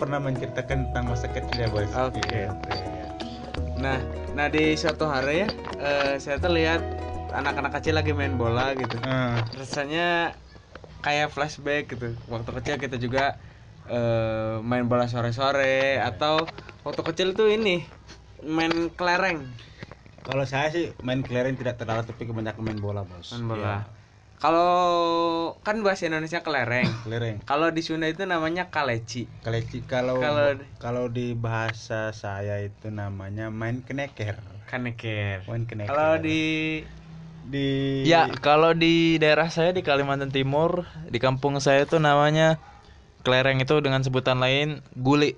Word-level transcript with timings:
pernah 0.00 0.16
menceritakan 0.16 0.88
tentang 0.88 1.04
masa 1.12 1.28
kecil 1.28 1.56
ya 1.60 1.68
bos. 1.68 1.92
Oke. 1.92 2.20
Iya. 2.24 2.48
Nah, 3.76 4.00
nah 4.32 4.46
di 4.48 4.72
suatu 4.80 5.04
hari 5.04 5.44
ya, 5.44 5.48
eh, 5.76 6.14
saya 6.16 6.40
tuh 6.40 6.56
lihat 6.56 6.80
anak-anak 7.36 7.72
kecil 7.78 8.00
lagi 8.00 8.16
main 8.16 8.34
bola 8.40 8.72
gitu. 8.72 8.96
Ah, 9.04 9.44
Rasanya 9.52 10.32
kayak 11.04 11.28
flashback 11.32 11.92
gitu. 11.92 12.16
Waktu 12.32 12.50
kecil 12.60 12.74
kita 12.80 12.96
juga 12.96 13.36
eh, 13.88 14.56
main 14.64 14.88
bola 14.88 15.04
sore-sore 15.04 16.00
atau 16.00 16.48
waktu 16.80 17.02
kecil 17.12 17.28
tuh 17.36 17.52
ini 17.52 17.84
main 18.40 18.72
kelereng, 18.96 19.44
kalau 20.24 20.44
saya 20.48 20.72
sih 20.72 20.96
main 21.04 21.20
kelereng 21.20 21.56
tidak 21.60 21.76
terlalu 21.76 22.08
tapi 22.08 22.24
kebanyakan 22.24 22.62
main 22.64 22.80
bola 22.80 23.04
bos. 23.04 23.32
main 23.36 23.44
bola. 23.44 23.60
Iya, 23.60 23.99
Kalau 24.40 24.72
kan 25.60 25.84
bahasa 25.84 26.08
Indonesia 26.08 26.40
kelereng. 26.40 26.88
kelereng. 27.04 27.44
Kalau 27.44 27.68
di 27.68 27.84
Sunda 27.84 28.08
itu 28.08 28.24
namanya 28.24 28.72
kaleci. 28.72 29.28
Kaleci 29.44 29.84
kalau 29.84 30.16
Kalau- 30.16 30.64
kalau 30.80 31.04
di 31.12 31.36
bahasa 31.36 32.08
saya 32.16 32.56
itu 32.64 32.88
namanya 32.88 33.52
main 33.52 33.84
keneker. 33.84 34.40
Kaneker. 34.64 35.44
Main 35.44 35.68
keneker. 35.68 35.92
Kalau 35.92 36.16
di 36.18 36.40
di 37.44 37.68
Ya, 38.08 38.32
kalau 38.40 38.72
di 38.72 39.20
daerah 39.20 39.52
saya 39.52 39.76
di 39.76 39.84
Kalimantan 39.84 40.32
Timur, 40.32 40.88
di 41.12 41.20
kampung 41.20 41.60
saya 41.60 41.84
itu 41.84 42.00
namanya 42.00 42.56
kelereng 43.20 43.60
itu 43.60 43.76
dengan 43.84 44.00
sebutan 44.00 44.40
lain 44.40 44.80
guli. 44.96 45.36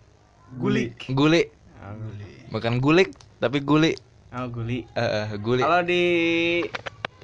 gulik. 0.52 1.10
Guli, 1.10 1.42
Oh, 1.82 1.96
guli. 1.98 2.26
bukan 2.54 2.78
gulik, 2.78 3.10
tapi 3.42 3.64
guli. 3.66 3.98
Oh, 4.30 4.46
guli. 4.46 4.86
Eh, 4.94 5.02
eh, 5.02 5.26
guli. 5.40 5.64
Kalau 5.64 5.80
di 5.82 6.04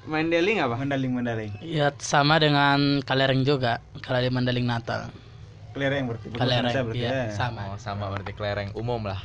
Mandeling 0.08 0.64
apa? 0.64 0.74
Mendaling 0.80 1.12
mendaling. 1.12 1.52
Ya 1.60 1.92
sama 2.00 2.40
dengan 2.40 3.04
kalereng 3.04 3.44
juga 3.44 3.84
kalau 4.00 4.24
di 4.24 4.32
Mandeling 4.32 4.64
Natal. 4.64 5.12
Kelereng 5.76 6.08
berarti. 6.08 6.26
Bahasa 6.32 6.80
berarti 6.80 7.04
iya, 7.04 7.28
ya. 7.28 7.36
sama. 7.36 7.76
Oh, 7.76 7.78
sama 7.78 8.08
berarti 8.08 8.32
kelereng 8.32 8.72
umum 8.72 9.04
lah. 9.04 9.20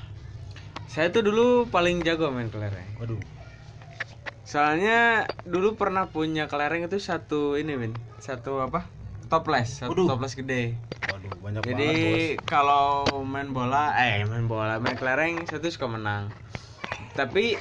Saya 0.92 1.10
tuh 1.10 1.24
dulu 1.24 1.72
paling 1.72 2.04
jago 2.04 2.30
main 2.30 2.52
kelereng. 2.52 2.86
Waduh. 3.00 3.18
Soalnya 4.44 5.26
dulu 5.48 5.80
pernah 5.80 6.12
punya 6.12 6.52
kelereng 6.52 6.86
itu 6.86 7.00
satu 7.00 7.56
ini, 7.56 7.80
Min. 7.80 7.96
Satu 8.20 8.60
apa? 8.62 8.86
Toples, 9.32 9.82
satu 9.82 9.96
Waduh. 9.96 10.08
toples 10.14 10.36
gede. 10.38 10.78
Waduh, 11.10 11.32
banyak 11.42 11.62
Jadi 11.66 11.90
banget, 11.90 12.46
kalau 12.46 13.08
main 13.26 13.50
bola, 13.50 13.98
eh 13.98 14.22
main 14.28 14.46
bola, 14.46 14.78
main 14.78 14.94
kelereng 14.94 15.48
saya 15.50 15.58
tuh 15.64 15.74
suka 15.74 15.90
menang. 15.90 16.30
Tapi 17.18 17.58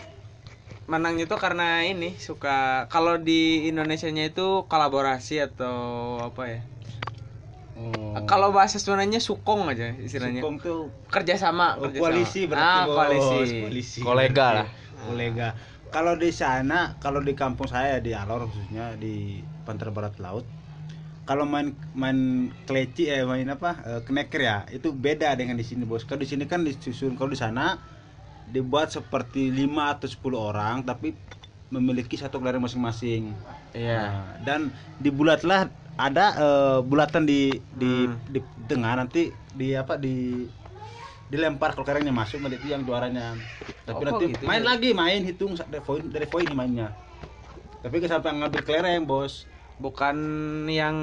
menangnya 0.91 1.31
itu 1.31 1.37
karena 1.39 1.87
ini 1.87 2.19
suka 2.19 2.87
kalau 2.91 3.19
di 3.21 3.71
Indonesianya 3.71 4.35
itu 4.35 4.67
kolaborasi 4.67 5.43
atau 5.43 6.19
apa 6.19 6.43
ya? 6.51 6.61
Oh. 7.83 8.15
Kalau 8.29 8.53
bahasa 8.55 8.79
Sundanya 8.79 9.19
sukong 9.19 9.67
aja 9.71 9.95
istilahnya. 9.99 10.45
Sukong 10.45 10.57
tuh 10.61 10.81
Kerjasama, 11.09 11.81
oh, 11.81 11.89
kerjasama. 11.89 12.03
koalisi 12.03 12.41
berarti 12.47 12.79
ah, 12.79 12.85
bos. 12.87 12.95
koalisi. 12.95 13.39
Koalisi 13.65 14.01
Kolega 14.05 14.47
lah. 14.63 14.69
Kolega. 15.09 15.49
Kalau 15.93 16.17
di 16.17 16.33
sana, 16.33 16.97
kalau 17.03 17.21
di 17.21 17.37
kampung 17.37 17.69
saya 17.69 18.01
di 18.01 18.17
Alor 18.17 18.49
khususnya 18.49 18.97
di 18.97 19.45
Pantai 19.69 19.93
Barat 19.93 20.17
Laut, 20.25 20.47
kalau 21.29 21.45
main 21.45 21.77
main 21.93 22.49
kleci 22.65 23.13
eh 23.13 23.23
main 23.23 23.47
apa 23.47 23.79
eh, 23.85 24.01
keneker 24.03 24.41
ya 24.43 24.59
itu 24.73 24.91
beda 24.91 25.35
dengan 25.37 25.57
di 25.59 25.65
sini 25.67 25.85
bos. 25.85 26.05
Kalau 26.09 26.23
di 26.23 26.29
sini 26.29 26.49
kan 26.49 26.65
disusun 26.65 27.15
kalau 27.15 27.31
di 27.33 27.39
sana 27.39 27.77
dibuat 28.53 28.93
seperti 28.93 29.49
5 29.49 29.65
atau 29.97 30.07
10 30.07 30.21
orang 30.37 30.85
tapi 30.85 31.17
memiliki 31.67 32.15
satu 32.15 32.37
kelereng 32.37 32.61
masing-masing. 32.61 33.33
Iya. 33.73 34.01
Nah, 34.13 34.25
dan 34.45 34.61
dibulatlah 35.01 35.73
ada 35.97 36.27
eh, 36.37 36.79
bulatan 36.85 37.25
di 37.25 37.49
di, 37.73 38.07
Hmm. 38.07 38.17
di 38.29 38.39
tengah 38.67 38.93
nanti 38.95 39.29
di 39.51 39.73
apa 39.73 39.97
di 39.97 40.45
dilempar 41.27 41.73
kalau 41.73 41.89
kelerengnya 41.89 42.13
masuk 42.13 42.45
nanti 42.45 42.61
itu 42.61 42.69
yang 42.69 42.85
juaranya. 42.85 43.33
Tapi 43.83 43.99
Oh, 43.99 44.07
nanti 44.07 44.25
gitu 44.31 44.45
main 44.45 44.61
ya? 44.61 44.69
lagi 44.69 44.91
main 44.93 45.21
hitung 45.25 45.57
dari 45.57 45.81
poin 45.81 46.05
dari 46.05 46.27
poin 46.29 46.45
mainnya. 46.53 46.93
Tapi 47.81 47.99
ke 47.99 48.07
sampai 48.07 48.37
ngambil 48.37 48.63
kelereng 48.63 49.09
bos. 49.09 49.49
Bukan 49.81 50.15
yang 50.69 50.95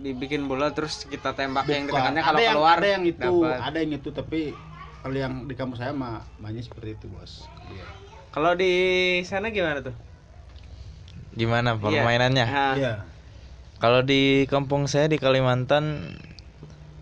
dibikin 0.00 0.46
bola 0.46 0.70
terus 0.70 1.04
kita 1.04 1.34
tembak 1.34 1.66
yang 1.66 1.84
Bukan. 1.84 1.98
tengahnya 1.98 2.22
kalau 2.22 2.38
ada 2.38 2.42
yang, 2.46 2.54
keluar 2.56 2.76
ada 2.78 2.88
yang 2.88 3.04
itu, 3.04 3.32
dapat. 3.42 3.56
ada 3.60 3.78
yang 3.82 3.92
itu 3.92 4.08
tapi 4.14 4.40
kalau 5.08 5.24
yang 5.24 5.48
di 5.48 5.56
kampus 5.56 5.80
saya 5.80 5.96
mah 5.96 6.20
mainnya 6.36 6.60
seperti 6.60 7.00
itu 7.00 7.08
bos. 7.08 7.48
Iya. 7.72 7.88
Kalau 8.28 8.52
di 8.52 8.72
sana 9.24 9.48
gimana 9.48 9.80
tuh? 9.80 9.96
Gimana 11.32 11.80
permainannya? 11.80 12.44
Nah, 12.44 12.74
Iya. 12.76 12.94
Kalau 13.80 14.04
di 14.04 14.44
kampung 14.52 14.84
saya 14.84 15.08
di 15.08 15.16
Kalimantan 15.16 16.12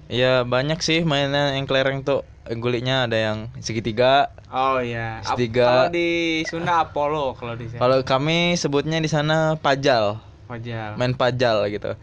ya 0.06 0.46
banyak 0.46 0.78
sih 0.78 1.02
mainan 1.02 1.58
yang 1.58 1.66
kelereng 1.66 2.06
tuh. 2.06 2.22
Gulinya 2.46 3.10
ada 3.10 3.18
yang 3.18 3.50
segitiga. 3.58 4.30
Oh 4.54 4.78
iya. 4.78 5.18
Setiga. 5.26 5.66
Kalau 5.66 5.86
di 5.90 6.10
Sunda 6.46 6.86
Apollo 6.86 7.34
kalau 7.34 7.58
di 7.58 7.66
sana. 7.66 7.82
Kalau 7.82 7.98
kami 8.06 8.54
sebutnya 8.54 9.02
di 9.02 9.10
sana 9.10 9.58
pajal, 9.58 10.22
Pajal. 10.46 10.94
main 10.94 11.10
pajal 11.10 11.66
gitu. 11.74 11.98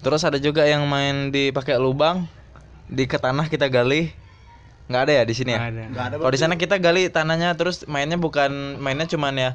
Terus 0.00 0.24
ada 0.24 0.40
juga 0.40 0.64
yang 0.64 0.88
main 0.88 1.28
di 1.28 1.52
pakai 1.52 1.76
lubang 1.76 2.24
di 2.88 3.04
ke 3.04 3.20
tanah 3.20 3.52
kita 3.52 3.68
gali. 3.68 4.16
Nggak 4.92 5.02
ada 5.02 5.12
ya 5.14 5.24
di 5.24 5.32
sini 5.32 5.50
ya? 5.50 5.60
ada. 5.64 5.82
Enggak 5.82 6.04
ada 6.06 6.14
Kalau 6.18 6.30
di 6.30 6.38
sana 6.38 6.54
kita 6.54 6.76
gali 6.76 7.08
tanahnya 7.08 7.56
terus 7.56 7.82
mainnya 7.86 8.14
bukan 8.16 8.52
mainnya 8.76 9.08
cuman 9.08 9.32
ya 9.34 9.50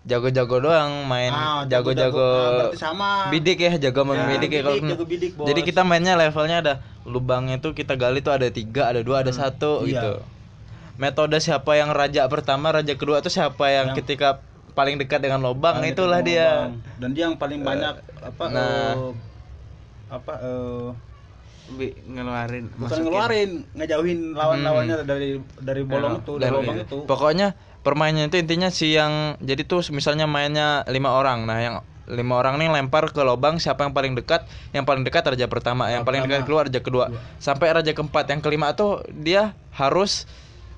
jago-jago 0.00 0.62
doang 0.62 1.04
main 1.04 1.28
Ah, 1.28 1.68
jago-jago 1.68 2.16
ah, 2.16 2.50
berarti 2.72 2.78
sama. 2.78 3.28
bidik 3.28 3.58
ya 3.58 3.76
jago 3.78 4.02
main 4.02 4.16
Ya, 4.16 4.26
bidik 4.30 4.50
ya 4.50 4.60
kalau 4.62 4.76
bidik, 4.78 4.90
jago 4.90 5.04
bidik, 5.04 5.30
bos. 5.36 5.44
jadi 5.44 5.60
kita 5.60 5.82
mainnya 5.82 6.14
levelnya 6.14 6.56
ada 6.58 6.74
lubangnya 7.04 7.58
tuh 7.58 7.72
kita 7.72 7.92
gali 7.92 8.18
tuh 8.18 8.32
ada 8.32 8.48
tiga 8.48 8.88
ada 8.88 9.02
dua 9.02 9.20
ada 9.20 9.30
satu 9.30 9.84
iya. 9.84 9.92
gitu 9.92 10.12
metode 10.96 11.36
siapa 11.38 11.74
yang 11.74 11.90
raja 11.90 12.24
pertama 12.26 12.72
raja 12.72 12.94
kedua 12.94 13.20
tuh 13.20 13.28
siapa 13.28 13.68
yang, 13.68 13.92
Yang- 13.92 13.98
ketika 14.00 14.40
paling 14.72 14.96
dekat 14.96 15.18
dengan 15.20 15.42
lubang 15.42 15.76
Paling 15.76 15.92
itulah 15.92 16.22
dia 16.22 16.70
lubang. 16.70 16.74
Dan 16.96 17.08
dia 17.12 17.24
yang 17.26 17.36
paling 17.36 17.60
banyak 17.60 17.94
apa 18.20 18.44
nah. 18.48 18.94
eh, 18.94 19.12
apa 20.08 20.32
eh, 20.40 20.86
Bi, 20.88 21.17
ngeluarin. 21.76 22.64
bukan 22.72 22.80
masukin. 22.88 23.04
ngeluarin, 23.04 23.50
ngejauhin 23.76 24.20
lawan-lawannya 24.32 24.96
dari 25.04 25.38
dari 25.60 25.82
bolong 25.84 26.18
Nah, 26.18 26.22
itu, 26.24 26.32
dari 26.40 26.48
Dan 26.48 26.56
lubang 26.56 26.76
itu. 26.80 26.98
pokoknya 27.04 27.48
permainannya 27.84 28.32
itu 28.32 28.36
intinya 28.40 28.68
si 28.72 28.96
yang 28.96 29.36
jadi 29.38 29.62
tuh 29.68 29.84
misalnya 29.92 30.24
mainnya 30.24 30.82
lima 30.88 31.12
orang. 31.12 31.44
Nah 31.44 31.58
yang 31.60 31.74
lima 32.08 32.40
orang 32.40 32.56
nih 32.56 32.72
lempar 32.72 33.12
ke 33.12 33.20
lubang 33.20 33.60
siapa 33.60 33.84
yang 33.84 33.92
paling 33.92 34.16
dekat? 34.16 34.48
Yang 34.72 34.84
paling 34.88 35.02
dekat 35.04 35.22
raja 35.28 35.46
pertama 35.46 35.92
yang 35.92 36.08
paling 36.08 36.24
dekat 36.24 36.48
keluar 36.48 36.64
raja 36.66 36.80
kedua. 36.80 37.12
Sampai 37.36 37.68
raja 37.68 37.92
keempat 37.92 38.32
yang 38.32 38.40
kelima 38.40 38.72
tuh 38.72 39.04
dia 39.12 39.52
harus 39.76 40.24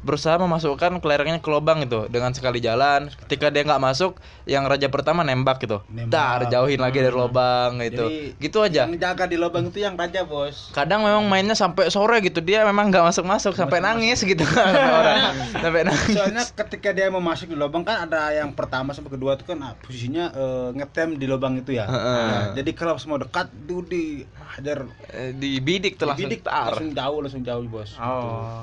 berusaha 0.00 0.41
memasukkan 0.41 0.97
kelerengnya 1.05 1.44
ke 1.44 1.49
lubang 1.53 1.84
itu 1.84 2.09
dengan 2.09 2.33
sekali 2.33 2.59
jalan. 2.59 3.12
Ketika 3.27 3.53
dia 3.53 3.62
nggak 3.69 3.83
masuk 3.83 4.16
yang 4.49 4.65
raja 4.65 4.88
pertama 4.88 5.21
nembak 5.21 5.61
gitu. 5.61 5.84
Nembak. 5.93 6.09
dar 6.11 6.41
jauhin 6.49 6.81
lagi 6.81 6.99
dari 7.05 7.12
lubang 7.12 7.81
gitu. 7.84 8.09
Jadi, 8.09 8.41
gitu 8.41 8.59
aja. 8.65 8.89
Yang 8.89 8.97
jaga 8.97 9.25
di 9.28 9.37
lubang 9.37 9.69
itu 9.69 9.78
yang 9.84 9.94
raja, 9.94 10.25
Bos. 10.25 10.72
kadang 10.72 11.05
memang 11.05 11.28
mainnya 11.28 11.53
sampai 11.53 11.93
sore 11.93 12.25
gitu. 12.25 12.41
Dia 12.41 12.65
memang 12.65 12.89
nggak 12.89 13.05
masuk 13.12 13.25
masuk 13.28 13.53
sampai 13.53 13.84
nangis 13.84 14.25
gitu. 14.25 14.43
Orang. 15.00 15.37
Sampai 15.62 15.83
nangis. 15.84 16.16
Soalnya 16.16 16.44
ketika 16.49 16.91
dia 16.97 17.12
mau 17.12 17.21
masuk 17.21 17.53
di 17.53 17.56
lubang 17.56 17.84
kan 17.84 18.09
ada 18.09 18.33
yang 18.33 18.56
pertama 18.56 18.97
sampai 18.97 19.12
kedua 19.12 19.37
itu 19.37 19.44
kan 19.44 19.60
ah, 19.60 19.72
posisinya 19.78 20.33
eh, 20.33 20.69
ngetem 20.81 21.21
di 21.21 21.27
lubang 21.28 21.60
itu 21.60 21.77
ya. 21.77 21.84
Nah, 21.84 22.56
jadi 22.56 22.71
kalau 22.72 22.97
semua 22.97 23.21
dekat 23.21 23.53
itu 23.53 23.84
dihajar 23.84 24.89
Eh, 25.10 25.34
dibidik 25.37 25.99
tuh 26.00 26.09
langsung. 26.09 26.31
Bidik 26.31 26.47
tar. 26.47 26.72
langsung 26.72 26.94
jauh 26.94 27.19
langsung 27.21 27.43
jauh, 27.44 27.65
Bos. 27.66 27.93
Oh. 27.99 28.62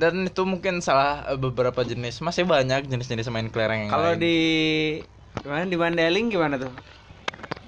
Dan 0.00 0.14
itu 0.28 0.42
mungkin 0.52 0.74
salah 0.86 1.08
eh, 1.30 1.38
beberapa 1.44 1.80
jenis 1.90 2.14
masih 2.26 2.44
banyak 2.52 2.80
jenis-jenis 2.90 3.28
main 3.34 3.48
kelereng 3.52 3.82
yang 3.90 3.90
Kalau 3.90 4.12
di 4.22 4.26
gimana 5.42 5.64
di 5.72 5.76
Mandeling 5.82 6.26
gimana 6.34 6.54
tuh? 6.62 6.72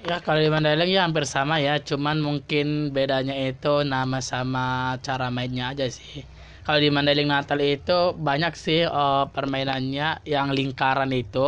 Ya 0.07 0.13
kalau 0.25 0.39
di 0.45 0.49
Mandailing 0.55 0.89
ya 0.95 0.99
hampir 1.07 1.25
sama 1.35 1.55
ya, 1.65 1.71
cuman 1.89 2.17
mungkin 2.27 2.65
bedanya 2.95 3.33
itu 3.47 3.67
nama 3.93 4.17
sama 4.31 4.59
cara 5.05 5.25
mainnya 5.35 5.63
aja 5.71 5.85
sih. 5.97 6.11
Kalau 6.63 6.79
di 6.83 6.89
Mandailing 6.95 7.29
Natal 7.33 7.59
itu 7.73 7.91
banyak 8.27 8.51
sih 8.65 8.79
eh, 8.97 9.15
permainannya 9.35 10.03
yang 10.33 10.47
lingkaran 10.57 11.09
itu. 11.19 11.39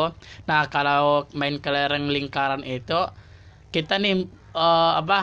Nah 0.47 0.61
kalau 0.73 1.01
main 1.39 1.55
kelereng 1.63 2.05
lingkaran 2.15 2.61
itu 2.73 2.93
kita 3.73 3.93
nih 4.03 4.13
eh, 4.57 4.89
apa 5.01 5.15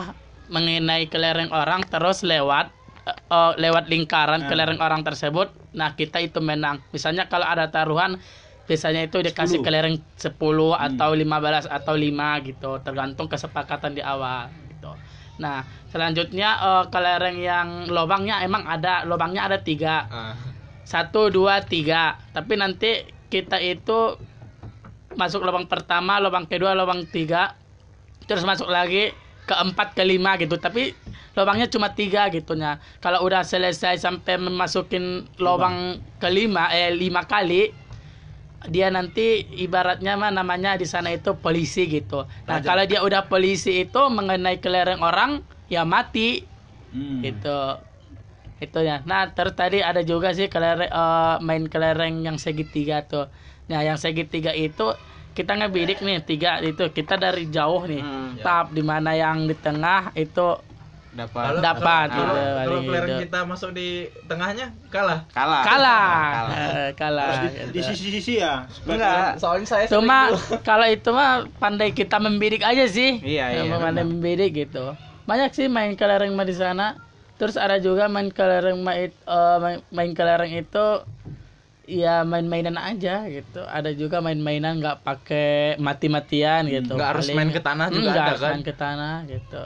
mengenai 0.55 1.03
kelereng 1.11 1.49
orang 1.59 1.81
terus 1.91 2.17
lewat 2.31 2.65
eh, 3.05 3.53
lewat 3.61 3.85
lingkaran 3.87 4.49
kelereng 4.49 4.81
orang 4.81 5.05
tersebut. 5.05 5.53
Nah 5.77 5.93
kita 5.93 6.17
itu 6.19 6.41
menang. 6.41 6.81
Misalnya 6.89 7.29
kalau 7.29 7.45
ada 7.45 7.69
taruhan 7.69 8.17
biasanya 8.65 9.05
itu 9.05 9.21
dikasih 9.21 9.61
10. 9.61 9.65
kelereng 9.65 9.95
10 10.17 10.33
atau 10.73 11.09
15 11.13 11.69
atau 11.69 11.93
5 11.93 12.47
gitu 12.49 12.71
tergantung 12.81 13.29
kesepakatan 13.29 13.93
di 13.93 14.01
awal 14.01 14.49
gitu. 14.73 14.89
Nah 15.37 15.61
selanjutnya 15.93 16.49
eh, 16.57 16.83
kelereng 16.89 17.37
yang 17.37 17.67
lubangnya 17.87 18.41
emang 18.41 18.65
ada 18.65 19.05
lubangnya 19.05 19.45
ada 19.45 19.57
tiga 19.61 20.09
Ah. 20.09 20.33
satu 20.85 21.29
dua 21.29 21.65
tiga 21.65 22.17
tapi 22.29 22.57
nanti 22.57 23.05
kita 23.29 23.57
itu 23.57 24.17
masuk 25.15 25.41
lubang 25.41 25.65
pertama 25.65 26.19
lubang 26.19 26.45
kedua 26.45 26.75
lubang 26.75 27.07
tiga 27.09 27.55
terus 28.25 28.43
masuk 28.43 28.67
lagi 28.67 29.13
ke 29.45 29.53
empat 29.53 29.93
ke 29.93 30.03
lima 30.03 30.35
gitu. 30.41 30.57
Tapi 30.57 30.91
lubangnya 31.37 31.69
cuma 31.69 31.93
tiga 31.93 32.27
gitunya. 32.33 32.81
Kalau 32.99 33.21
udah 33.23 33.45
selesai 33.45 34.01
sampai 34.01 34.41
memasukin 34.41 35.29
lubang 35.37 36.01
kelima 36.17 36.73
eh 36.73 36.91
lima 36.91 37.23
kali 37.23 37.71
dia 38.65 38.89
nanti 38.89 39.45
ibaratnya 39.61 40.17
mah 40.17 40.33
namanya 40.33 40.73
di 40.73 40.89
sana 40.89 41.13
itu 41.13 41.37
polisi 41.37 41.85
gitu. 41.85 42.25
Nah 42.49 42.59
Raja. 42.61 42.65
kalau 42.65 42.83
dia 42.89 42.99
udah 43.05 43.29
polisi 43.29 43.85
itu 43.85 44.01
mengenai 44.09 44.57
kelereng 44.57 45.01
orang 45.05 45.45
ya 45.69 45.85
mati. 45.85 46.51
Hmm. 46.95 47.19
itu 47.27 47.57
itu 48.63 48.79
ya 48.79 49.03
nah 49.03 49.27
terus 49.35 49.51
tadi 49.51 49.83
ada 49.83 49.99
juga 49.99 50.31
sih 50.31 50.47
kelereng 50.47 50.87
eh, 50.87 51.35
main 51.43 51.67
kelereng 51.67 52.23
yang 52.23 52.39
segitiga 52.39 53.03
tuh. 53.03 53.27
Nah 53.67 53.83
yang 53.83 53.99
segitiga 53.99 54.55
itu 54.55 54.95
kita 55.35 55.51
ngebidik 55.59 55.99
nih 55.99 56.23
tiga 56.23 56.63
itu. 56.63 56.87
Kita 56.95 57.19
dari 57.19 57.51
jauh 57.51 57.83
nih. 57.83 58.01
Hmm. 58.01 58.39
tap 58.39 58.71
di 58.71 58.79
mana 58.79 59.11
yang 59.11 59.43
di 59.45 59.55
tengah 59.59 60.15
itu 60.15 60.55
dapat. 61.15 61.63
Dapat. 61.63 62.07
Kalau, 62.11 62.19
gitu 62.19 62.31
kalau 62.31 62.55
paling 62.55 62.83
kelereng 62.87 63.09
gitu. 63.09 63.23
kita 63.27 63.39
masuk 63.47 63.69
di 63.75 63.87
tengahnya 64.27 64.67
kalah. 64.91 65.19
Kalah. 65.31 65.63
Kalah. 65.63 66.11
Kalah. 66.11 66.89
Kalah 66.99 67.27
di, 67.27 67.47
gitu. 67.47 67.71
di 67.71 67.79
sisi-sisi 67.83 68.33
ya. 68.39 68.67
enggak. 68.87 69.39
Soalnya 69.39 69.67
saya 69.67 69.83
cuma 69.87 70.31
kalau 70.69 70.87
itu 70.87 71.09
mah 71.11 71.47
pandai 71.59 71.91
kita 71.91 72.19
membidik 72.19 72.63
aja 72.63 72.87
sih. 72.87 73.19
Iya, 73.19 73.63
iya, 73.63 73.75
pandai 73.75 74.03
membidik 74.07 74.67
gitu. 74.67 74.95
Banyak 75.27 75.51
sih 75.51 75.67
main 75.67 75.95
kelereng 75.95 76.31
mah 76.35 76.47
di 76.47 76.55
sana. 76.55 76.95
Terus 77.35 77.59
ada 77.59 77.75
juga 77.83 78.07
main 78.07 78.31
kelereng 78.31 78.79
mah 78.79 78.95
it- 78.95 79.23
eh, 79.27 79.57
main, 79.59 79.79
main 79.91 80.11
kelereng 80.15 80.51
itu 80.55 80.85
ya 81.87 82.21
main-mainan 82.21 82.75
aja 82.75 83.25
gitu 83.25 83.61
ada 83.61 83.89
juga 83.91 84.17
main-mainan 84.17 84.77
nggak 84.77 84.97
pakai 85.01 85.49
mati-matian 85.77 86.65
gitu 86.65 86.93
nggak 86.93 87.09
harus 87.11 87.29
main 87.29 87.47
ke 87.47 87.59
tanah 87.59 87.87
juga 87.87 88.01
Nggak 88.03 88.15
ada 88.15 88.25
harus 88.27 88.41
kan? 88.41 88.51
main 88.51 88.63
ke 88.63 88.73
tanah 88.73 89.15
gitu 89.25 89.61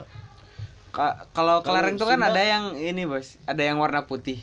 Ka- 0.90 1.16
kalau 1.30 1.56
kelereng 1.60 1.94
tuh 1.94 2.04
kan 2.04 2.20
ada 2.20 2.38
yang 2.38 2.64
ini 2.74 3.02
bos 3.04 3.40
ada 3.42 3.62
yang 3.62 3.76
warna 3.76 4.02
putih 4.02 4.36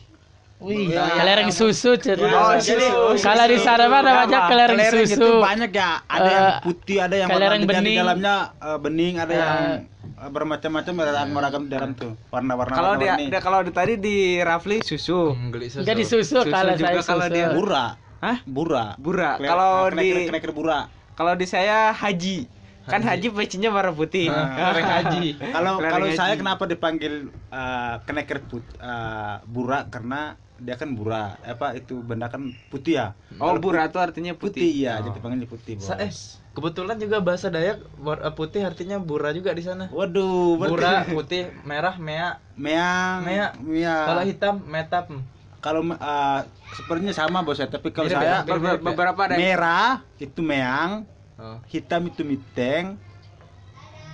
Wih, 0.58 0.90
Ya. 0.90 1.06
kelereng 1.14 1.54
susu 1.54 2.02
cerita. 2.02 2.34
Oh, 2.34 2.58
jadi- 2.58 2.90
kalau 3.22 3.46
di 3.46 3.62
sana 3.62 3.86
mah 3.86 4.02
namanya 4.02 4.50
kelereng 4.50 4.74
Kelereng 4.74 5.06
susu. 5.06 5.22
itu 5.22 5.30
banyak 5.38 5.70
ya. 5.70 6.02
Ada 6.02 6.26
yang 6.28 6.48
Eh, 6.50 6.56
putih, 6.66 6.98
ada 6.98 7.14
yang 7.16 7.30
kelereng 7.30 7.62
warna 7.62 7.70
di 7.70 7.78
bening. 7.78 7.98
dalamnya 8.02 8.36
eh, 8.58 8.78
bening, 8.82 9.14
ada 9.20 9.30
Eh. 9.30 9.38
yang 9.38 9.54
eh, 9.54 9.78
bermacam-macam 10.18 10.94
ada 11.00 11.22
meragam 11.24 11.62
di 11.64 11.72
dalam 11.72 11.94
tuh. 11.94 12.18
Warna-warna 12.28 12.74
kalau 12.74 12.94
dia 12.98 13.14
dia- 13.16 13.38
kalau 13.40 13.60
di 13.62 13.69
tadi 13.69 13.94
di 13.96 14.18
Rafli 14.42 14.81
susu 14.81 15.31
Hmm, 15.31 15.54
geli 15.54 15.69
susu. 15.69 15.86
Enggak 15.86 15.96
di 15.96 16.06
susu, 16.06 16.34
Susu 16.36 16.50
kalau 16.50 16.74
juga 16.74 16.90
saya 16.96 17.06
kalau 17.06 17.22
susu. 17.24 17.36
dia- 17.36 17.54
bura. 17.54 17.86
Hah? 18.18 18.38
Bura. 18.44 18.86
Bura. 18.98 19.31
Kalau 19.38 19.72
kle- 19.88 20.02
di- 20.02 20.28
kleker 20.28 20.52
bura. 20.52 20.90
kalau 21.14 21.34
di 21.34 21.46
saya 21.46 21.90
haji 21.92 22.50
kan 22.84 23.02
haji 23.04 23.28
pecinya 23.30 23.68
warna 23.68 23.92
putih 23.92 24.25
Ah. 24.28 24.48
kelereng 24.72 24.88
haji 24.88 25.25
Kalau 25.52 25.74
kalau 25.78 26.08
saya 26.10 26.34
haji. 26.34 26.40
kenapa 26.40 26.64
dipanggil 26.66 27.14
eh, 27.52 27.96
keneker 28.02 28.40
put 28.44 28.64
eh, 28.74 29.36
bura 29.44 29.86
karena 29.86 30.34
dia 30.57 30.74
kan 30.74 30.89
bura 30.92 31.38
apa 31.39 31.74
itu 31.74 32.01
benda 32.01 32.27
kan 32.27 32.42
putih 32.68 32.94
ya 32.95 33.07
oh 33.36 33.48
Kalau 33.48 33.59
bura 33.59 33.86
itu 33.86 33.98
artinya 33.98 34.33
putih, 34.33 34.57
putih, 34.57 34.69
iya 34.75 34.94
Oh. 34.98 35.06
jadi 35.06 35.18
panggilnya 35.19 35.45
putih 35.45 35.74
bos. 35.75 35.86
Sa- 35.86 35.98
eh, 35.98 36.09
kebetulan 36.51 36.98
juga 36.98 37.18
bahasa 37.19 37.48
Dayak 37.48 37.77
eh, 37.80 38.33
putih 38.33 38.62
artinya 38.62 38.98
bura 38.98 39.30
juga 39.31 39.51
di 39.51 39.62
sana. 39.62 39.86
waduh 39.88 40.57
berarti- 40.57 40.74
Bura, 40.74 40.94
putih, 41.07 41.42
merah, 41.63 41.95
mea. 41.98 42.42
meang 42.56 43.21
Mea. 43.21 43.48
Mea. 43.59 43.98
Kalau 44.04 44.24
hitam, 44.24 44.56
metap. 44.65 45.06
kalau 45.59 45.81
eh, 45.86 46.39
sepertinya 46.74 47.12
sama 47.12 47.42
bos 47.42 47.57
ya 47.57 47.65
tapi 47.65 47.89
kalau 47.89 48.07
saya 48.07 48.42
ya? 48.42 48.48
Ber- 48.48 48.57
ber- 48.57 48.81
beberapa 48.83 49.19
ada 49.19 49.33
yang- 49.33 49.57
merah 49.57 49.92
itu 50.15 50.39
meang 50.39 51.06
Oh. 51.38 51.62
hitam 51.65 52.01
itu 52.04 52.25
miteng 52.25 52.98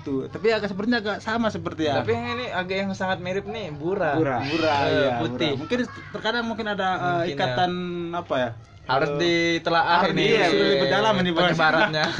tuh 0.03 0.27
tapi 0.27 0.51
agak 0.51 0.69
sepertinya 0.71 0.99
agak 1.01 1.17
sama 1.23 1.47
seperti 1.49 1.87
ya 1.89 1.95
Tapi 1.99 2.11
yang 2.13 2.27
ini 2.35 2.45
agak 2.51 2.75
yang 2.83 2.91
sangat 2.93 3.17
mirip 3.25 3.45
nih, 3.47 3.71
bura. 3.71 4.13
Bura. 4.19 4.37
Bura, 4.43 4.73
Eh, 4.85 4.91
iya, 4.93 5.09
putih. 5.17 5.51
bura. 5.55 5.59
Mungkin 5.63 5.77
terkadang 6.13 6.45
mungkin 6.45 6.67
ada 6.69 6.87
eh, 6.93 6.99
Mungkin 7.01 7.27
ya. 7.27 7.33
ikatan 7.33 7.71
apa 8.13 8.35
ya? 8.37 8.49
Harus 8.83 9.09
Eh, 9.15 9.19
ditelaah 9.23 10.01
ini. 10.11 10.23
di- 10.27 10.43
sudah 10.51 10.67
lebih 10.75 10.87
dalam 10.91 11.13
ini, 11.23 11.29
penyebarannya. 11.31 12.05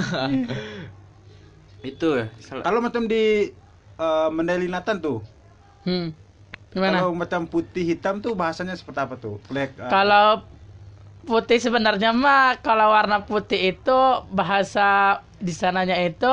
itu 1.83 2.07
ya, 2.15 2.25
Kalau 2.63 2.79
macam 2.79 3.03
di 3.11 3.51
eh, 3.99 4.27
Mandailinatan 4.31 4.97
tuh, 5.03 5.19
Hmm. 5.83 6.15
Gimana? 6.71 7.05
kalau 7.05 7.13
macam 7.13 7.45
putih 7.45 7.85
hitam 7.85 8.23
tuh 8.23 8.33
bahasanya 8.33 8.73
seperti 8.73 8.99
apa 9.03 9.15
tuh? 9.19 9.37
Black. 9.51 9.75
eh, 9.77 9.91
Kalau 9.91 10.47
putih 11.23 11.59
sebenarnya 11.59 12.11
mah 12.11 12.59
kalau 12.59 12.91
warna 12.91 13.23
putih 13.23 13.75
itu 13.75 13.97
bahasa 14.31 15.19
di 15.39 15.51
sananya 15.55 15.95
itu 16.03 16.27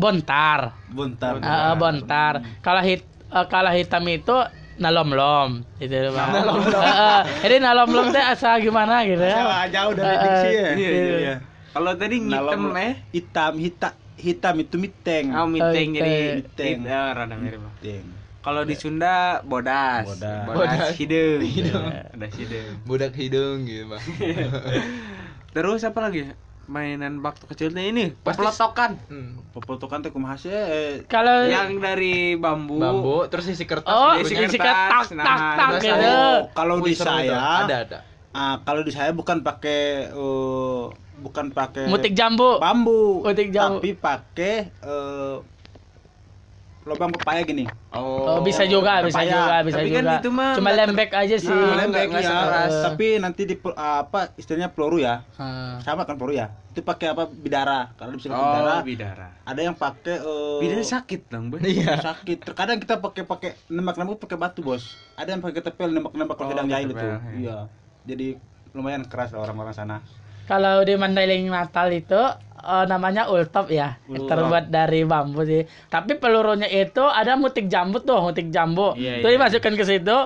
bontar. 0.00 0.60
buntar. 0.88 1.32
Eh, 1.36 1.74
bontar. 1.76 2.34
Kalau 2.58 2.80
hit 2.80 3.04
eh, 3.28 3.46
kalau 3.46 3.70
hitam 3.70 4.04
itu 4.06 4.36
nalomlom 4.76 5.60
gitu 5.76 6.08
Bang. 6.10 6.32
Eh, 6.80 6.88
eh, 6.88 7.20
jadi 7.42 7.56
nalomlom 7.60 8.08
teh 8.08 8.24
asal 8.24 8.58
gimana 8.58 9.04
gitu 9.04 9.20
ya. 9.20 9.36
Jauh, 9.38 9.52
jauh 9.68 9.92
dari 9.94 10.08
Eh, 10.08 10.18
diksi 10.18 10.48
ya. 10.50 10.68
Iya, 10.72 10.90
iya, 10.90 11.16
iya. 11.18 11.36
kalau 11.70 11.92
tadi 11.94 12.16
Nalom- 12.18 12.72
eh 12.74 12.94
hitam, 13.10 13.52
hitam, 13.54 13.92
hitam 14.16 14.54
itu 14.58 14.76
miteng. 14.76 15.26
oh 15.30 15.44
miteng 15.46 15.88
Oh, 15.90 15.96
jadi 15.96 16.14
miteng. 16.34 16.76
it- 16.80 16.88
eh, 16.88 17.08
rada 17.12 17.36
mirip. 17.36 17.60
Miteng. 17.60 18.04
kalau 18.40 18.64
di 18.64 18.72
Sunda 18.72 19.44
bodas 19.44 20.08
Bodas. 20.08 20.48
bodas 20.48 20.96
hidung 20.96 21.44
Hidung. 21.44 21.92
bodas 22.10 22.32
hidung 22.34 22.72
Budak 22.82 23.12
hidung 23.12 23.58
gitu, 23.62 23.84
Bang. 23.86 24.00
terus 25.52 25.82
apa 25.82 26.00
lagi 26.00 26.32
mainan 26.66 27.18
waktu 27.18 27.44
kecilnya 27.44 27.82
ini 27.82 28.04
pelotokan 28.16 29.00
Hmm. 29.06 29.40
Pepotokan 29.50 29.98
tuh 30.00 30.10
kumaha 30.10 30.34
sih? 30.34 30.48
eh, 30.48 31.02
Kalau 31.04 31.42
yang 31.44 31.74
dari 31.76 32.34
bambu, 32.34 32.78
Bambu, 32.78 33.26
terus 33.26 33.46
isi 33.46 33.64
kertas. 33.64 33.88
oh 33.88 34.14
isi 34.14 34.30
punya- 34.30 34.46
isi 34.46 34.56
kertas, 34.56 35.06
tak 35.08 35.18
tak 35.18 35.26
nah, 35.34 35.54
tak 35.56 35.70
gitu. 35.80 36.06
Oh, 36.06 36.38
kalau 36.52 36.76
di 36.78 36.94
saya 36.94 37.34
ada 37.64 37.76
ada. 37.82 37.98
ah, 38.30 38.62
kalau 38.62 38.80
di 38.80 38.90
saya 38.90 39.10
bukan 39.10 39.40
pakai 39.40 39.80
eh, 40.06 40.82
bukan 41.18 41.50
pakai 41.50 41.84
Mutik 41.84 42.12
jambu. 42.12 42.56
bambu, 42.56 43.22
Mutik 43.22 43.50
jambu. 43.50 43.78
tapi 43.78 43.90
pakai 43.92 44.54
eh, 44.70 45.36
lubang 46.82 47.12
pepaya 47.12 47.44
gini. 47.44 47.68
Oh, 47.90 48.40
bisa 48.40 48.64
juga, 48.64 49.04
bisa 49.04 49.20
Pepaya. 49.20 49.32
juga, 49.34 49.56
bisa 49.62 49.78
Tapi 49.78 49.90
kan 49.90 50.00
juga. 50.02 50.16
itu 50.16 50.28
mah 50.30 50.52
Cuma 50.56 50.70
lembek 50.72 51.10
aja 51.12 51.36
sih. 51.36 51.52
Ah, 51.52 51.76
lembek 51.76 52.08
ya, 52.08 52.20
sekeras. 52.22 52.72
tapi 52.82 53.06
nanti 53.16 53.42
di 53.44 53.54
apa 53.76 54.32
istilahnya 54.34 54.72
peluru 54.72 54.96
ya. 54.96 55.20
Ah. 55.36 55.76
Sama 55.78 56.02
kan 56.02 56.16
peluru 56.16 56.34
ya. 56.34 56.48
Itu 56.68 56.80
pakai 56.80 57.12
apa 57.12 57.28
bidara. 57.28 57.92
Kalau 57.94 58.16
bisa 58.16 58.26
oh 58.26 58.34
bidara, 58.34 58.74
bidara 58.80 59.28
ada 59.42 59.60
yang 59.60 59.74
pakai 59.74 60.16
eh, 60.16 60.58
bidara 60.62 60.80
sakit 60.80 61.20
dong 61.26 61.50
bos 61.50 61.60
Iya. 61.60 62.00
sakit. 62.00 62.38
Terkadang 62.42 62.78
kita 62.78 62.96
pakai 62.96 63.22
pakai 63.24 63.50
nembak-nembak 63.66 64.16
pakai 64.18 64.38
batu, 64.38 64.62
Bos. 64.62 64.96
Ada 65.14 65.34
yang 65.34 65.42
pakai 65.42 65.60
ketepel 65.60 65.90
nembak-nembak 65.90 66.34
kalau 66.34 66.48
Oh, 66.48 66.52
sedang 66.54 66.66
jahil 66.66 66.86
itu. 66.86 66.96
ketepel, 66.96 67.12
iya. 67.12 67.36
Iya. 67.36 67.58
Jadi 68.06 68.26
lumayan 68.70 69.02
keras 69.04 69.34
lah 69.34 69.42
orang-orang 69.42 69.74
sana. 69.74 69.96
Kalau 70.50 70.82
di 70.82 70.94
Mandailing 70.94 71.46
Natal 71.46 71.86
itu 71.88 72.18
eh, 72.60 72.84
namanya 72.84 73.30
ultop 73.30 73.70
ya, 73.70 74.02
Ultop. 74.04 74.26
terbuat 74.28 74.66
dari 74.66 75.00
bambu 75.02 75.40
sih. 75.42 75.62
Tapi 75.86 76.18
pelurunya 76.18 76.66
itu 76.66 77.00
ada 77.00 77.32
mutik 77.34 77.70
jambu 77.70 78.02
tuh, 78.02 78.18
mutik 78.20 78.50
jambu. 78.50 78.92
Iya, 78.92 79.22
Itu 79.22 79.26
iya. 79.26 79.34
dimasukkan 79.38 79.72
ke 79.72 79.84
situ. 79.86 80.18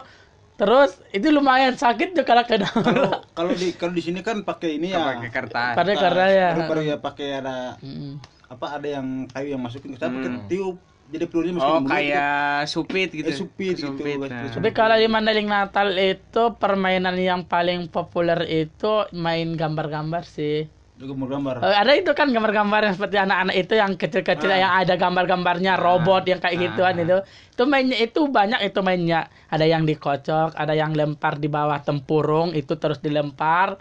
Terus 0.54 1.02
itu 1.10 1.28
lumayan 1.28 1.74
sakit 1.74 2.14
tuh 2.14 2.22
kalau 2.22 2.42
kena. 2.42 2.70
Kalau 2.70 3.10
kalau 3.36 3.52
di 3.52 3.74
kalau 3.74 3.90
di 3.90 4.00
sini 4.00 4.22
kan 4.22 4.40
pakai 4.40 4.78
ini 4.78 4.90
ya. 4.90 5.02
pakai 5.12 5.28
kertas 5.28 5.74
Pakai 5.74 5.94
kertas 5.94 6.30
ya. 6.30 6.50
Baru, 6.54 6.68
baru 6.70 6.82
ya 6.84 6.96
pakai 6.96 7.28
ada 7.36 7.56
Mm. 7.78 8.12
apa 8.46 8.66
ada 8.72 8.86
yang 8.88 9.06
kayu 9.26 9.48
yang 9.50 9.60
masukin 9.60 9.92
ke 9.92 9.98
sana 9.98 10.14
pakai 10.14 10.30
Hmm. 10.32 10.46
tiup. 10.46 10.76
Jadi 11.04 11.24
pelurunya 11.30 11.54
masukin 11.54 11.76
oh 11.76 11.80
kayak 11.84 12.66
supit 12.66 13.08
gitu. 13.12 13.28
gitu 13.28 13.30
Eh, 13.30 13.36
supit, 13.36 13.74
gitu. 13.76 14.02
nah. 14.26 14.50
Tapi 14.50 14.70
kalau 14.72 14.96
di 14.96 15.06
Mandailing 15.06 15.46
Natal 15.46 15.92
itu 15.94 16.42
permainan 16.56 17.14
yang 17.20 17.44
paling 17.44 17.86
populer 17.92 18.40
itu 18.48 19.06
main 19.12 19.52
gambar-gambar 19.54 20.24
sih. 20.24 20.64
Juga 20.94 21.14
gambar. 21.26 21.58
Eh, 21.58 21.76
ada 21.76 21.92
itu 21.98 22.10
kan 22.14 22.30
gambar-gambar 22.30 22.80
yang 22.86 22.94
seperti 22.94 23.16
anak-anak 23.18 23.54
itu 23.58 23.74
yang 23.74 23.92
kecil-kecil 23.98 24.50
Ah. 24.50 24.58
yang 24.58 24.72
ada 24.78 24.94
gambar-gambarnya 24.94 25.74
robot 25.74 26.22
yang 26.30 26.38
kayak 26.38 26.56
gituan 26.70 26.94
itu. 27.02 27.18
Itu 27.50 27.62
mainnya 27.66 27.98
itu 27.98 28.20
banyak 28.30 28.60
itu 28.62 28.78
mainnya. 28.80 29.26
Ada 29.50 29.66
yang 29.66 29.82
dikocok, 29.84 30.54
ada 30.54 30.72
yang 30.72 30.94
lempar 30.94 31.36
di 31.42 31.50
bawah 31.50 31.82
tempurung 31.82 32.54
itu 32.54 32.78
terus 32.78 33.02
dilempar. 33.02 33.74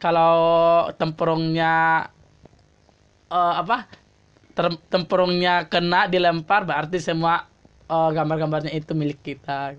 Kalau 0.00 0.36
tempurungnya 0.96 2.08
eh, 3.30 3.54
apa? 3.60 4.03
Ter- 4.54 4.80
tempurungnya 4.86 5.66
kena 5.66 6.06
dilempar 6.06 6.62
berarti 6.62 7.02
semua 7.02 7.50
eh, 7.84 8.10
gambar-gambarnya 8.10 8.70
itu 8.70 8.94
milik 8.94 9.20
kita. 9.20 9.74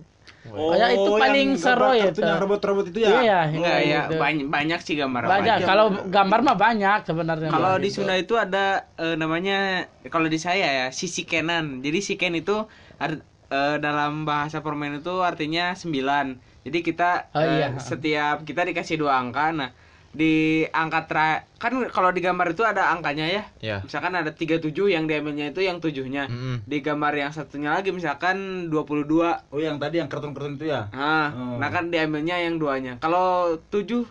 Pokoknya 0.45 0.93
itu 0.93 1.09
paling 1.09 1.49
yang 1.49 1.57
seru 1.57 1.89
gambar 1.89 2.09
itu. 2.13 2.19
yang 2.21 2.37
robot-robot 2.37 2.85
itu 2.93 2.99
ya. 3.01 3.09
Iya, 3.17 3.39
enggak 3.49 3.77
ya 3.81 3.99
gitu. 4.05 4.13
banyak 4.21 4.45
banyak 4.45 4.79
sih 4.81 4.93
gambar 4.93 5.21
Banyak. 5.25 5.57
Kalau 5.63 5.85
gambar 6.05 6.39
mah 6.45 6.53
banyak 6.55 6.99
sebenarnya. 7.01 7.49
Kalau 7.49 7.73
di 7.75 7.89
Gitu. 7.89 7.95
Sunda 7.97 8.13
itu 8.13 8.37
ada 8.37 8.85
eh, 8.95 9.17
namanya 9.17 9.57
kalau 10.05 10.29
di 10.29 10.37
saya 10.37 10.67
ya 10.69 10.87
sisi 10.93 11.25
kenan. 11.25 11.81
Jadi 11.81 11.97
si 11.97 12.13
ken 12.13 12.37
itu 12.37 12.61
ar- 13.01 13.25
eh, 13.49 13.77
dalam 13.81 14.21
bahasa 14.21 14.61
permainan 14.61 15.01
itu 15.01 15.17
artinya 15.21 15.73
9. 15.73 16.37
Jadi 16.61 16.77
kita 16.83 17.29
Oh, 17.31 17.41
iya. 17.41 17.73
setiap 17.77 18.41
kita 18.41 18.65
dikasih 18.65 18.97
dua 18.97 19.17
angka. 19.17 19.49
Nah, 19.49 19.73
di 20.15 20.33
angka 20.65 21.01
tra 21.03 21.27
kan 21.55 21.75
kalau 21.89 22.09
di 22.09 22.19
gambar 22.19 22.47
itu 22.49 22.63
ada 22.63 22.87
angkanya 22.89 23.27
ya 23.27 23.43
Ya. 23.59 23.77
misalkan 23.81 24.13
ada 24.13 24.31
37 24.31 24.63
yang 24.87 25.05
diambilnya 25.05 25.51
itu 25.51 25.59
yang 25.59 25.77
tujuhnya 25.77 26.25
Mm-mm. 26.25 26.63
di 26.63 26.77
gambar 26.79 27.11
yang 27.13 27.29
satunya 27.29 27.69
lagi 27.69 27.91
misalkan 27.91 28.67
22 28.67 29.11
Oh 29.45 29.59
yang 29.59 29.75
tadi 29.75 29.97
yang 29.97 30.07
kartun-kartun 30.07 30.55
itu 30.55 30.67
ya? 30.67 30.87
nah, 30.89 31.29
Oh. 31.29 31.57
nah 31.57 31.67
kan 31.67 31.89
diambilnya 31.89 32.39
yang 32.39 32.55
duanya 32.55 32.95
kalau 32.97 33.59
7 33.67 34.07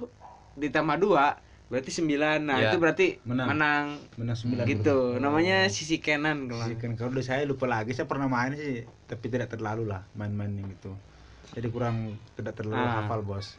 ditambah 0.55 0.97
2 0.99 1.41
berarti 1.67 1.91
9 1.91 2.05
nah 2.39 2.57
Ya. 2.57 2.69
itu 2.69 2.77
berarti 2.77 3.07
Menang. 3.25 3.49
menang, 3.49 3.85
Menang 4.15 4.37
sembilan. 4.37 4.65
gitu 4.69 5.17
namanya 5.17 5.67
sisi 5.67 5.97
kanan 5.97 6.47
kalau 6.47 6.69
kan 6.71 6.93
kalau 6.95 7.11
udah 7.11 7.25
saya 7.25 7.43
lupa 7.43 7.65
lagi 7.65 7.91
saya 7.91 8.05
pernah 8.05 8.29
main 8.29 8.53
sih 8.53 8.85
tapi 9.03 9.27
tidak 9.27 9.49
terlalu 9.49 9.89
lah 9.89 10.05
main-main 10.13 10.53
yang 10.53 10.69
gitu 10.71 10.93
jadi 11.51 11.67
kurang 11.67 11.97
tidak 12.37 12.55
terlalu 12.55 12.77
Ah. 12.79 13.01
hafal 13.01 13.23
bos 13.23 13.57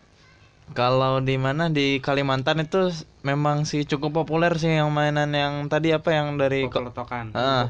Kalau 0.74 1.22
di 1.22 1.38
mana? 1.38 1.70
Di 1.70 2.02
Kalimantan 2.02 2.58
itu 2.60 2.90
memang 3.22 3.64
sih 3.64 3.86
cukup 3.86 4.24
populer 4.24 4.56
sih 4.56 4.74
yang 4.74 4.90
mainan 4.90 5.30
yang 5.30 5.70
tadi 5.70 5.94
apa 5.94 6.10
yang 6.10 6.36
dari 6.36 6.66
ko- 6.66 6.82
pelotokan 6.82 7.30
Ah, 7.32 7.70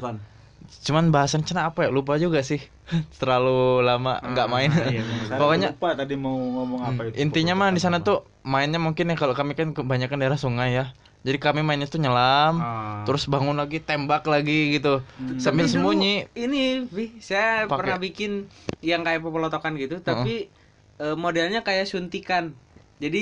cuman 0.82 1.12
bahasan 1.12 1.44
cina 1.44 1.68
apa 1.68 1.86
ya? 1.86 1.90
Lupa 1.92 2.16
juga 2.16 2.40
sih. 2.40 2.58
Terlalu 3.20 3.82
lama 3.82 4.16
nggak 4.16 4.48
main. 4.48 4.70
iya, 4.88 5.02
Saya 5.26 5.38
pokoknya 5.38 5.68
lupa 5.74 5.90
tadi 5.92 6.14
mau 6.14 6.32
ngomong 6.32 6.80
apa 6.82 7.00
itu 7.06 7.18
intinya 7.18 7.54
mah 7.54 7.70
di 7.70 7.78
sana 7.78 8.00
tuh 8.00 8.24
mainnya 8.40 8.78
mungkin 8.78 9.10
ya 9.10 9.16
kalau 9.16 9.34
kami 9.34 9.52
kan 9.52 9.70
kebanyakan 9.70 10.16
daerah 10.16 10.40
sungai 10.40 10.72
ya. 10.72 10.94
Jadi 11.20 11.42
kami 11.42 11.60
mainnya 11.60 11.86
tuh 11.86 11.98
nyelam 11.98 12.58
Ah. 12.58 13.02
terus 13.02 13.26
bangun 13.26 13.54
lagi 13.54 13.78
tembak 13.78 14.24
lagi 14.24 14.78
gitu. 14.78 15.02
Sambil 15.36 15.66
Tapi 15.66 15.74
dulu 15.74 15.92
sembunyi. 15.92 16.14
Ini, 16.32 16.86
Vi, 16.86 17.18
saya 17.18 17.66
Pakai- 17.66 17.76
pernah 17.76 17.98
bikin 17.98 18.32
yang 18.80 19.02
kayak 19.02 19.20
pelotokan 19.20 19.74
gitu, 19.76 19.98
tapi 20.00 20.48
eh, 20.96 21.12
modelnya 21.14 21.60
kayak 21.60 21.84
suntikan. 21.84 22.56
Jadi 23.02 23.18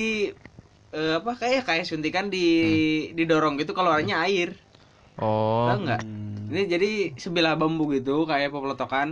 eh, 0.96 1.10
apa 1.18 1.30
kayak 1.40 1.62
kayak 1.68 1.84
suntikan 1.90 2.26
di 2.34 2.38
didorong 3.18 3.54
gitu 3.60 3.72
keluarnya 3.78 4.14
air. 4.26 4.48
oh 5.18 5.64
Tahu 5.66 5.76
nggak? 5.84 6.00
Ini 6.52 6.60
jadi 6.72 6.88
sebilah 7.24 7.52
bambu 7.60 7.84
gitu 7.96 8.28
kayak 8.30 8.52
pelotokan. 8.52 9.08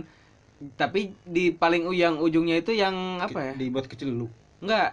Tapi 0.81 0.99
di 1.35 1.41
paling 1.61 1.83
ujung 1.91 2.15
ujungnya 2.25 2.55
itu 2.61 2.71
yang 2.83 2.95
apa 3.25 3.39
ya? 3.47 3.53
dibuat 3.61 3.85
kecil 3.91 4.09
dulu 4.15 4.27
Enggak. 4.63 4.87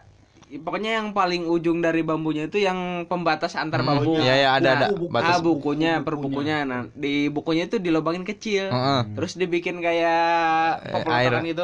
Pokoknya 0.66 0.90
yang 0.98 1.08
paling 1.18 1.42
ujung 1.46 1.78
dari 1.86 2.00
bambunya 2.02 2.44
itu 2.50 2.58
yang 2.68 3.06
pembatas 3.10 3.54
antar 3.62 3.80
bambu. 3.88 4.10
ya 4.28 4.34
ya 4.42 4.48
ada 4.58 4.68
ada 4.76 4.86
Buku, 4.90 4.94
buku. 5.02 5.12
batas 5.14 5.36
Ah, 5.38 5.40
bukunya, 5.46 5.90
per 6.06 6.14
bukunya. 6.24 6.54
Nah, 6.70 6.80
di 7.02 7.08
bukunya 7.36 7.62
itu 7.70 7.76
dilobangin 7.86 8.26
kecil. 8.30 8.64
Heeh. 8.72 9.00
Terus 9.14 9.32
dibikin 9.40 9.76
kayak 9.86 10.18
Eh, 10.86 10.92
pepelotokan 10.92 11.44
air. 11.44 11.52
itu. 11.52 11.62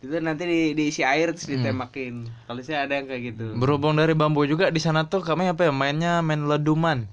Itu 0.00 0.16
nanti 0.16 0.42
di, 0.42 0.60
diisi 0.72 1.04
air 1.04 1.28
terus 1.30 1.44
Hmm. 1.44 1.60
ditembakin. 1.60 2.14
Kalau 2.46 2.60
saya 2.60 2.88
ada 2.88 2.94
yang 2.94 3.04
kayak 3.04 3.22
gitu. 3.30 3.46
berhubung 3.54 3.94
dari 3.94 4.12
bambu 4.12 4.42
juga 4.44 4.68
di 4.68 4.78
sana 4.78 5.04
tuh 5.04 5.20
kami 5.20 5.46
apa 5.46 5.62
ya 5.62 5.72
mainnya 5.72 6.20
main 6.20 6.40
leduman 6.42 7.04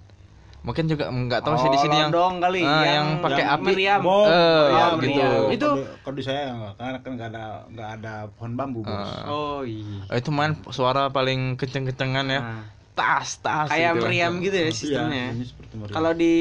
mungkin 0.59 0.83
juga 0.85 1.07
nggak 1.07 1.41
tahu 1.41 1.55
sih 1.57 1.69
di 1.69 1.75
Oh, 1.75 1.81
sini 1.81 1.95
yang 1.95 2.11
lodong 2.11 2.35
kali 2.37 2.59
Ah, 2.59 2.67
yang, 2.67 2.83
yang 2.83 3.07
pakai 3.21 3.39
yang 3.41 3.55
api. 3.55 3.63
meriam. 3.65 3.99
Bom. 4.01 4.27
Eh, 4.27 4.67
Oh, 4.67 4.89
gitu. 4.97 4.99
meriam. 4.99 5.47
itu 5.49 5.67
kalau 6.01 6.15
di 6.15 6.23
saya 6.25 6.41
enggak 6.49 6.73
karena 6.75 6.97
kan 6.97 7.11
nggak 7.13 7.29
ada 7.29 7.45
nggak 7.69 7.89
ada 7.93 8.13
pohon 8.29 8.51
bambu 8.53 8.79
bos 8.81 8.91
Ah. 8.91 9.27
Oh 9.27 9.59
iya. 9.63 10.03
Oh, 10.05 10.15
itu 10.17 10.29
main 10.29 10.51
suara 10.69 11.07
paling 11.07 11.55
kenceng-kencengan 11.55 12.25
ya 12.25 12.39
Nah, 12.41 12.63
tas 12.93 13.37
tas 13.37 13.67
kayak 13.69 13.95
gitu. 13.95 14.01
meriam 14.01 14.33
gitu 14.41 14.55
ya 14.57 14.63
Iya, 14.65 14.73
sistemnya. 14.73 15.25
meriam. 15.71 15.87
Kalau 15.89 16.11
di 16.13 16.33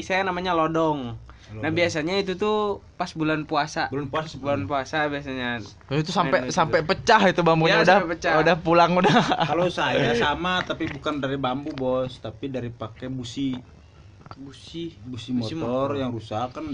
saya 0.00 0.22
namanya 0.22 0.50
lodong. 0.52 1.18
Nah, 1.60 1.70
biasanya 1.70 2.14
itu 2.16 2.32
tuh 2.34 2.56
pas 2.94 3.08
bulan 3.12 3.44
puasa. 3.44 3.88
bulan 3.88 4.06
puasa 4.08 4.34
Bulan 4.36 4.62
puasa 4.64 4.98
biasanya. 5.06 5.60
Oh, 5.88 5.96
itu 5.96 6.10
sampai 6.10 6.48
sampai 6.48 6.80
pecah 6.82 7.22
itu 7.24 7.40
bambunya 7.40 7.80
Ya, 7.80 7.84
udah 7.84 7.98
pecah. 8.08 8.32
udah 8.40 8.56
pulang 8.60 8.92
udah 8.94 9.16
kalau 9.44 9.66
saya 9.66 10.12
sama 10.24 10.60
tapi 10.62 10.84
bukan 10.86 11.18
dari 11.18 11.36
bambu 11.36 11.72
bos 11.72 12.18
tapi 12.18 12.48
dari 12.48 12.68
pakai 12.68 13.08
busi 13.08 13.56
Busi. 14.36 15.00
busi 15.00 15.32
Busi 15.32 15.54
motor, 15.54 15.96
motor. 15.96 15.96
yang 15.96 16.10
rusak 16.10 16.52
kan 16.52 16.66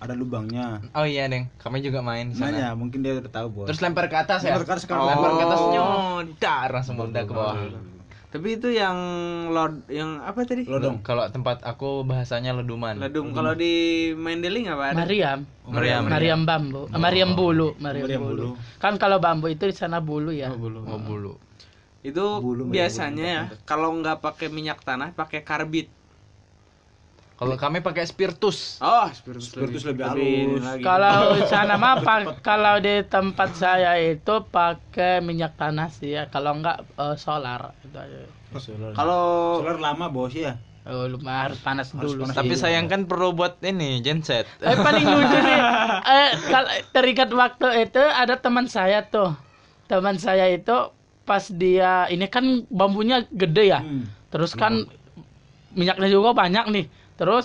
ada 0.00 0.16
lubangnya 0.16 0.80
oh 0.94 1.04
iya 1.04 1.28
deng 1.28 1.52
kami 1.58 1.84
juga 1.84 2.00
main 2.00 2.30
di 2.30 2.34
sana. 2.34 2.48
Nanya, 2.48 2.68
mungkin 2.72 3.04
dia 3.04 3.12
udah 3.12 3.28
tahu 3.28 3.48
bos 3.52 3.66
terus 3.68 3.84
lempar 3.84 4.08
ke 4.08 4.16
atas 4.16 4.40
ya 4.40 4.56
Lempar 4.56 4.64
ke 4.64 4.72
atas, 4.72 4.84
kan. 4.88 4.96
lempar 4.96 5.30
ke 5.34 5.44
atas 5.44 5.60
Oh. 5.60 5.68
nyodar 5.68 6.68
langsung 6.70 6.94
meledak 6.96 7.28
ke 7.28 7.34
bawah 7.34 7.56
Tapi 8.30 8.62
itu 8.62 8.70
yang 8.70 8.94
lod 9.50 9.82
yang 9.90 10.22
apa 10.22 10.46
tadi? 10.46 10.62
lodong 10.62 11.02
kalau 11.02 11.26
tempat 11.34 11.66
aku 11.66 12.06
bahasanya 12.06 12.54
leduman 12.54 12.94
Ledum. 12.94 13.34
Kalau 13.34 13.58
di 13.58 14.10
Mendeling 14.14 14.70
apa 14.70 14.94
ada? 14.94 15.02
Mariam. 15.02 15.42
Meriam. 15.66 16.02
Mariam 16.06 16.40
bambu. 16.46 16.86
Eh, 16.94 16.98
Mariam 16.98 17.34
bulu, 17.34 17.74
Mariam, 17.82 18.06
Meriam 18.06 18.22
bulu. 18.22 18.54
bulu. 18.54 18.78
Kan 18.78 19.02
kalau 19.02 19.18
bambu 19.18 19.50
itu 19.50 19.66
di 19.66 19.74
sana 19.74 19.98
bulu 19.98 20.30
ya. 20.30 20.54
Oh, 20.54 20.58
bulu. 20.62 20.86
oh 20.86 20.98
bulu 21.02 21.32
Itu 22.00 22.40
Bulu, 22.40 22.70
biasanya 22.70 23.26
ya 23.26 23.42
kalau 23.68 23.92
nggak 23.98 24.22
pakai 24.22 24.48
minyak 24.48 24.80
tanah 24.86 25.10
pakai 25.12 25.42
karbit. 25.42 25.90
Kalau 27.40 27.56
kami 27.56 27.80
pakai 27.80 28.04
spiritus 28.04 28.76
Oh, 28.78 29.08
spiritus, 29.08 29.48
Spiritus 29.48 29.82
lebih 29.82 30.04
ini 30.12 30.20
halus. 30.52 30.60
lagi. 30.62 30.82
Kalau 30.82 31.16
di 31.32 31.42
sana 31.46 31.74
mah 31.74 31.96
kalau 32.44 32.74
di 32.78 33.00
tempat 33.02 33.50
saya 33.54 33.96
itu 33.96 34.44
pakai 34.46 35.18
minyak 35.18 35.56
tanah 35.56 35.88
sih 35.88 36.12
ya. 36.12 36.28
Kalau 36.28 36.52
enggak 36.52 36.84
eh, 36.84 37.16
solar 37.16 37.72
itu 37.80 37.96
aja. 37.96 38.28
solar 38.54 38.92
kalau 38.92 39.22
solar 39.58 39.78
lama 39.78 40.06
bos 40.06 40.30
ya 40.30 40.60
Oh, 40.82 41.04
lumayan 41.06 41.48
harus 41.48 41.60
panas 41.60 41.88
Harus 41.90 42.12
dulu. 42.12 42.24
panas. 42.24 42.34
tapi 42.34 42.52
sih. 42.52 42.60
sayang 42.62 42.86
kan 42.86 43.04
perlu 43.04 43.30
buat 43.30 43.60
ini 43.62 44.00
genset 44.00 44.48
Eh 44.58 44.74
paling 44.74 45.04
lucu 45.14 45.38
nih. 45.38 45.60
Eh 46.02 46.28
kalau 46.46 46.70
terikat 46.90 47.30
waktu 47.30 47.68
itu 47.84 48.00
ada 48.00 48.36
teman 48.36 48.64
saya 48.64 49.00
tuh. 49.02 49.32
Teman 49.86 50.16
saya 50.16 50.44
itu 50.46 50.76
pas 51.22 51.44
dia 51.46 52.04
ini 52.06 52.26
kan 52.26 52.42
bambunya 52.68 53.24
gede 53.28 53.64
ya. 53.70 53.80
Hmm. 53.80 54.08
Terus 54.28 54.52
kan 54.52 54.88
minyaknya 55.70 56.08
juga 56.08 56.32
banyak 56.32 56.64
nih. 56.68 56.84
Terus 57.20 57.44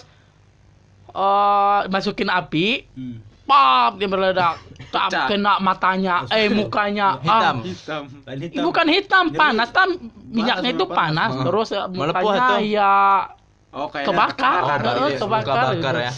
eh 1.08 1.82
masukin 1.88 2.28
api, 2.30 2.88
Hmm. 2.92 3.20
pop 3.46 3.96
dia 3.96 4.08
meledak. 4.08 4.56
Tak 4.88 5.28
kena 5.28 5.60
matanya, 5.60 6.24
eh 6.30 6.48
mukanya. 6.50 7.20
Hitam. 7.20 7.56
Ah, 7.56 7.62
hitam. 7.62 8.04
Hitam. 8.34 8.64
bukan 8.64 8.88
hitam, 8.88 9.26
Jadi, 9.28 9.38
panas 9.38 9.70
kan 9.70 9.90
minyaknya 10.26 10.70
itu 10.72 10.86
panas. 10.86 10.96
panas, 10.96 11.30
Heeh. 11.34 11.46
terus 11.46 11.68
eh, 11.70 11.86
Melepuh 11.86 12.20
mukanya 12.24 12.48
tuh. 12.50 12.60
ya 12.66 12.96
Oh, 13.70 13.92
kayak 13.92 14.08
kebakar, 14.08 14.56
Oh, 14.56 14.68
Heeh, 14.72 14.80
berarti 14.80 15.14
kebakar, 15.20 15.56
bakar 15.68 15.76
gitu. 15.76 16.00
ya 16.00 16.14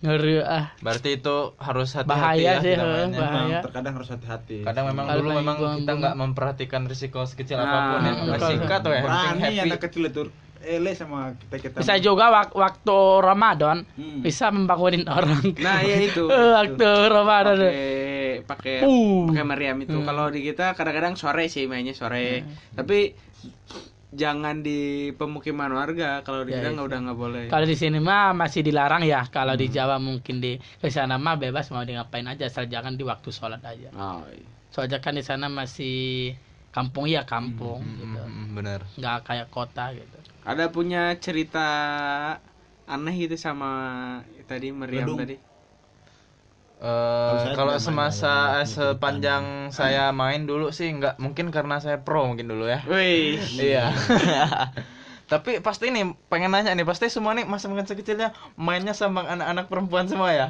Ngeri 0.00 0.34
ah. 0.38 0.64
berarti 0.78 1.10
itu 1.16 1.36
harus 1.58 1.88
hati-hati 1.90 2.12
Bahaya 2.12 2.44
ya 2.44 2.54
sih, 2.60 2.72
mainnya. 2.76 3.18
bahaya. 3.18 3.40
Memang 3.40 3.64
terkadang 3.64 3.92
harus 3.96 4.08
hati-hati 4.10 4.56
kadang 4.62 4.84
memang 4.86 5.04
Kalau 5.04 5.18
dulu 5.18 5.30
memang 5.32 5.56
kita 5.74 5.92
nggak 5.96 6.14
memperhatikan 6.14 6.82
risiko 6.84 7.24
sekecil 7.24 7.56
Nah, 7.56 7.64
apa 7.64 7.78
pun 7.80 8.00
ya 8.00 8.12
betul. 8.14 8.28
bersikat 8.30 8.78
tuh 8.78 8.90
ya 8.90 8.94
yang 8.94 9.04
berani 9.04 9.40
happy 9.40 9.56
anak 9.64 9.80
kecil 9.80 10.02
itu 10.04 10.22
ele 10.64 10.92
sama 10.92 11.32
kita 11.36 11.56
kita 11.60 11.76
Bisa 11.78 11.94
juga 11.96 12.28
wak- 12.28 12.52
waktu 12.52 12.96
Ramadan 13.20 13.84
Hmm. 13.94 14.20
bisa 14.20 14.48
membangunin 14.48 15.04
orang. 15.06 15.40
Nah, 15.56 15.78
iya 15.80 16.00
itu. 16.02 16.24
Waktu 16.58 16.88
Ramadan. 17.06 17.58
pakai 17.60 18.42
pakai 18.42 18.74
Uh. 18.82 19.28
pakai 19.28 19.44
meriam 19.44 19.78
itu. 19.78 19.94
Kalau 19.94 20.26
di 20.26 20.40
kita 20.42 20.72
kadang-kadang 20.72 21.14
sore 21.14 21.46
sih 21.46 21.64
mainnya 21.64 21.92
sore. 21.92 22.42
Tapi 22.72 23.12
jangan 24.10 24.60
di 24.60 24.80
pemukiman 25.10 25.70
warga. 25.70 26.20
Kalau 26.20 26.42
di 26.42 26.50
Ya, 26.50 26.58
kita 26.58 26.68
itu. 26.68 26.74
nggak 26.74 26.86
udah 26.86 26.98
nggak 27.00 27.18
boleh. 27.18 27.44
Kalau 27.46 27.64
di 27.64 27.74
sini 27.74 27.98
mah 27.98 28.30
masih 28.32 28.62
dilarang 28.62 29.02
ya. 29.02 29.26
Kalau 29.28 29.54
di 29.54 29.66
Jawa 29.66 29.98
mungkin 29.98 30.38
di 30.38 30.52
ke 30.56 30.88
sana 30.88 31.16
mah 31.16 31.34
bebas 31.34 31.68
mau 31.68 31.82
di 31.82 31.92
ngapain 31.92 32.24
aja 32.24 32.44
asal 32.44 32.64
jangan 32.64 32.94
di 32.94 33.02
waktu 33.02 33.28
sholat 33.28 33.60
aja. 33.60 33.90
Oh, 33.92 34.22
iya. 34.28 34.46
Soalnya 34.70 34.98
kan 34.98 35.14
di 35.14 35.22
sana 35.22 35.46
masih 35.48 36.34
kampung 36.74 37.04
ya 37.06 37.22
kampung 37.32 37.78
Hmm, 37.80 37.98
gitu. 38.02 38.18
hmm, 38.20 38.46
bener 38.58 38.80
Nggak 38.98 39.18
kayak 39.28 39.48
kota 39.54 39.84
gitu. 39.94 40.18
Ada 40.44 40.64
punya 40.74 41.02
cerita 41.24 41.66
aneh 42.84 43.14
gitu 43.24 43.36
sama 43.40 43.68
tadi 44.44 44.68
meriam 44.70 45.08
Ledung. 45.08 45.18
tadi. 45.24 45.36
Eh, 46.84 47.36
saya 47.40 47.54
kalau 47.56 47.72
main 47.72 47.86
semasa 47.86 48.34
yang 48.60 48.66
sepanjang 48.68 49.44
saya 49.72 50.04
main 50.12 50.42
dulu 50.44 50.68
sih 50.74 50.90
nggak 50.90 51.16
mungkin 51.22 51.48
karena 51.54 51.78
saya 51.80 52.02
pro 52.04 52.26
mungkin 52.28 52.50
dulu 52.50 52.66
ya 52.68 52.82
Wih. 52.84 53.38
iya 53.72 53.88
tapi 55.32 55.64
pasti 55.64 55.88
nih 55.88 56.04
pengen 56.28 56.52
nanya 56.52 56.76
nih 56.76 56.84
pasti 56.84 57.08
semua 57.08 57.32
nih 57.32 57.48
masa 57.48 57.66
masa 57.72 57.96
kecilnya 57.96 58.36
mainnya 58.60 58.92
sama 58.92 59.24
anak-anak 59.24 59.66
perempuan 59.72 60.04
semua 60.10 60.30
ya 60.36 60.46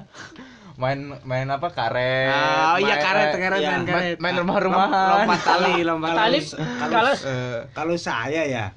main 0.74 0.98
main 1.22 1.46
apa? 1.46 1.70
Karet. 1.70 2.34
Oh 2.34 2.78
iya 2.78 2.96
main- 2.96 3.04
karet, 3.04 3.28
karet, 3.32 3.58
iya, 3.58 3.70
main 3.70 3.82
karet. 3.84 3.94
main, 3.94 4.14
main 4.18 4.34
rumah-rumahan 4.36 5.08
Lompat 5.22 5.40
tali, 5.40 5.74
lompat 5.88 6.10
Tali. 6.12 6.38
kalau 6.84 7.14
kalau 7.70 7.94
saya 7.96 8.42
ya 8.44 8.74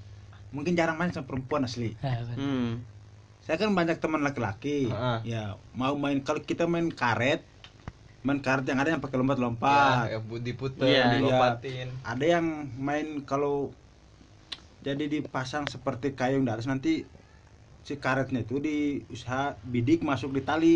mungkin 0.50 0.74
jarang 0.74 0.96
main 0.96 1.10
sama 1.10 1.26
perempuan 1.26 1.64
asli. 1.64 1.98
Eh, 1.98 2.16
Hmm. 2.36 2.86
saya 3.42 3.58
kan 3.58 3.72
banyak 3.72 3.98
teman 3.98 4.22
laki-laki. 4.22 4.88
Heeh. 4.88 5.18
ya 5.26 5.44
mau 5.72 5.96
main 5.96 6.20
kalau 6.20 6.40
kita 6.40 6.66
main 6.66 6.88
karet 6.88 7.42
main 8.22 8.38
karet 8.38 8.66
yang 8.66 8.78
ada 8.78 8.92
yang 8.92 9.00
pakai 9.00 9.18
lompat-lompat. 9.18 10.12
Ya, 10.12 10.20
diputer 10.38 10.84
Iya, 10.84 11.04
dilompatin. 11.16 11.88
Ada 12.04 12.26
yang 12.30 12.46
main 12.76 13.24
kalau 13.24 13.72
jadi 14.80 15.10
dipasang 15.10 15.66
seperti 15.66 16.12
kayu 16.12 16.40
di 16.40 16.48
atas 16.48 16.64
nanti 16.64 17.08
si 17.82 17.96
karetnya 17.96 18.44
itu 18.44 18.60
di 18.60 18.78
usaha 19.08 19.56
bidik 19.64 20.04
masuk 20.04 20.32
di 20.32 20.44
tali 20.44 20.74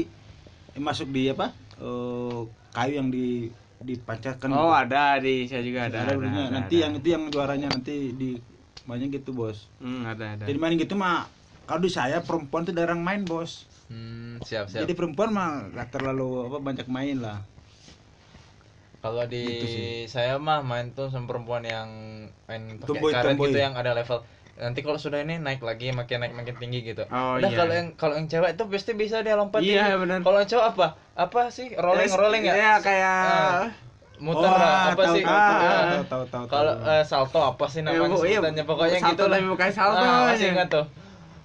masuk 0.74 1.10
di 1.10 1.28
apa 1.28 1.52
eh, 1.76 2.40
kayu 2.72 2.94
yang 2.96 3.10
di 3.10 3.52
dipancarkan 3.78 4.48
Oh 4.50 4.70
itu. 4.70 4.82
ada 4.86 5.18
di 5.18 5.36
saya 5.44 5.60
juga 5.60 5.90
ada. 5.90 6.06
ada, 6.06 6.14
ada, 6.16 6.48
nanti 6.50 6.78
ada. 6.78 6.84
yang 6.86 6.94
itu 6.96 7.08
yang 7.10 7.24
juaranya 7.28 7.68
nanti 7.68 8.14
di 8.14 8.38
banyak 8.82 9.10
gitu 9.12 9.32
bos 9.32 9.66
Hmm, 9.78 10.06
ada 10.06 10.32
ada. 10.32 10.44
jadi 10.44 10.56
main 10.56 10.74
gitu 10.76 10.94
mah 10.94 11.26
kalau 11.64 11.80
di 11.80 11.90
saya 11.90 12.20
perempuan 12.20 12.62
tuh 12.62 12.72
jarang 12.72 13.00
main 13.00 13.22
bos 13.22 13.66
Hmm, 13.86 14.40
siap 14.40 14.66
siap. 14.66 14.86
jadi 14.86 14.94
perempuan 14.94 15.30
mah 15.30 15.68
gak 15.70 15.92
terlalu 15.92 16.48
apa 16.48 16.58
banyak 16.62 16.88
main 16.88 17.20
lah 17.20 17.44
Kalau 19.02 19.26
di 19.26 19.42
Gitu 19.42 19.66
sih. 19.66 19.86
saya 20.08 20.38
mah 20.38 20.62
main 20.62 20.94
tuh 20.94 21.10
sama 21.10 21.26
perempuan 21.26 21.66
yang 21.66 21.90
main 22.46 22.78
pakai 22.78 22.86
Tomboy, 22.88 23.12
karet 23.12 23.34
tomboy. 23.34 23.50
gitu 23.50 23.60
yang 23.60 23.74
ada 23.74 23.92
level. 23.92 24.22
Nanti 24.62 24.86
kalau 24.86 25.02
sudah 25.02 25.26
ini 25.26 25.42
naik 25.42 25.66
lagi 25.66 25.90
makin 25.90 26.22
naik 26.22 26.38
makin 26.38 26.54
tinggi 26.54 26.86
gitu. 26.86 27.10
Oh, 27.10 27.42
Udah 27.42 27.50
iya. 27.50 27.58
kalau 27.58 27.74
yang 27.74 27.88
kalau 27.98 28.14
yang 28.14 28.30
cewek 28.30 28.54
itu 28.54 28.64
pasti 28.70 28.92
bisa 28.94 29.26
dia 29.26 29.34
lompat 29.34 29.66
Iya, 29.66 29.98
tinggi. 29.98 30.22
Kalau 30.22 30.38
yang 30.38 30.50
cowok 30.54 30.66
apa? 30.70 30.88
Apa 31.18 31.42
sih? 31.50 31.74
Rolling 31.74 32.06
Yes, 32.06 32.14
rolling 32.14 32.44
ya? 32.46 32.54
Iya, 32.54 32.74
kayak 32.78 33.18
Ah, 33.26 33.66
muter 34.22 34.46
Oh, 34.46 34.54
lah, 34.54 34.94
apa 34.94 35.02
tahu, 35.02 35.16
sih? 35.18 35.24
tahu, 35.26 35.34
Ah, 35.34 35.42
tahu, 35.42 35.58
ah. 35.66 35.82
tahu, 35.82 36.04
tahu, 36.06 36.24
tahu, 36.30 36.44
Kalau 36.46 36.74
eh, 36.78 37.04
salto 37.04 37.40
apa 37.42 37.66
sih 37.66 37.82
namanya 37.82 38.14
bu- 38.14 38.22
iya, 38.22 38.38
sebutannya? 38.38 38.64
Pokoknya 38.70 38.98
salto 39.02 39.10
gitu 39.10 39.24
lah. 39.26 39.38
tapi 39.42 39.48
bukan 39.50 39.70
salto 39.74 39.98
Ah, 39.98 40.06
masih 40.06 40.22
namanya. 40.22 40.54
ingat 40.54 40.68
tuh. 40.70 40.86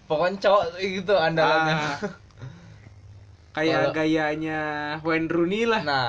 Pokoknya 0.07 0.37
cowok 0.45 0.65
gitu 0.77 1.15
andalannya. 1.17 1.73
Ah. 1.73 1.97
kayak 3.57 3.97
gayanya 3.97 4.61
Wayne 5.01 5.33
Rooney 5.33 5.65
lah. 5.65 5.81
Nah, 5.81 6.09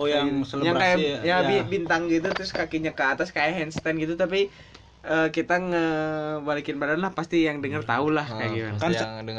oh 0.00 0.08
yang 0.08 0.40
yang 0.40 0.48
selebrasi 0.48 0.80
kayak 0.80 0.96
ya, 0.96 1.16
ya, 1.20 1.36
ya. 1.44 1.48
bi- 1.60 1.68
bintang 1.68 2.08
gitu 2.08 2.32
terus 2.32 2.56
kakinya 2.56 2.96
ke 2.96 3.04
atas 3.04 3.28
kayak 3.28 3.52
handstand 3.52 4.00
gitu 4.00 4.16
tapi 4.16 4.48
eh, 5.02 5.28
kita 5.28 5.54
ngebalikin 5.58 6.76
badan 6.76 6.98
lah 6.98 7.10
pasti 7.10 7.42
yang 7.42 7.58
denger 7.58 7.82
tahu 7.82 8.10
lah 8.10 8.22
kayak 8.24 8.50
Ah, 8.70 8.78
gimana. 8.78 8.78
kan 8.78 8.90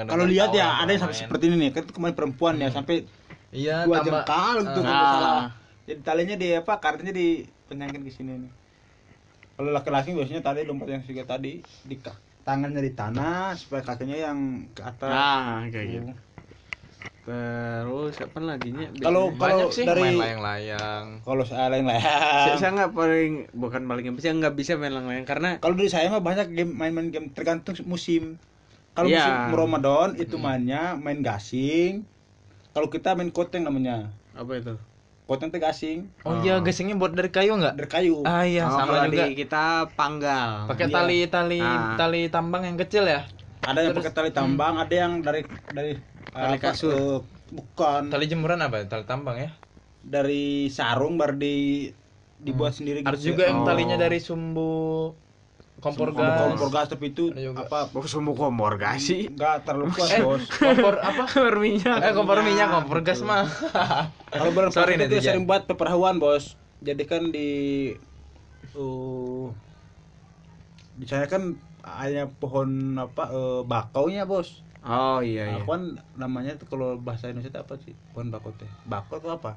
kalau 0.06 0.26
lihat 0.26 0.52
ya 0.52 0.78
ada 0.78 0.90
yang 0.90 1.02
sampai 1.02 1.18
seperti 1.18 1.44
ini 1.46 1.56
nih 1.58 1.70
kan 1.72 1.84
kemarin 1.86 2.14
perempuan 2.14 2.56
ya 2.58 2.68
sampai 2.68 3.08
iya 3.50 3.84
dua 3.84 4.00
tambah 4.00 4.22
jengkal 4.22 4.56
gitu 4.62 4.70
Ah. 4.70 4.84
kalau 4.84 4.94
nggak 4.94 5.10
salah 5.10 5.32
Ah. 5.34 5.46
jadi 5.84 6.00
talinya 6.02 6.36
di 6.36 6.48
apa 6.54 6.74
karetnya 6.78 7.12
di 7.12 7.28
penyangkin 7.66 8.02
ke 8.02 8.12
sini 8.12 8.34
nih 8.38 8.52
kalau 9.54 9.70
laki-laki 9.72 10.12
biasanya 10.12 10.42
tadi 10.42 10.60
lompat 10.64 10.88
yang 10.90 11.04
juga 11.04 11.24
tadi 11.30 11.52
di 11.62 11.96
tangannya 12.44 12.82
di 12.82 12.92
tanah 12.92 13.56
supaya 13.56 13.82
kakinya 13.82 14.18
yang 14.18 14.38
ke 14.70 14.82
atas 14.82 15.12
Ah, 15.12 15.64
kayak 15.66 15.86
gitu. 15.90 16.12
Terus 17.24 18.20
apa 18.20 18.36
lagi 18.38 18.70
nya? 18.70 18.92
Kalau- 18.94 19.32
banyak 19.32 19.72
sih 19.72 19.88
dari- 19.88 20.04
main 20.04 20.20
layang-layang. 20.20 21.24
kalau 21.24 21.44
saya 21.44 21.72
lain 21.72 21.88
lah 21.88 22.04
saya, 22.52 22.70
nggak 22.70 22.92
paling 22.92 23.32
bukan 23.54 23.82
paling 23.82 24.04
nggak 24.06 24.18
bisa 24.18 24.30
nggak 24.30 24.54
bisa 24.54 24.74
main 24.76 24.92
layang 24.92 25.24
karena 25.24 25.56
kalau 25.58 25.72
dari 25.72 25.88
saya 25.88 26.08
mah 26.10 26.20
banyak 26.20 26.52
game 26.52 26.72
main-main 26.74 27.08
game 27.08 27.32
tergantung 27.32 27.80
musim 27.86 28.44
kalau 28.92 29.08
Iya. 29.08 29.24
musim 29.24 29.36
Ramadan 29.56 30.10
itu 30.18 30.36
mainnya 30.36 30.96
main 30.96 31.20
gasing 31.20 32.04
kalau 32.70 32.88
kita 32.88 33.16
main 33.16 33.30
koteng 33.30 33.64
namanya 33.64 34.12
apa 34.34 34.52
itu? 34.54 34.76
koteng 35.24 35.48
teh 35.48 35.58
gasing 35.58 36.12
Oh 36.22 36.36
iya, 36.38 36.60
gasingnya 36.60 36.94
buat 36.94 37.16
dari 37.16 37.32
kayu 37.32 37.56
nggak? 37.56 37.74
dari 37.74 37.88
kayu 37.90 38.20
Ah 38.22 38.44
iya, 38.44 38.68
Oh, 38.68 38.76
sama 38.76 39.08
juga. 39.08 39.24
di 39.24 39.40
kita 39.40 39.88
panggal. 39.96 40.68
Pakai 40.68 40.86
Iya. 40.86 40.94
tali 40.94 41.20
tali 41.26 41.58
Ah. 41.58 41.96
tali 41.96 42.28
tambang 42.28 42.62
yang 42.62 42.76
kecil 42.76 43.08
ya? 43.08 43.24
Ada 43.70 43.80
yang 43.84 43.94
pakai 43.98 44.12
tali 44.18 44.30
tambang 44.38 44.74
ada 44.82 44.94
yang 45.04 45.14
dari 45.26 45.40
dari 45.78 45.90
Tali 46.34 46.58
apa, 46.58 46.66
kasur. 46.66 46.92
eh, 46.98 47.14
bukan 47.58 48.04
Tali 48.12 48.26
jemuran 48.32 48.60
apa? 48.66 48.76
Tali 48.92 49.04
tambang 49.12 49.38
ya? 49.44 49.50
dari 50.14 50.68
sarung 50.78 51.16
baru 51.22 51.36
di 51.40 51.48
dibuat 52.36 52.74
sendiri 52.76 53.00
Ada 53.08 53.18
gitu. 53.18 53.28
juga 53.32 53.44
yang 53.50 53.60
Oh. 53.64 53.68
talinya 53.68 53.96
dari 54.04 54.20
sumbu 54.20 54.62
kompor 55.84 56.10
gas. 56.16 56.50
kompor 56.52 56.70
gas 56.76 56.88
tapi 56.94 57.06
itu 57.12 57.24
apa 57.56 57.92
Oh, 57.96 58.06
semua 58.08 58.34
kompor 58.36 58.74
gas 58.80 59.00
sih. 59.10 59.22
enggak 59.34 59.56
terlalu 59.66 59.88
kuat 59.96 60.10
Eh, 60.16 60.22
bos 60.24 60.44
kompor 60.64 60.94
apa? 61.02 61.24
Kompor 61.34 61.56
minyak. 61.60 61.98
Eh 62.04 62.12
kompor 62.18 62.38
minyak, 62.48 62.68
kompor 62.74 63.00
gas 63.08 63.20
mah. 63.30 63.44
kalau 64.34 64.52
puasa 64.56 64.80
itu 64.90 64.98
netizen. 64.98 65.24
sering 65.30 65.44
buat 65.50 65.64
peperahuan 65.70 66.16
bos 66.24 66.58
jadi 66.84 67.04
kan 67.12 67.22
di 67.36 67.48
uh, 68.76 69.54
di 71.00 71.06
sana 71.10 71.26
kan 71.34 71.44
hanya 71.84 72.26
pohon 72.30 72.70
apa 72.98 73.28
eh, 73.28 73.62
bakaunya 73.64 74.24
bos 74.24 74.64
Oh 74.82 75.20
iya 75.20 75.48
iya. 75.48 75.56
apa 75.58 75.68
kan 75.70 75.84
namanya 76.18 76.56
tuh 76.56 76.68
kalau 76.68 76.96
bahasa 76.98 77.28
Indonesia 77.28 77.48
itu 77.50 77.60
apa 77.62 77.74
sih 77.78 77.92
pohon 78.10 78.28
bakau 78.28 78.52
teh 78.52 78.68
bakau 78.84 79.16
itu 79.18 79.28
apa 79.28 79.56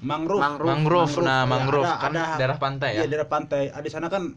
mangrove 0.00 0.38
Mangrove. 0.38 0.66
Mangrove, 0.68 1.14
nah 1.20 1.40
Ya, 1.40 1.46
mangrove 1.48 1.86
ada- 1.86 2.00
kan 2.00 2.10
ada- 2.12 2.34
daerah 2.36 2.58
pantai 2.58 2.90
ya. 2.92 2.98
Iya 2.98 3.06
daerah 3.08 3.28
pantai. 3.28 3.62
Di 3.72 3.86
sana 3.88 4.06
kan 4.06 4.34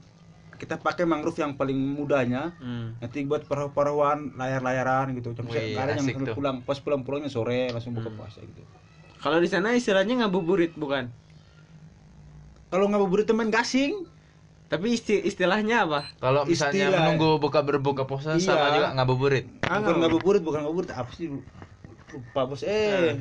kita 0.55 0.77
pakai 0.77 1.03
mangrove 1.03 1.36
yang 1.36 1.53
paling 1.53 1.73
mudanya. 1.75 2.53
Hmm. 2.55 2.93
Nanti 2.95 3.25
buat 3.25 3.43
perahu-perahuan, 3.43 4.38
layar-layaran 4.38 5.12
gitu. 5.13 5.33
Cuma 5.33 5.49
ada 5.49 5.97
yang 5.97 6.05
tuh. 6.23 6.31
pulang, 6.31 6.62
pas 6.62 6.77
pulang-pulangnya 6.77 7.27
sore 7.27 7.67
langsung 7.67 7.91
buka 7.91 8.07
Hmm. 8.07 8.17
puasa 8.19 8.39
gitu. 8.39 8.62
Kalau 9.17 9.41
di 9.41 9.49
sana 9.49 9.73
istilahnya 9.73 10.21
ngabuburit 10.21 10.73
bukan? 10.75 11.10
Kalau 12.67 12.86
ngabuburit 12.86 13.25
teman 13.25 13.49
gasing, 13.49 14.05
Tapi 14.65 14.97
isti- 14.97 15.21
istilahnya 15.21 15.86
apa? 15.86 16.10
Kalau 16.17 16.41
misalnya 16.43 16.89
Istilah. 16.89 16.99
menunggu 17.06 17.38
buka 17.38 17.62
berbuka 17.62 18.10
puasa 18.10 18.34
Iya. 18.34 18.41
sama 18.41 18.67
juga 18.73 18.89
ngabuburit. 18.97 19.45
Ah, 19.63 19.78
bukan 19.78 19.82
nggak- 19.82 19.99
ngabuburit, 20.01 20.41
bukan 20.41 20.60
ngabuburit, 20.65 20.89
apa 20.91 21.12
sih? 21.13 21.28
Lupa 22.12 22.41
bos. 22.49 22.62
Eh, 22.65 23.13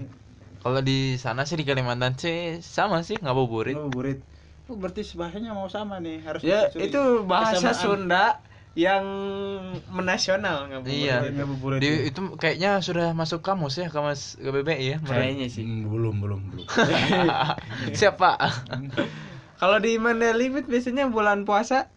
Kalau 0.65 0.81
di 0.81 1.21
sana 1.21 1.45
sih 1.45 1.61
di 1.61 1.65
Kalimantan 1.69 2.17
sih 2.17 2.65
sama 2.65 3.05
sih 3.05 3.21
ngabuburit. 3.21 3.77
ngabuburit. 3.77 4.25
Oh, 4.65 4.81
berarti 4.81 5.05
bahasanya 5.13 5.53
mau 5.53 5.69
sama 5.69 6.01
nih, 6.01 6.25
harus 6.25 6.41
Ya, 6.41 6.73
itu 6.73 7.21
bahasa 7.29 7.61
kesamaan. 7.61 7.77
Sunda 7.77 8.25
yang 8.73 9.05
menasional 9.93 10.73
ngabuburit. 10.73 11.05
Iya. 11.05 11.17
Ngabuburit. 11.37 11.79
Di, 11.85 11.91
itu 12.09 12.21
kayaknya 12.41 12.81
sudah 12.81 13.13
masuk 13.13 13.45
kamus 13.45 13.77
ya 13.77 13.93
kamus 13.93 14.41
KBBI 14.41 14.97
ya. 14.97 14.99
Kayaknya 15.05 15.47
sih. 15.53 15.69
Hmm, 15.69 15.93
belum, 15.93 16.17
belum, 16.25 16.41
belum. 16.49 16.65
Siapa? 18.01 18.41
Kalau 19.65 19.81
di 19.81 19.97
Mandalika 19.97 20.61
biasanya 20.61 21.09
bulan 21.09 21.49
puasa 21.49 21.89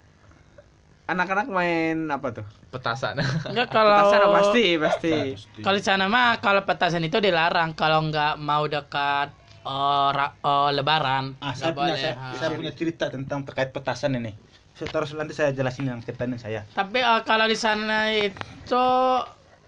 anak-anak 1.04 1.52
main 1.52 2.08
apa 2.08 2.32
tuh? 2.32 2.48
Petasan. 2.72 3.20
Enggak 3.52 3.68
kalau 3.76 3.92
Petasan 3.92 4.24
pasti, 4.32 4.66
pasti. 4.80 5.14
kalau 5.60 5.76
di 5.76 5.84
sana 5.84 6.08
mah 6.08 6.40
kalau 6.40 6.64
petasan 6.64 7.04
itu 7.04 7.20
dilarang 7.20 7.76
kalau 7.76 8.08
nggak 8.08 8.40
mau 8.40 8.64
dekat 8.72 9.36
oh, 9.68 10.16
ra- 10.16 10.40
oh, 10.48 10.72
lebaran. 10.72 11.36
Ah, 11.44 11.52
saya 11.60 11.76
punya, 11.76 11.92
boleh. 11.92 12.00
saya, 12.00 12.16
Ah. 12.16 12.40
saya 12.40 12.50
punya 12.56 12.72
cerita 12.72 13.12
tentang 13.12 13.44
terkait 13.44 13.76
petasan 13.76 14.16
ini. 14.16 14.32
Saya 14.72 14.88
terus 14.88 15.12
nanti 15.12 15.36
saya 15.36 15.52
jelasin 15.52 15.92
yang 15.92 16.00
kaitannya 16.00 16.40
saya. 16.40 16.64
Tapi 16.72 17.04
eh, 17.04 17.22
kalau 17.28 17.52
di 17.52 17.60
sana 17.60 18.16
itu 18.16 18.84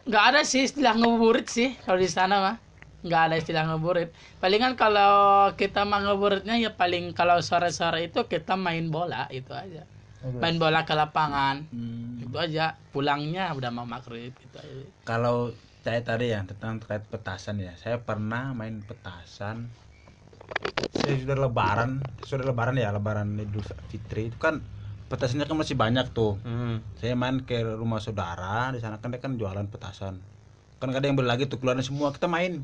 nggak 0.08 0.24
ada 0.24 0.48
sih 0.48 0.72
istilah 0.72 0.96
ngabuburit 0.96 1.52
sih 1.52 1.76
kalau 1.84 2.00
di 2.00 2.08
sana 2.08 2.40
mah 2.40 2.56
nggak 3.06 3.22
ada 3.26 3.36
istilah 3.42 3.64
ngabuburit. 3.68 4.10
Palingan 4.42 4.74
kalau 4.82 5.12
kita 5.60 5.80
mah 5.90 6.00
ngabuburitnya 6.04 6.56
ya 6.64 6.70
paling 6.82 7.04
kalau 7.20 7.38
sore-sore 7.50 7.98
itu 8.08 8.20
kita 8.34 8.54
main 8.66 8.86
bola 8.96 9.28
itu 9.32 9.52
aja. 9.64 9.82
Main 10.44 10.56
bola 10.60 10.84
ke 10.84 10.94
lapangan 11.02 11.56
Hmm. 11.72 12.20
itu 12.24 12.36
aja. 12.46 12.62
Pulangnya 12.94 13.42
udah 13.58 13.72
mau 13.72 13.88
maghrib 13.88 14.32
gitu 14.44 14.56
aja. 14.60 14.84
Kalau 15.10 15.36
saya 15.86 16.04
tadi 16.04 16.26
ya 16.36 16.44
tentang 16.44 16.74
terkait 16.84 17.04
petasan 17.08 17.56
ya, 17.64 17.74
saya 17.80 18.04
pernah 18.04 18.52
main 18.60 18.76
petasan. 18.84 19.58
Saya 21.00 21.16
sudah 21.24 21.38
lebaran, 21.48 22.04
sudah 22.20 22.44
lebaran 22.44 22.76
ya, 22.76 22.92
lebaran 22.92 23.40
Idul 23.40 23.64
Fitri 23.88 24.28
itu 24.28 24.38
kan 24.46 24.60
petasannya 25.08 25.48
kan 25.48 25.56
masih 25.56 25.76
banyak 25.80 26.12
tuh. 26.12 26.36
Hmm. 26.44 26.84
Saya 27.00 27.16
main 27.16 27.48
ke 27.48 27.64
rumah 27.64 28.04
saudara, 28.04 28.76
di 28.76 28.80
sana 28.84 29.00
kan 29.00 29.10
dia 29.16 29.22
kan 29.24 29.40
jualan 29.40 29.68
petasan. 29.72 30.20
Kan 30.80 30.90
ada 30.90 31.04
yang 31.04 31.14
beli 31.14 31.28
lagi 31.28 31.44
tuh 31.44 31.56
keluarnya 31.56 31.84
semua 31.84 32.10
kita 32.10 32.26
main. 32.26 32.64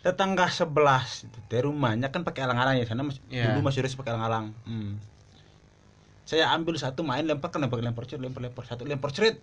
Tetangga 0.00 0.46
sebelas 0.46 1.24
itu 1.24 1.38
teh 1.46 1.62
rumahnya 1.62 2.10
kan 2.10 2.20
pakai 2.22 2.44
alang-alang 2.44 2.76
ya, 2.76 2.84
sana 2.84 3.00
masih, 3.02 3.24
Iya. 3.26 3.56
dulu 3.56 3.64
masih 3.64 3.80
ada 3.80 3.88
pakai 3.90 4.10
alang-alang. 4.12 4.46
Hmm. 4.64 5.00
Saya 6.24 6.50
ambil 6.50 6.76
satu 6.76 7.00
main 7.00 7.22
lempar 7.22 7.48
kan 7.48 7.58
lempar 7.58 7.78
lempar 7.78 8.04
cerit, 8.04 8.20
lempar 8.20 8.40
lempar 8.42 8.64
satu 8.64 8.82
lempar 8.82 9.10
cerit 9.10 9.40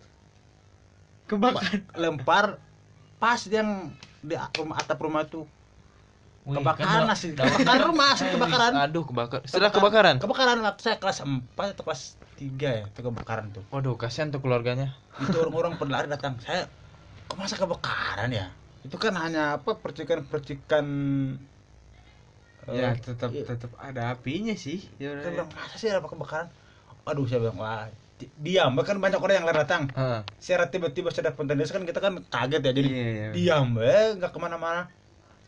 Kebakar. 1.26 1.64
lempar 1.96 2.46
pas 3.16 3.40
yang 3.48 3.90
di 4.20 4.36
rumah 4.54 4.78
atap 4.78 5.00
rumah 5.00 5.24
itu 5.24 5.48
Wih, 6.42 6.58
kebakaran 6.58 7.06
kan 7.06 7.14
asli 7.14 7.32
kebakaran 7.32 7.80
rumah 7.86 8.08
asli 8.12 8.28
kebakaran 8.28 8.72
Aduh, 8.82 9.04
kebakar. 9.04 9.40
Setelah 9.46 9.70
kebakaran. 9.70 10.16
kebakaran 10.18 10.58
waktu 10.60 10.82
saya 10.84 10.98
kelas 10.98 11.22
4 11.22 11.54
atau 11.54 11.84
kelas 11.86 12.02
3 12.36 12.50
ya 12.60 12.84
itu 12.84 13.00
kebakaran 13.00 13.50
tuh 13.52 13.62
Waduh, 13.70 13.94
kasihan 13.96 14.28
tuh 14.28 14.42
keluarganya. 14.42 14.98
itu 15.20 15.38
orang-orang 15.38 15.78
berlari 15.78 16.08
datang 16.08 16.36
saya 16.40 16.66
kok 17.32 17.40
masa 17.40 17.56
kebakaran 17.56 18.30
ya 18.36 18.46
itu 18.84 18.98
kan 19.04 19.14
hanya 19.24 19.42
apa 19.56 19.72
percikan-percikan 19.84 20.86
Ya, 22.72 22.94
eh, 22.94 22.94
tetap 23.04 23.32
iya. 23.34 23.44
tetap 23.50 23.72
ada 23.82 24.02
apinya 24.16 24.54
sih. 24.56 24.80
Ya, 25.02 25.12
saya 25.20 25.32
bilang 25.36 25.50
masa 25.58 25.76
sih 25.82 25.90
ada 25.92 26.00
kebakaran 26.06 26.48
aduh 27.10 27.26
saya 27.26 27.40
bilang 27.44 27.58
wah 27.58 27.90
di- 28.22 28.30
diam 28.46 28.72
bahkan 28.78 28.98
banyak 29.02 29.18
orang 29.18 29.36
yang 29.42 29.48
lari 29.50 29.60
datang 29.66 29.84
Heeh. 29.98 30.22
saya 30.38 30.70
tiba-tiba 30.70 31.10
saya 31.10 31.34
dapat 31.34 31.44
tanda 31.50 31.66
kan 31.66 31.84
kita 31.90 32.00
kan 32.06 32.14
kaget 32.30 32.62
ya 32.68 32.72
jadi 32.80 32.90
Iya, 32.94 33.06
iya. 33.18 33.28
diam 33.36 33.68
eh 33.82 34.06
nggak 34.22 34.32
ke 34.36 34.40
mana-mana 34.40 34.82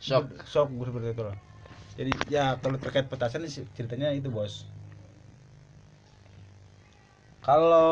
Shock. 0.01 0.25
shock 0.49 0.67
gue 0.73 0.85
seperti 0.89 1.07
itu 1.15 1.23
lah 1.23 1.37
jadi 1.99 2.11
ya 2.35 2.45
kalau 2.61 2.77
terkait 2.81 3.05
petasan 3.11 3.45
sih 3.47 3.65
ceritanya 3.77 4.09
itu 4.17 4.29
bos 4.33 4.65
Kalau 7.43 7.91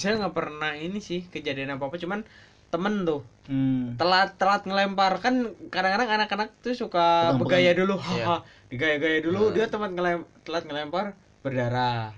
saya 0.00 0.12
nggak 0.18 0.34
pernah 0.38 0.70
ini 0.84 0.98
sih 1.08 1.20
kejadian 1.34 1.70
apa 1.76 1.84
apa, 1.88 1.96
cuman 2.04 2.20
temen 2.68 3.02
tuh 3.02 3.20
hmm. 3.46 3.96
telat 3.96 4.36
telat 4.36 4.62
ngelempar 4.62 5.18
kan 5.18 5.34
kadang-kadang 5.68 6.10
anak-anak 6.14 6.48
tuh 6.58 6.72
suka 6.72 7.32
Pegang-pegang. 7.32 7.40
bergaya 7.40 7.70
dulu, 7.74 7.94
Iya. 7.96 8.24
haha, 8.24 8.36
digaya-gaya 8.70 9.18
dulu 9.20 9.40
Nah. 9.40 9.52
dia 9.52 9.66
telat 9.66 9.90
ngelem 9.90 10.18
telat 10.42 10.64
ngelempar 10.64 11.04
berdarah. 11.40 12.12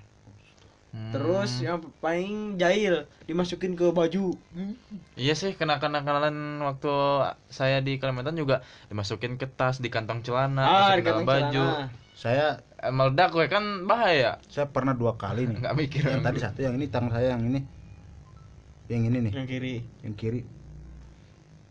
Hmm. 0.90 1.14
Terus 1.14 1.62
yang 1.62 1.78
paling 2.00 2.58
jahil 2.58 3.06
dimasukin 3.22 3.78
ke 3.78 3.86
baju. 3.88 4.34
Iya 5.14 5.34
sih, 5.34 5.54
kenakalan-kenakalan 5.54 6.34
waktu 6.60 6.90
saya 7.46 7.78
di 7.78 7.94
Kalimantan 7.96 8.34
juga 8.34 8.58
dimasukin 8.90 9.38
ke 9.38 9.46
tas, 9.46 9.78
di 9.78 9.86
kantong 9.86 10.20
celana, 10.20 10.58
Ah, 10.58 10.70
masukin 10.90 10.96
di 10.96 11.04
kantong 11.04 11.28
baju. 11.28 11.64
celana. 11.78 11.86
Saya 12.12 12.46
Eh, 12.76 12.88
meledak 12.88 13.30
gue 13.30 13.46
kan 13.46 13.62
bahaya. 13.84 14.40
saya 14.46 14.66
pernah 14.66 14.90
dua 14.92 15.14
kali 15.14 15.46
nih. 15.46 15.62
Nggak 15.62 15.76
mikir. 15.78 16.02
Yang 16.02 16.24
tadi 16.24 16.38
satu 16.40 16.58
yang 16.60 16.74
ini 16.74 16.86
tangan 16.88 17.12
saya 17.12 17.36
yang 17.36 17.44
ini. 17.44 17.60
Yang 18.90 19.02
ini 19.06 19.18
nih, 19.30 19.32
Yang 19.38 19.46
kiri. 19.54 19.74
yang 20.02 20.14
kiri. 20.18 20.40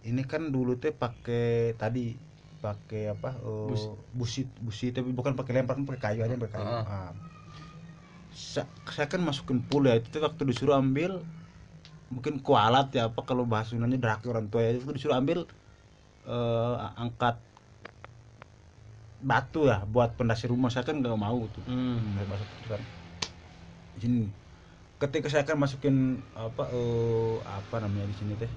Ini 0.08 0.24
kan 0.24 0.48
dulu 0.56 0.80
teh 0.80 0.96
pakai 0.96 1.76
tadi 1.76 2.16
pakai 2.64 3.12
apa? 3.12 3.36
eh, 3.36 3.68
Bus- 3.68 3.92
busi 4.16 4.42
busi 4.64 4.96
tapi 4.96 5.12
bukan 5.12 5.36
pakai 5.36 5.60
lempar 5.60 5.76
pakai 5.76 6.00
kayu 6.00 6.20
aja 6.24 6.36
pakai 6.40 6.56
kayu. 6.56 6.72
Ah. 6.72 6.88
Ah. 6.88 7.12
Sa- 8.32 8.72
saya 8.88 9.12
kan 9.12 9.20
masukin 9.20 9.60
pool 9.68 9.92
ya 9.92 10.00
itu 10.00 10.16
waktu 10.24 10.48
disuruh 10.48 10.80
ambil 10.80 11.20
mungkin 12.10 12.40
kualat 12.42 12.96
ya 12.96 13.12
apa 13.12 13.22
kalau 13.28 13.44
bahasa 13.46 13.76
Sundanya 13.76 14.00
draki 14.00 14.32
orang 14.32 14.48
tua 14.48 14.64
ya 14.66 14.80
itu 14.80 14.88
disuruh 14.96 15.20
ambil 15.20 15.44
eh, 16.26 16.76
angkat 17.04 17.36
batu 19.20 19.68
ya 19.68 19.84
buat 19.84 20.16
pondasi 20.16 20.48
rumah 20.48 20.72
saya 20.72 20.88
kan 20.88 21.04
nggak 21.04 21.20
mau 21.20 21.44
tuh 21.52 21.64
Hmm. 21.68 22.00
Hmm, 22.16 22.24
kan 22.72 22.82
sini 24.00 24.32
ketika 25.00 25.32
saya 25.32 25.48
akan 25.48 25.58
masukin 25.64 26.20
apa 26.36 26.68
eh, 26.76 27.36
apa 27.48 27.76
namanya 27.80 28.06
di 28.12 28.16
sini 28.16 28.36
teh. 28.36 28.52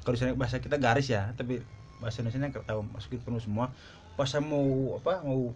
Kalau 0.00 0.16
di 0.16 0.20
sana 0.20 0.32
bahasa 0.32 0.56
kita 0.58 0.80
garis 0.80 1.12
ya 1.12 1.30
tapi 1.36 1.60
bahasa 2.00 2.24
Indonesia 2.24 2.48
nggak 2.48 2.64
tahu 2.64 2.80
masukin 2.96 3.20
penuh 3.20 3.40
semua. 3.40 3.68
Pas 4.16 4.24
saya 4.24 4.40
mau 4.40 4.96
apa 4.96 5.20
mau 5.20 5.52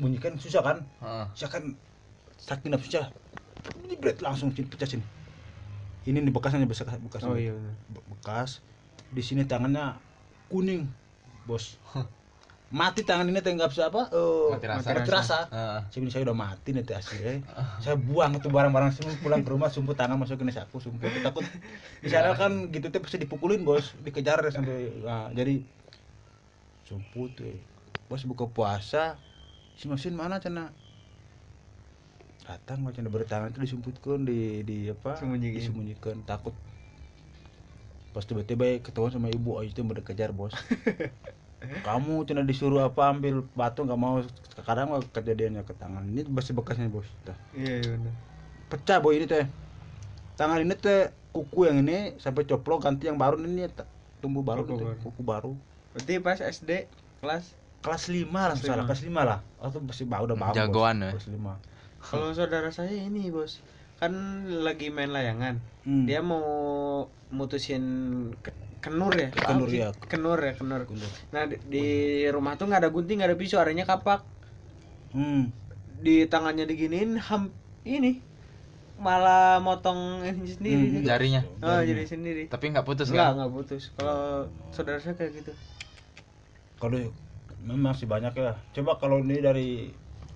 bunyikan 0.00 0.40
susah 0.40 0.64
kan? 0.64 0.78
Saya 1.36 1.52
kan 1.52 1.76
saking 2.40 2.72
nafsunya 2.72 3.12
jebret 3.88 4.20
langsung 4.24 4.52
sini 4.52 4.68
pecah 4.68 4.88
sini. 4.88 5.04
Ini 6.08 6.22
nih 6.24 6.32
bekasnya 6.32 6.64
bekas 6.64 6.88
bekas. 7.00 7.22
Oh 7.28 7.36
iya. 7.36 7.52
Be- 7.92 8.04
bekas. 8.16 8.64
Di 9.12 9.20
sini 9.20 9.44
tangannya 9.44 10.00
kuning 10.48 10.88
bos 11.46 11.78
mati 12.66 13.06
tangan 13.06 13.30
ini 13.30 13.38
teh 13.38 13.54
nggak 13.54 13.70
bisa 13.70 13.94
apa? 13.94 14.10
Eh, 14.10 14.48
Mati 14.58 14.66
rasa. 14.66 14.88
mati 14.90 15.10
rasa. 15.14 15.38
Heeh. 15.54 15.78
saya 15.86 15.98
bilang 16.02 16.14
saya 16.18 16.22
udah 16.26 16.36
mati 16.36 16.70
nanti 16.74 16.92
asli 16.98 17.18
eh. 17.22 17.38
saya 17.78 17.94
buang 17.94 18.34
itu 18.42 18.50
barang-barang 18.50 18.90
semua 18.90 19.14
pulang 19.22 19.46
ke 19.46 19.50
rumah 19.54 19.70
sumpah 19.70 19.94
tangan 19.94 20.18
masukin 20.18 20.50
ke 20.50 20.54
saku 20.58 20.82
sumpah. 20.82 21.06
Aku 21.06 21.20
takut. 21.22 21.44
Di 22.02 22.10
sana 22.10 22.34
kan 22.34 22.66
gitu 22.74 22.90
tuh 22.90 22.98
pasti 22.98 23.22
dipukulin 23.22 23.62
bos. 23.62 23.94
Dikejar 24.02 24.42
sampai 24.50 24.98
nah, 25.06 25.30
jadi 25.30 25.62
sumpah 26.90 27.26
tuh 27.38 27.54
bos 28.10 28.22
buka 28.26 28.50
puasa 28.50 29.14
si 29.78 29.86
mesin 29.86 30.18
mana 30.18 30.42
cina? 30.42 30.74
Datang 32.46 32.82
macam 32.82 33.06
bertangan 33.10 33.50
itu 33.54 33.62
disumputkan 33.62 34.26
di 34.26 34.66
di 34.66 34.90
apa? 34.90 35.14
Sembunyiin. 35.14 35.54
disembunyikan 35.54 36.26
takut. 36.26 36.54
Pas 38.10 38.26
tiba-tiba 38.26 38.82
ketahuan 38.82 39.14
sama 39.14 39.30
ibu 39.30 39.54
oh 39.54 39.62
itu 39.62 39.86
kejar 40.02 40.34
bos 40.34 40.50
kamu 41.82 42.28
cina 42.28 42.44
disuruh 42.44 42.84
apa 42.84 43.10
ambil 43.10 43.42
batu 43.52 43.82
nggak 43.82 43.96
mau. 43.96 44.20
Kadang 44.60 44.92
mah 44.92 45.00
kejadiannya 45.10 45.64
ke 45.64 45.72
tangan. 45.74 46.04
Ini 46.06 46.28
masih 46.28 46.52
bekasnya 46.52 46.86
bos. 46.86 47.08
Iya 47.56 47.80
iya 47.82 47.90
benar. 47.96 48.14
pecah 48.66 48.98
boy 48.98 49.16
ini 49.16 49.26
teh. 49.26 49.46
Tangan 50.36 50.60
ini 50.60 50.74
teh 50.74 51.08
kuku 51.32 51.68
yang 51.68 51.80
ini 51.80 52.16
sampai 52.18 52.44
coplok 52.44 52.84
ganti 52.84 53.08
yang 53.08 53.16
baru. 53.16 53.40
Ini 53.40 53.70
tumbuh 54.20 54.42
baru 54.42 54.64
Kuku 54.64 54.72
gitu, 54.74 54.84
baru. 54.84 54.98
kuku 55.00 55.22
baru. 55.22 55.52
Berarti 55.92 56.12
pas 56.20 56.38
SD 56.38 56.70
kelas? 57.20 57.56
Kelas 57.80 58.10
5 58.10 58.26
lah 58.26 58.52
Kelas 58.52 58.60
salah 58.60 58.82
lima. 58.82 58.88
kelas 58.90 59.02
5 59.06 59.14
lah. 59.22 59.38
Atau 59.62 59.78
masih 59.80 60.04
bau 60.10 60.24
udah 60.26 60.34
bau 60.34 60.50
Jagoan, 60.50 60.96
ya. 61.00 61.10
kelas 61.14 61.28
5 61.30 61.74
kalau 62.06 62.30
saudara 62.30 62.70
saya 62.70 62.90
ini 62.92 63.30
bos 63.30 63.58
kan 63.96 64.12
lagi 64.62 64.92
main 64.92 65.10
layangan. 65.10 65.58
Hmm. 65.82 66.04
dia 66.04 66.20
mau 66.20 66.44
mutusin 67.30 67.82
kenur 68.86 69.10
ya 69.12 69.28
Kenur, 69.34 69.66
sih? 69.66 69.82
ya. 69.82 69.90
kenur 70.06 70.38
ya 70.38 70.54
kenur 70.54 70.86
Kenur. 70.86 71.10
nah 71.34 71.42
di, 71.44 71.58
di 71.66 71.84
rumah 72.30 72.54
tuh 72.54 72.70
nggak 72.70 72.86
ada 72.86 72.90
gunting 72.94 73.18
nggak 73.18 73.34
ada 73.34 73.38
pisau 73.38 73.58
adanya 73.58 73.82
kapak 73.82 74.22
hmm. 75.10 75.50
di 76.00 76.22
tangannya 76.30 76.64
diginiin 76.64 77.18
ham 77.18 77.50
ini 77.82 78.22
malah 78.96 79.58
motong 79.60 80.22
ini 80.24 80.48
sendiri 80.48 80.84
Hmm, 80.88 80.92
dia. 81.02 81.08
Jarinya. 81.12 81.42
oh 81.60 81.80
jadi 81.82 82.02
sendiri 82.06 82.48
Tapi 82.48 82.64
nggak 82.72 82.86
putus 82.86 83.10
nggak 83.10 83.20
kan? 83.28 83.36
nggak 83.36 83.52
putus 83.52 83.82
kalau 83.92 84.46
saudara 84.70 84.96
saya 84.96 85.12
kayak 85.12 85.32
gitu 85.36 85.52
kalau 86.76 87.00
memang 87.60 87.92
sih 87.92 88.06
banyak 88.06 88.32
ya 88.32 88.54
coba 88.72 88.96
kalau 88.96 89.18
ini 89.18 89.42
dari 89.42 89.68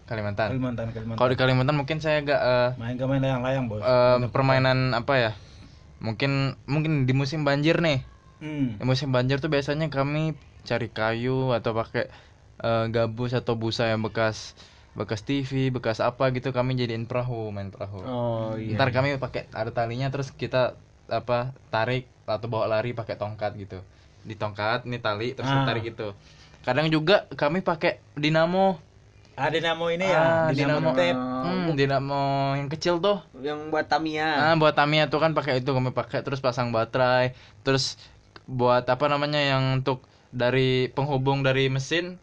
Kalimantan. 0.04 0.50
Kalimantan 0.50 0.90
Kalimantan 0.90 1.18
Kalau 1.22 1.30
di 1.30 1.38
Kalimantan 1.38 1.76
mungkin 1.78 2.02
saya 2.02 2.18
agak 2.18 2.40
eh, 2.42 2.70
main 2.76 2.98
gak 2.98 3.06
main 3.06 3.22
layang-layang 3.22 3.70
bos 3.70 3.78
eh, 3.78 4.26
permainan 4.34 4.90
apa 4.90 5.14
ya? 5.14 5.32
Mungkin 6.02 6.58
mungkin 6.66 7.06
di 7.06 7.14
musim 7.14 7.46
banjir 7.46 7.78
nih. 7.78 8.02
Hmm. 8.40 8.81
Di 8.81 8.85
musim 8.85 9.09
banjir 9.09 9.38
tuh 9.38 9.48
biasanya 9.48 9.87
kami 9.88 10.35
cari 10.62 10.88
kayu 10.88 11.53
atau 11.53 11.72
pakai 11.72 12.09
eh, 12.61 12.85
gabus 12.88 13.33
atau 13.33 13.55
busa 13.55 13.87
yang 13.87 14.00
bekas 14.00 14.53
bekas 14.90 15.22
TV, 15.22 15.70
bekas 15.70 16.03
apa 16.03 16.35
gitu 16.35 16.50
kami 16.50 16.74
jadiin 16.74 17.07
perahu, 17.07 17.55
main 17.55 17.70
perahu. 17.70 18.03
oh 18.03 18.53
Ntar 18.59 18.90
kami 18.90 19.14
pakai 19.16 19.46
ada 19.55 19.70
talinya 19.70 20.11
terus 20.11 20.35
kita 20.35 20.74
apa 21.07 21.55
tarik 21.70 22.11
atau 22.26 22.46
bawa 22.46 22.66
lari 22.68 22.90
pakai 22.90 23.14
tongkat 23.14 23.55
gitu. 23.57 23.79
Di 24.20 24.35
tongkat 24.35 24.85
ini 24.85 24.98
tali 24.98 25.33
terus 25.33 25.46
Ah. 25.48 25.62
tarik 25.62 25.87
gitu. 25.87 26.12
Kadang 26.61 26.90
juga 26.90 27.24
kami 27.33 27.62
pakai 27.62 28.03
dinamo. 28.14 28.83
ah 29.33 29.48
dinamo 29.48 29.88
ini 29.88 30.05
Ah, 30.05 30.53
ya 30.53 30.53
dinamo, 30.53 30.90
dinamo. 30.90 30.90
tape 30.92 31.16
Hmm, 31.40 31.66
dinamo 31.72 32.22
yang 32.61 32.68
kecil 32.68 33.00
tuh. 33.00 33.24
yang 33.40 33.72
buat 33.72 33.88
Tamiya 33.88 34.53
Ah, 34.53 34.55
buat 34.55 34.76
Tamiya 34.76 35.09
tuh 35.09 35.16
kan 35.16 35.33
pakai 35.33 35.64
itu 35.64 35.70
kami 35.70 35.94
pakai 35.96 36.20
terus 36.20 36.44
pasang 36.44 36.68
baterai, 36.68 37.33
terus 37.64 37.96
buat 38.50 38.84
apa 38.94 39.06
namanya 39.12 39.40
yang 39.40 39.64
untuk 39.78 39.98
dari 40.34 40.90
penghubung 40.96 41.38
dari 41.46 41.70
mesin 41.76 42.18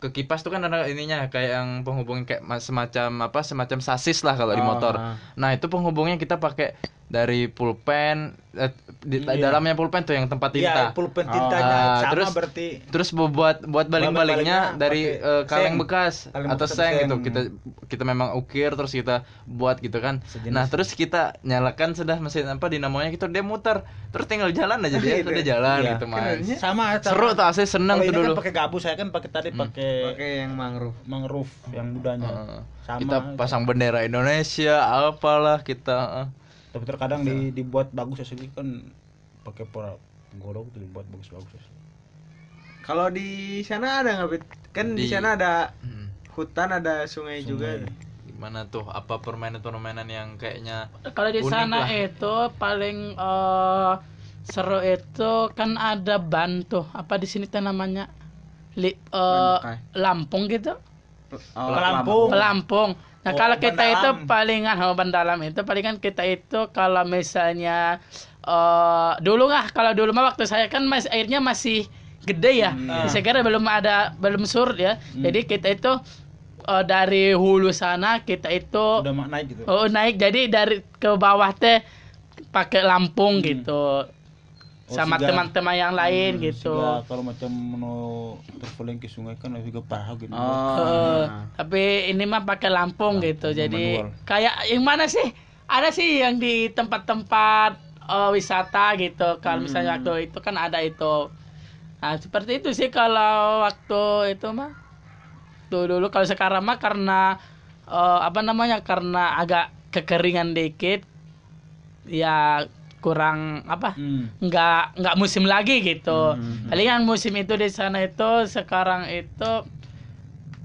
ke 0.00 0.08
kipas 0.16 0.40
tuh 0.40 0.50
kan 0.54 0.64
ada 0.64 0.88
ininya 0.88 1.28
kayak 1.28 1.50
yang 1.60 1.68
penghubung 1.84 2.24
kayak 2.24 2.40
ma- 2.40 2.62
semacam 2.62 3.08
apa 3.28 3.40
semacam 3.44 3.78
sasis 3.84 4.24
lah 4.26 4.34
kalau 4.40 4.56
di 4.56 4.64
Oh, 4.64 4.68
motor. 4.70 4.94
ah. 4.96 5.14
Nah, 5.36 5.50
itu 5.52 5.66
penghubungnya 5.68 6.16
kita 6.16 6.40
pakai 6.40 6.72
dari 7.10 7.50
pulpen 7.50 8.38
eh, 8.52 8.70
di 9.00 9.18
Iya. 9.20 9.38
dalamnya 9.40 9.74
pulpen 9.74 10.02
tuh 10.02 10.12
yang 10.12 10.26
tempat 10.26 10.50
Iya, 10.52 10.58
tinta. 10.60 10.82
pulpen 10.90 11.22
Oh. 11.24 11.32
tintanya 11.32 11.66
Ah, 11.66 11.98
sama 12.00 12.10
terus- 12.12 12.30
berarti 12.32 12.66
Terus 12.84 13.08
bu- 13.10 13.26
buat 13.28 13.62
buat 13.64 13.86
Baling-balingnya 13.86 14.74
dari 14.76 15.06
eh, 15.12 15.42
kaleng 15.44 15.74
seng. 15.74 15.80
bekas 15.80 16.14
Kaleng 16.28 16.48
atau 16.48 16.58
bekas 16.60 16.70
seng 16.72 16.86
seng. 16.88 17.00
gitu. 17.00 17.14
Kita 17.20 17.40
kita 17.88 18.02
memang 18.04 18.34
ukir 18.34 18.70
terus 18.70 18.90
kita 18.90 19.22
buat 19.44 19.78
gitu 19.78 19.98
kan. 19.98 20.22
Sejenis. 20.24 20.50
Nah, 20.50 20.64
terus 20.64 20.90
kita 20.92 21.38
nyalakan 21.40 21.94
sudah 21.94 22.14
mesin 22.16 22.46
apa 22.46 22.66
dinamonya 22.68 23.10
gitu 23.10 23.26
dia 23.26 23.42
muter. 23.42 23.82
Terus 24.08 24.26
tinggal 24.26 24.50
jalan 24.50 24.78
aja 24.80 24.98
dia 24.98 25.14
udah 25.24 25.44
jalan 25.44 25.78
Iya. 25.80 25.90
gitu 25.92 26.04
main. 26.06 26.22
Kerennya. 26.36 26.56
sama, 26.56 26.84
sama. 26.96 27.06
Seru 27.08 27.28
tuh 27.32 27.44
asli 27.44 27.64
seneng 27.64 27.96
Kalau 27.96 28.04
tuh 28.04 28.06
ini 28.08 28.18
dulu. 28.20 28.26
kan 28.28 28.38
pakai 28.40 28.54
gabus 28.56 28.80
saya 28.80 28.94
kan 28.96 29.08
pakai 29.08 29.28
tadi 29.28 29.48
pakai 29.52 29.90
pakai 30.08 30.30
yang 30.40 30.52
mangrove 30.52 30.98
mangrove 31.04 31.50
yang 31.70 31.86
mudanya 31.88 32.30
sama 32.80 32.98
kita 32.98 33.16
pasang 33.34 33.62
bendera 33.62 34.02
Indonesia 34.02 34.74
apalah 35.06 35.58
kita 35.60 35.98
eh. 36.20 36.28
Tapi 36.70 36.84
terkadang 36.86 37.22
di, 37.26 37.50
dibuat 37.56 37.90
bagus 37.90 38.22
ya 38.22 38.26
sih 38.30 38.38
kan 38.54 38.68
pakai 39.46 39.64
pora 39.66 39.92
golok 40.38 40.70
tuh 40.74 40.80
dibuat 40.84 41.06
bagus-bagus 41.10 41.52
ya. 41.58 41.62
kalau 42.86 43.06
di 43.12 43.60
sana 43.68 44.00
ada 44.00 44.10
nggak 44.16 44.30
kan 44.72 44.86
di, 44.96 45.04
Di- 45.04 45.10
sana 45.12 45.28
ada 45.36 45.52
Hmm. 45.82 46.06
hutan 46.36 46.70
ada 46.78 47.04
sungai, 47.10 47.42
juga 47.42 47.76
Sungai. 47.76 48.08
Gimana 48.30 48.64
tuh 48.70 48.86
apa 48.88 49.20
permainan-permainan 49.20 50.08
yang 50.08 50.28
kayaknya 50.40 50.88
Kalau 51.16 51.30
di 51.34 51.42
sana 51.44 51.76
lah. 51.84 51.90
itu 51.90 52.34
paling 52.62 52.98
eh, 53.18 53.92
seru 54.46 54.78
itu 54.84 55.30
kan 55.58 55.70
ada 55.76 56.16
ban 56.22 56.62
tuh. 56.64 56.86
Apa 56.94 57.14
di 57.20 57.26
sini 57.28 57.44
tuh 57.50 57.60
namanya? 57.60 58.08
Li, 58.78 58.92
bekai. 59.20 59.76
Lampung 59.98 60.46
gitu. 60.48 60.72
Oh, 61.32 61.68
Pelampung. 61.70 62.28
Pelampung. 62.32 62.90
Nah, 63.20 63.32
Oh, 63.32 63.36
kalau 63.36 63.56
kita 63.60 63.84
itu 63.84 64.08
palingan 64.24 64.80
oh, 64.80 64.96
ban 64.96 65.12
dalam 65.12 65.36
itu 65.44 65.60
palingan 65.60 66.00
kita 66.00 66.24
itu 66.24 66.72
kalau 66.72 67.04
misalnya 67.04 68.00
eh 68.40 69.12
dulu 69.20 69.44
lah 69.52 69.68
kalau 69.76 69.92
dulu 69.92 70.10
mah 70.16 70.32
waktu 70.32 70.48
saya 70.48 70.66
kan 70.72 70.80
masih 70.88 71.12
airnya 71.12 71.38
masih 71.44 71.84
gede 72.24 72.64
ya. 72.64 72.72
Hmm. 72.72 73.04
Saya 73.12 73.20
kira 73.20 73.44
belum 73.44 73.64
ada 73.68 74.16
belum 74.16 74.48
surut 74.48 74.80
ya. 74.80 74.96
Jadi 75.12 75.44
kita 75.44 75.68
itu 75.68 75.92
eh, 76.64 76.82
dari 76.88 77.36
hulu 77.36 77.70
sana 77.76 78.24
kita 78.24 78.48
itu 78.48 78.86
udah 79.04 79.12
naik 79.28 79.44
gitu 79.52 79.62
Oh 79.68 79.84
naik 79.88 80.16
jadi 80.16 80.48
dari 80.48 80.80
ke 80.96 81.10
bawah 81.16 81.52
teh 81.52 81.84
pakai 82.50 82.82
lampung 82.84 83.40
Hmm. 83.40 83.44
gitu 83.44 83.84
Oh, 84.90 84.98
sama 84.98 85.16
teman-teman 85.26 85.76
yang 85.82 85.92
lain 86.00 86.30
Hmm, 86.30 86.44
gitu. 86.46 86.66
siga 86.66 86.82
kalau 87.08 87.22
macam 87.30 87.50
mau 87.82 88.00
terpeling 88.60 88.98
ke 89.02 89.08
sungai 89.14 89.34
kan 89.42 89.50
juga 89.68 89.80
parah 89.90 90.14
gitu 90.22 90.34
oh 90.36 90.56
Eh, 90.80 91.22
tapi 91.56 91.78
ini 92.10 92.22
mah 92.32 92.42
pakai 92.48 92.68
lampung 92.76 93.14
gitu. 93.26 93.44
Lampung 93.46 93.60
Jadi 93.60 93.76
manual. 93.76 94.08
kayak 94.28 94.54
yang 94.70 94.82
mana 94.90 95.04
sih? 95.14 95.26
Ada 95.70 95.88
sih 95.96 96.08
yang 96.22 96.34
di 96.42 96.48
tempat-tempat 96.76 97.70
eh, 98.10 98.28
wisata 98.36 98.78
gitu. 99.02 99.22
Kalau 99.42 99.58
misalnya 99.64 99.90
waktu 99.98 100.10
itu 100.30 100.38
kan 100.46 100.54
ada 100.64 100.78
itu. 100.88 101.04
Nah, 102.02 102.14
seperti 102.24 102.50
itu 102.60 102.68
sih 102.78 102.88
kalau 102.98 103.62
waktu 103.66 103.94
itu 104.34 104.46
mah. 104.58 104.70
Tuh 105.70 105.82
dulu 105.90 106.06
kalau 106.14 106.26
sekarang 106.32 106.62
mah 106.68 106.78
karena 106.84 107.12
eh, 107.90 108.18
apa 108.28 108.40
namanya? 108.48 108.76
Karena 108.88 109.18
agak 109.40 109.64
kekeringan 109.94 110.48
dikit 110.58 110.98
ya 112.04 112.66
kurang 113.04 113.64
apa 113.68 113.96
Hmm. 113.96 114.30
nggak 114.40 114.96
nggak 115.00 115.14
musim 115.20 115.44
lagi 115.44 115.84
gitu 115.84 116.10
Hmm. 116.36 116.68
palingan 116.70 117.02
musim 117.04 117.32
itu 117.36 117.54
di 117.60 117.68
sana 117.68 117.98
itu 118.08 118.30
sekarang 118.48 119.08
itu 119.10 119.44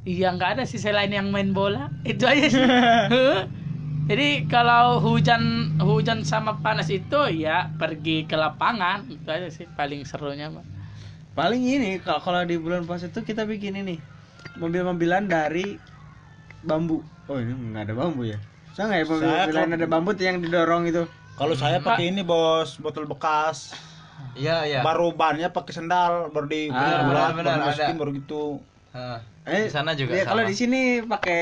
ya 0.06 0.30
nggak 0.36 0.50
ada 0.60 0.64
sih 0.70 0.80
selain 0.82 1.10
yang 1.12 1.28
main 1.34 1.50
bola 1.58 1.90
itu 2.12 2.24
aja 2.26 2.46
sih 2.48 2.68
jadi 4.10 4.46
kalau 4.46 5.02
hujan 5.02 5.74
hujan 5.82 6.22
sama 6.32 6.62
panas 6.62 6.88
itu 6.94 7.18
ya 7.34 7.74
pergi 7.80 8.30
ke 8.30 8.36
lapangan 8.38 9.00
itu 9.10 9.28
aja 9.30 9.50
sih 9.50 9.66
paling 9.78 10.06
serunya 10.06 10.48
mah 10.54 10.66
Paling 11.36 11.64
ini 11.68 12.00
kalau 12.00 12.22
kalau 12.24 12.42
di 12.48 12.56
bulan 12.56 12.88
puasa 12.88 13.12
tuh 13.12 13.24
kita 13.28 13.44
bikin 13.44 13.76
ini 13.76 14.00
mobil-mobilan 14.56 15.28
dari 15.28 15.76
bambu. 16.64 17.04
Oh 17.28 17.38
ini 17.44 17.52
nggak 17.52 17.84
ada 17.92 17.94
bambu 18.00 18.22
ya? 18.24 18.38
Saya 18.76 18.84
nggak 18.88 19.02
ya 19.04 19.08
mobil-mobilan 19.12 19.68
ada 19.76 19.86
bambu 19.92 20.10
tuh 20.16 20.26
yang 20.30 20.38
didorong 20.44 20.84
itu. 20.88 21.04
Kalau 21.36 21.52
saya 21.54 21.84
pakai 21.84 22.16
ini 22.16 22.24
bos, 22.24 22.80
botol 22.80 23.04
bekas. 23.06 23.76
Iya, 24.32 24.64
iya. 24.64 24.80
Baru 24.80 25.12
bannya 25.12 25.52
pakai 25.52 25.74
sendal, 25.76 26.32
baru 26.32 26.48
di 26.48 26.72
Ah, 26.72 27.04
bulat, 27.04 27.36
benar, 27.36 27.44
baru 27.44 27.50
ada. 27.60 27.68
masukin, 27.68 27.96
baru 28.00 28.12
gitu. 28.16 28.44
Heeh. 28.96 29.20
Eh, 29.46 29.64
Di 29.68 29.74
sana 29.76 29.92
juga 29.94 30.16
ya, 30.16 30.24
sama. 30.24 30.32
kalau 30.34 30.44
di 30.48 30.56
sini 30.56 30.82
pakai 31.04 31.42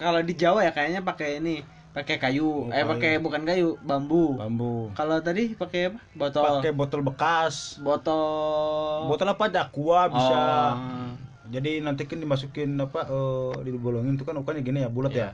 kalau 0.00 0.20
di 0.24 0.34
Jawa 0.34 0.64
ya 0.64 0.72
kayaknya 0.72 1.04
pakai 1.04 1.44
ini, 1.44 1.60
pakai 1.92 2.16
kayu. 2.16 2.72
Oh, 2.72 2.74
eh 2.74 2.82
pakai 2.82 3.20
bukan 3.20 3.44
kayu, 3.44 3.76
bambu. 3.84 4.40
Bambu. 4.40 4.90
Kalau 4.96 5.20
tadi 5.20 5.52
pakai 5.52 5.92
apa? 5.92 6.00
Botol. 6.16 6.42
Pakai 6.58 6.72
botol 6.72 7.00
bekas. 7.04 7.78
botol. 7.78 9.06
Botol 9.06 9.28
apa 9.28 9.42
aja, 9.46 9.68
aqua 9.68 10.08
bisa. 10.08 10.40
Oh. 10.74 11.12
Jadi 11.52 11.84
nanti 11.84 12.08
kan 12.08 12.16
dimasukin 12.18 12.80
apa 12.80 13.04
eh 13.06 13.54
dibolongin 13.68 14.16
itu 14.16 14.24
kan 14.24 14.34
ukurannya 14.40 14.64
gini 14.64 14.80
ya, 14.80 14.88
bulat 14.88 15.12
Iya. 15.12 15.20
ya. 15.20 15.30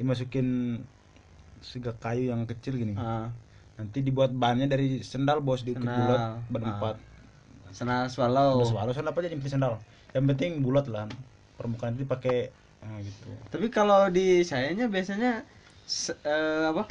Dimasukin 0.00 0.80
sega 1.62 1.94
kayu 1.94 2.28
yang 2.28 2.42
kecil 2.44 2.74
gini. 2.74 2.94
Ah, 2.94 3.30
Nanti 3.72 3.98
dibuat 3.98 4.30
bahannya 4.30 4.66
dari 4.66 5.00
sendal 5.00 5.40
bos 5.40 5.62
diukir 5.62 5.80
Sendal. 5.80 5.96
bulat 5.96 6.20
Ah. 6.20 6.34
berempat. 6.46 6.94
Senal 7.70 8.06
swallow. 8.06 8.60
Ada 8.60 8.68
swallow 8.68 8.92
sendal 8.92 9.10
apa 9.10 9.18
aja 9.18 9.28
yang 9.28 9.40
penting 9.40 9.54
sendal. 9.56 9.74
Yang 10.12 10.24
penting 10.28 10.50
bulat 10.60 10.86
lah. 10.86 11.08
Permukaan 11.56 11.94
itu 11.94 12.04
dipakai 12.04 12.52
ah, 12.80 12.98
gitu. 12.98 13.30
Tapi 13.48 13.66
kalau 13.68 14.06
di 14.08 14.42
sayanya 14.42 14.86
biasanya 14.86 15.46
se- 15.82 16.18
eh, 16.20 16.68
apa? 16.68 16.84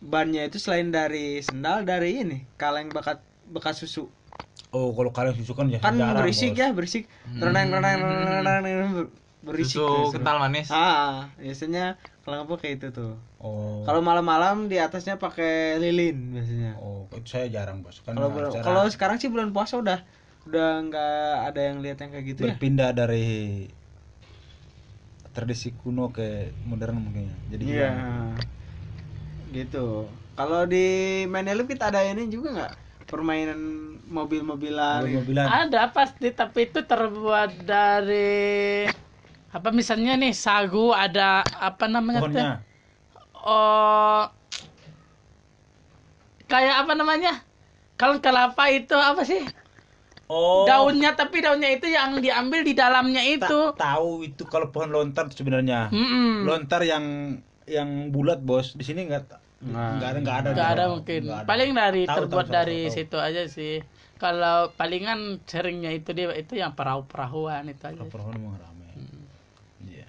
Bannya 0.00 0.44
itu 0.44 0.56
selain 0.56 0.88
dari 0.88 1.40
sendal 1.40 1.82
dari 1.82 2.20
ini, 2.20 2.38
kaleng 2.54 2.88
bakat 2.88 3.20
bekas 3.46 3.78
susu. 3.78 4.08
Oh, 4.68 4.90
kalau 4.90 5.08
kalian 5.08 5.32
susu 5.34 5.52
kan 5.52 5.64
ya 5.66 5.78
Kan 5.78 5.96
jarang, 5.96 6.18
berisik 6.18 6.52
Bos. 6.52 6.60
ya, 6.60 6.68
berisik. 6.72 7.04
Renang 7.30 7.68
renang 7.70 8.00
renang 8.00 8.60
renang 8.64 9.06
berisik. 9.40 9.78
Susu 9.78 10.10
kental 10.10 10.36
manis. 10.38 10.68
Ah, 10.68 11.30
biasanya 11.36 11.94
kalau 12.20 12.42
apa 12.42 12.54
kayak 12.58 12.80
itu 12.80 12.88
tuh. 12.90 13.12
Oh. 13.44 13.84
Kalau 13.84 14.00
malam-malam 14.00 14.72
di 14.72 14.80
atasnya 14.80 15.20
pakai 15.20 15.76
lilin 15.76 16.16
biasanya. 16.32 16.80
Oh, 16.80 17.04
itu 17.12 17.28
saya 17.28 17.46
jarang, 17.52 17.84
Bos. 17.84 18.00
Kan 18.00 18.16
Kalau 18.16 18.32
acara 18.32 18.48
bel- 18.48 18.64
kalau 18.64 18.82
sekarang 18.88 19.16
sih 19.20 19.28
bulan 19.28 19.52
puasa 19.52 19.76
udah 19.76 20.00
udah 20.48 20.68
nggak 20.88 21.16
ada 21.52 21.60
yang 21.60 21.76
lihat 21.84 21.96
yang 22.00 22.10
kayak 22.12 22.26
gitu 22.32 22.40
ya. 22.44 22.56
berpindah 22.56 22.90
dari 22.96 23.24
tradisi 25.34 25.68
kuno 25.74 26.08
ke 26.14 26.54
modern 26.64 26.96
mungkin. 27.04 27.24
ya. 27.28 27.34
Jadi 27.52 27.62
Iya. 27.68 27.88
gimana? 27.90 28.02
Gitu. 29.52 29.86
Kalau 30.34 30.60
di 30.66 30.86
Menelip 31.30 31.66
kita 31.70 31.92
ada 31.94 32.00
ini 32.02 32.26
juga 32.26 32.48
nggak 32.56 32.72
permainan 33.12 33.60
mobil-mobilan. 34.10 35.04
mobil-mobilan. 35.04 35.46
ada 35.46 35.82
pasti 35.94 36.28
tapi 36.34 36.66
itu 36.72 36.80
terbuat 36.82 37.50
dari 37.62 38.88
apa 39.54 39.68
misalnya 39.70 40.18
nih 40.18 40.34
sagu 40.34 40.90
ada 40.90 41.46
apa 41.68 41.86
namanya 41.86 42.20
tuh 42.26 42.42
Oh 43.44 44.26
kayak 46.44 46.74
apa 46.84 46.92
namanya 46.96 47.32
kalau 48.00 48.16
kelapa 48.24 48.64
itu 48.72 48.96
apa 48.96 49.22
sih 49.24 49.42
Oh. 50.24 50.64
daunnya 50.64 51.12
tapi 51.20 51.44
daunnya 51.44 51.68
itu 51.68 51.84
yang 51.84 52.16
diambil 52.16 52.64
di 52.64 52.72
dalamnya 52.72 53.20
ta- 53.20 53.28
itu 53.36 53.58
tahu 53.76 54.10
itu 54.24 54.42
kalau 54.48 54.72
pohon 54.72 54.88
lontar 54.88 55.28
sebenarnya. 55.28 55.92
Mm-mm. 55.92 56.48
Lontar 56.48 56.80
yang 56.80 57.04
yang 57.68 58.08
bulat, 58.08 58.40
Bos. 58.40 58.72
Di 58.72 58.84
sini 58.88 59.04
enggak 59.04 59.28
Nah, 59.64 59.96
enggak 59.96 60.08
ada 60.12 60.18
enggak 60.24 60.36
ada. 60.40 60.48
nggak 60.56 60.70
ada 60.74 60.84
Bos. 60.84 60.92
mungkin 60.96 61.20
Nggak 61.28 61.38
ada. 61.44 61.48
paling 61.50 61.70
dari 61.76 62.02
Tahu, 62.08 62.16
terbuat 62.24 62.46
tahu, 62.48 62.52
tahu, 62.52 62.56
dari 62.56 62.80
tahu. 62.80 62.94
situ 62.96 63.16
aja 63.20 63.42
sih 63.56 63.74
kalau 64.16 64.72
palingan 64.80 65.20
seringnya 65.44 65.90
itu 65.92 66.10
dia 66.16 66.32
itu 66.32 66.52
yang 66.56 66.72
perahu 66.78 67.04
perahuan 67.04 67.64
itu 67.68 67.84
aja 67.84 68.00
Pohon 68.08 68.32
memang 68.40 68.56
ramai. 68.56 68.88
Iya. 69.84 70.08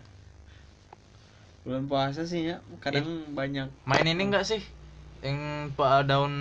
Bulan 1.66 1.84
puasa 1.90 2.22
sih 2.30 2.46
ya 2.54 2.62
kadang 2.78 3.34
banyak. 3.34 3.68
Main 3.90 4.06
ini 4.06 4.22
enggak 4.30 4.46
sih? 4.46 4.62
Yang 5.26 5.74
daun 6.06 6.34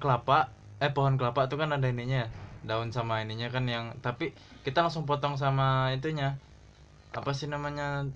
kelapa, 0.00 0.48
eh 0.80 0.88
pohon 0.96 1.20
kelapa 1.20 1.52
tuh 1.52 1.60
kan 1.60 1.68
ada 1.76 1.84
ininya 1.84 2.24
ya. 2.24 2.28
Daun 2.64 2.88
sama 2.88 3.20
ininya 3.20 3.52
kan 3.52 3.68
yang 3.68 3.92
tapi 4.00 4.32
kita 4.64 4.80
langsung 4.80 5.04
potong 5.04 5.36
sama 5.36 5.92
itunya. 5.92 6.40
Apa 7.12 7.36
sih 7.36 7.52
namanya? 7.52 8.08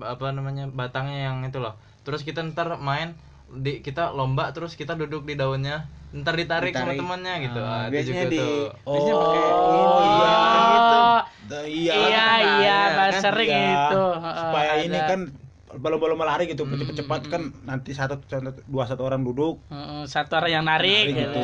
Apa 0.00 0.32
namanya? 0.32 0.64
Batangnya 0.72 1.28
yang 1.28 1.44
itu 1.44 1.60
loh. 1.60 1.76
Terus 2.08 2.24
kita 2.24 2.40
ntar 2.52 2.80
main 2.80 3.12
di 3.48 3.80
kita 3.84 4.12
lomba 4.12 4.52
terus 4.52 4.76
kita 4.76 4.92
duduk 4.96 5.24
di 5.28 5.32
daunnya 5.36 5.88
ntar 6.12 6.36
ditarik, 6.40 6.72
sama 6.72 6.96
Ditarik. 6.96 7.00
temannya 7.04 7.34
gitu 7.48 7.60
Ah, 7.60 7.68
Ah, 7.68 7.80
itu 7.84 7.92
biasanya 7.92 8.24
juga 8.24 8.32
di 8.32 8.40
tuh. 8.40 8.56
biasanya 8.92 9.14
pakai 9.20 9.40
Oh, 9.44 10.00
ini 10.00 10.08
iya. 10.08 10.32
gitu. 10.72 11.00
Da- 11.48 11.68
iya. 11.68 11.92
iya 12.00 12.24
kan 12.24 12.48
iya 12.64 12.76
ada, 12.80 12.96
Mas, 12.96 13.12
kan? 13.12 13.22
sering 13.28 13.48
Iya. 13.52 13.68
itu 13.76 14.02
supaya 14.40 14.72
Heeh, 14.72 14.86
ini 14.88 14.98
ada. 15.00 15.08
kan 15.12 15.20
balon-balon 15.76 16.16
lari 16.16 16.48
gitu 16.48 16.64
cepat-cepat 16.64 17.20
kan 17.28 17.42
nanti 17.62 17.92
satu, 17.92 18.16
dua 18.64 18.88
satu 18.88 19.04
orang 19.04 19.20
duduk 19.20 19.60
Heeh, 19.68 20.08
satu 20.08 20.32
orang 20.34 20.50
yang 20.50 20.64
narik, 20.64 21.12
narik 21.12 21.16
gitu. 21.28 21.42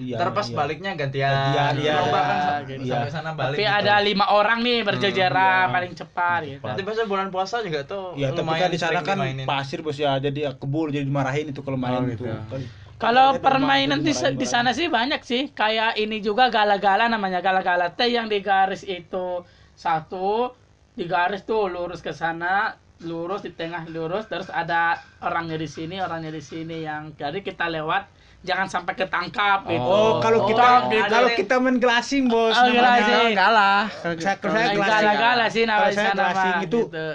Iya, 0.00 0.16
ntar 0.16 0.28
pas 0.32 0.46
iya. 0.48 0.56
baliknya 0.56 0.90
gantian. 0.96 1.28
Gantian, 1.28 1.74
iya. 1.76 1.94
Lomba 2.00 2.20
kan 2.20 2.32
Iya, 2.32 2.40
sa- 2.40 2.62
gitu. 2.64 2.80
sampai 2.88 3.12
sana 3.12 3.30
balik. 3.36 3.56
Tapi 3.60 3.64
gitu. 3.64 3.76
ada 3.76 3.94
lima 4.00 4.26
orang 4.32 4.58
nih 4.64 4.78
berjejeran 4.80 5.64
paling 5.68 5.92
cepat 5.92 6.40
gitu. 6.42 6.64
Nanti 6.64 6.80
biasanya 6.80 7.08
bulan 7.08 7.28
puasa 7.28 7.56
juga 7.60 7.80
tuh 7.84 8.16
Ya, 8.16 8.32
tapi 8.32 8.48
kan 8.50 8.70
di 8.70 8.80
sana 8.80 9.00
kan 9.02 9.16
dimainin. 9.20 9.44
pasir 9.44 9.84
bos 9.84 9.96
ya, 9.96 10.16
jadi 10.16 10.38
ya 10.40 10.50
kebul 10.56 10.88
jadi 10.88 11.04
dimarahin 11.04 11.52
itu 11.52 11.60
kalau 11.60 11.76
main 11.76 12.00
Oh, 12.00 12.08
itu. 12.08 12.24
gitu. 12.24 12.32
Kan- 12.32 12.64
Kalau 12.96 13.36
permainan 13.36 14.00
di, 14.00 14.08
di 14.14 14.46
sana 14.48 14.72
sih 14.72 14.88
banyak 14.88 15.20
sih. 15.20 15.52
Kayak 15.52 16.00
ini 16.00 16.24
juga 16.24 16.48
gala-gala 16.48 17.12
namanya 17.12 17.44
gala-gala 17.44 17.92
teh 17.92 18.08
yang 18.08 18.24
di 18.24 18.40
garis 18.40 18.80
itu 18.82 19.44
satu 19.76 20.56
di 20.96 21.04
garis 21.04 21.44
tuh 21.44 21.68
lurus 21.68 22.00
ke 22.00 22.16
sana 22.16 22.72
lurus 22.98 23.44
di 23.44 23.52
tengah 23.52 23.84
lurus 23.86 24.24
terus 24.24 24.48
ada 24.48 24.96
orangnya 25.20 25.60
di 25.60 25.68
sini 25.68 26.00
orangnya 26.00 26.32
di 26.32 26.40
sini 26.40 26.80
yang 26.80 27.12
jadi 27.12 27.44
kita 27.44 27.68
lewat 27.68 28.08
jangan 28.40 28.70
sampai 28.70 28.94
ketangkap 28.94 29.66
gitu. 29.66 29.82
Oh, 29.82 30.22
kalau 30.22 30.46
kita 30.46 30.86
gitu. 30.86 31.10
kalau 31.10 31.30
kita 31.34 31.54
main 31.58 31.76
glassing 31.76 32.30
bos, 32.30 32.54
Oh, 32.54 32.62
namanya. 32.62 32.78
glassing. 32.78 33.34
Kalah. 33.34 33.82
Saya- 34.16 34.38
kalau 34.38 34.54
saya 34.54 34.66
glassing. 34.70 34.86
gala-gala 35.02 35.44
sih 35.50 35.62
Kalau 35.62 35.74
namanya 35.74 35.92
saya 35.92 36.12
glassing 36.14 36.54
itu 36.62 36.78
gitu. 36.86 37.06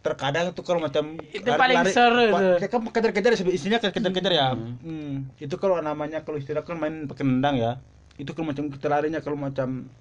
terkadang 0.00 0.44
tuh 0.54 0.64
kalau 0.64 0.80
macam 0.80 1.04
Itu 1.28 1.50
paling 1.50 1.76
seru 1.92 2.24
pa- 2.32 2.40
tuh. 2.40 2.56
Kita 2.56 2.68
kan 2.72 2.80
kejar-kejar 2.88 3.32
istinya 3.52 3.78
kejar-kejar 3.78 4.32
ya. 4.32 4.48
Hmm. 4.56 5.28
Itu 5.36 5.60
kalau 5.60 5.76
namanya 5.78 6.24
kalau 6.24 6.40
istilah 6.40 6.64
kan 6.64 6.80
main 6.80 7.04
pakai 7.04 7.26
nendang 7.26 7.60
ya. 7.60 7.72
Itu 8.16 8.32
kalau 8.32 8.48
macam 8.54 8.72
kita 8.72 8.86
larinya 8.88 9.20
kalau 9.20 9.36
macam 9.36 9.92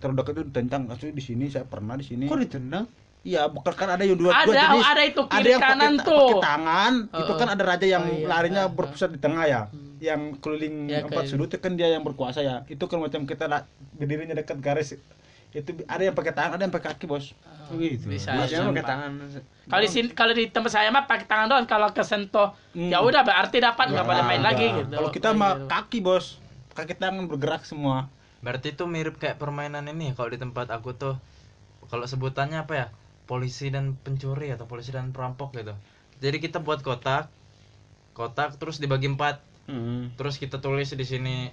terdekat 0.00 0.42
itu. 0.42 0.50
Asli 0.90 1.14
di 1.14 1.22
sini 1.22 1.46
saya 1.46 1.62
pernah 1.64 1.94
di 1.94 2.02
sini. 2.02 2.26
Kok 2.26 2.40
ditendang? 2.40 2.90
Iya, 3.24 3.48
bukan 3.48 3.72
kan 3.72 3.88
ada 3.88 4.04
yang 4.04 4.20
dua 4.20 4.30
Ada, 4.30 4.44
dua 4.44 4.54
jenis. 4.54 4.84
ada 4.84 5.02
itu 5.02 5.22
kiri 5.24 5.48
yang 5.48 5.62
kanan 5.64 5.92
pakai, 5.96 6.04
tuh. 6.04 6.20
pakai 6.20 6.44
tangan, 6.44 6.92
itu 7.08 7.32
Oh, 7.32 7.36
kan 7.40 7.48
ada 7.48 7.62
raja 7.64 7.86
yang 7.88 8.04
oh, 8.04 8.12
iya. 8.14 8.26
larinya 8.28 8.62
oh. 8.62 8.70
berpusat 8.70 9.10
di 9.10 9.18
tengah 9.18 9.44
ya. 9.44 9.60
Yang 9.98 10.20
keliling 10.38 10.76
Ya, 10.86 11.00
empat 11.00 11.24
kayak- 11.24 11.30
sudut 11.32 11.48
itu 11.48 11.56
kan 11.56 11.72
dia 11.72 11.88
yang 11.88 12.04
berkuasa 12.04 12.40
ya. 12.40 12.68
Itu 12.68 12.84
kan 12.84 13.00
macam 13.00 13.24
kita 13.24 13.48
berdirinya 13.94 14.36
dekat 14.36 14.60
garis. 14.60 15.00
Itu 15.50 15.70
ada 15.82 16.02
yang 16.02 16.12
pakai 16.12 16.30
tangan, 16.30 16.52
ada 16.52 16.62
yang 16.62 16.74
pakai 16.74 16.92
kaki, 16.92 17.04
Bos. 17.06 17.32
Oh, 17.64 17.80
gitu. 17.80 18.04
Bisa, 18.04 18.36
Biasanya 18.36 18.60
bisa. 18.60 18.70
pakai 18.70 18.84
tangan. 18.84 19.10
Kalau 19.64 19.80
di 19.80 19.88
sini 19.88 20.08
kalau 20.12 20.32
di 20.32 20.44
tempat 20.46 20.70
saya 20.70 20.92
mah 20.92 21.08
pakai 21.08 21.24
tangan 21.24 21.46
doang 21.48 21.64
kalau 21.64 21.88
kesentuh 21.88 22.52
Hmm. 22.70 22.92
ya 22.92 23.00
udah 23.00 23.24
berarti 23.24 23.56
dapat 23.58 23.88
nggak 23.88 24.04
boleh 24.04 24.20
main 24.22 24.36
Nah, 24.38 24.52
lagi 24.52 24.68
gitu. 24.68 24.92
Kalau 24.92 25.08
kita 25.08 25.32
mah 25.32 25.52
gitu. 25.56 25.66
kaki, 25.66 25.98
Bos. 25.98 26.36
Kaki 26.70 26.92
tangan 26.92 27.24
bergerak 27.24 27.64
semua. 27.64 28.12
Berarti 28.38 28.76
itu 28.76 28.84
mirip 28.84 29.16
kayak 29.16 29.40
permainan 29.40 29.88
ini 29.88 30.12
ya, 30.12 30.14
kalau 30.14 30.28
di 30.28 30.36
tempat 30.36 30.68
aku 30.68 30.92
tuh 30.92 31.16
kalau 31.86 32.04
sebutannya 32.04 32.60
apa 32.60 32.74
ya? 32.74 32.86
Polisi 33.24 33.72
dan 33.72 33.96
pencuri 33.96 34.52
atau 34.52 34.68
polisi 34.68 34.92
dan 34.92 35.08
perampok 35.16 35.56
gitu. 35.56 35.72
Jadi 36.20 36.36
kita 36.40 36.60
buat 36.60 36.84
kotak. 36.84 37.32
Kotak 38.14 38.60
terus 38.60 38.78
dibagi 38.78 39.10
empat. 39.10 39.40
Hmm. 39.66 40.12
Terus 40.14 40.36
kita 40.36 40.60
tulis 40.60 40.92
di 40.92 41.06
sini 41.08 41.48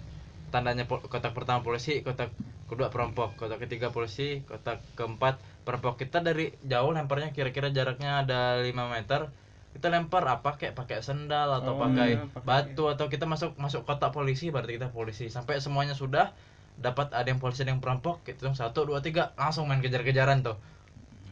tandanya 0.51 0.83
kotak 0.85 1.31
pertama 1.31 1.63
polisi, 1.63 2.03
kotak 2.03 2.29
kedua 2.67 2.91
perampok, 2.91 3.39
kotak 3.39 3.63
ketiga 3.63 3.89
polisi, 3.89 4.43
kotak 4.45 4.83
keempat 4.99 5.39
perampok. 5.63 5.95
Kita 5.95 6.19
dari 6.19 6.51
jauh 6.61 6.91
lemparnya 6.91 7.31
kira-kira 7.31 7.71
jaraknya 7.71 8.27
ada 8.27 8.59
5 8.59 8.91
meter. 8.91 9.31
Kita 9.71 9.87
lempar 9.87 10.27
apa 10.27 10.59
kayak 10.59 10.75
pakai 10.75 10.99
sendal 10.99 11.63
atau 11.63 11.79
Oh, 11.79 11.79
pakai 11.79 12.19
pakai- 12.19 12.43
batu 12.75 12.91
atau 12.91 13.07
kita 13.07 13.23
masuk 13.23 13.55
masuk 13.55 13.87
kotak 13.87 14.11
polisi 14.11 14.51
berarti 14.51 14.75
kita 14.75 14.91
polisi. 14.91 15.31
Sampai 15.31 15.63
semuanya 15.63 15.95
sudah 15.95 16.35
dapat 16.75 17.15
ada 17.15 17.27
yang 17.31 17.39
polisi 17.39 17.63
ada 17.63 17.71
yang 17.71 17.79
perampok, 17.79 18.19
kita 18.27 18.43
hitung 18.43 18.57
satu 18.59 18.83
dua 18.83 18.99
tiga 18.99 19.31
langsung 19.39 19.71
main 19.71 19.79
kejar-kejaran 19.79 20.43
tuh. 20.43 20.59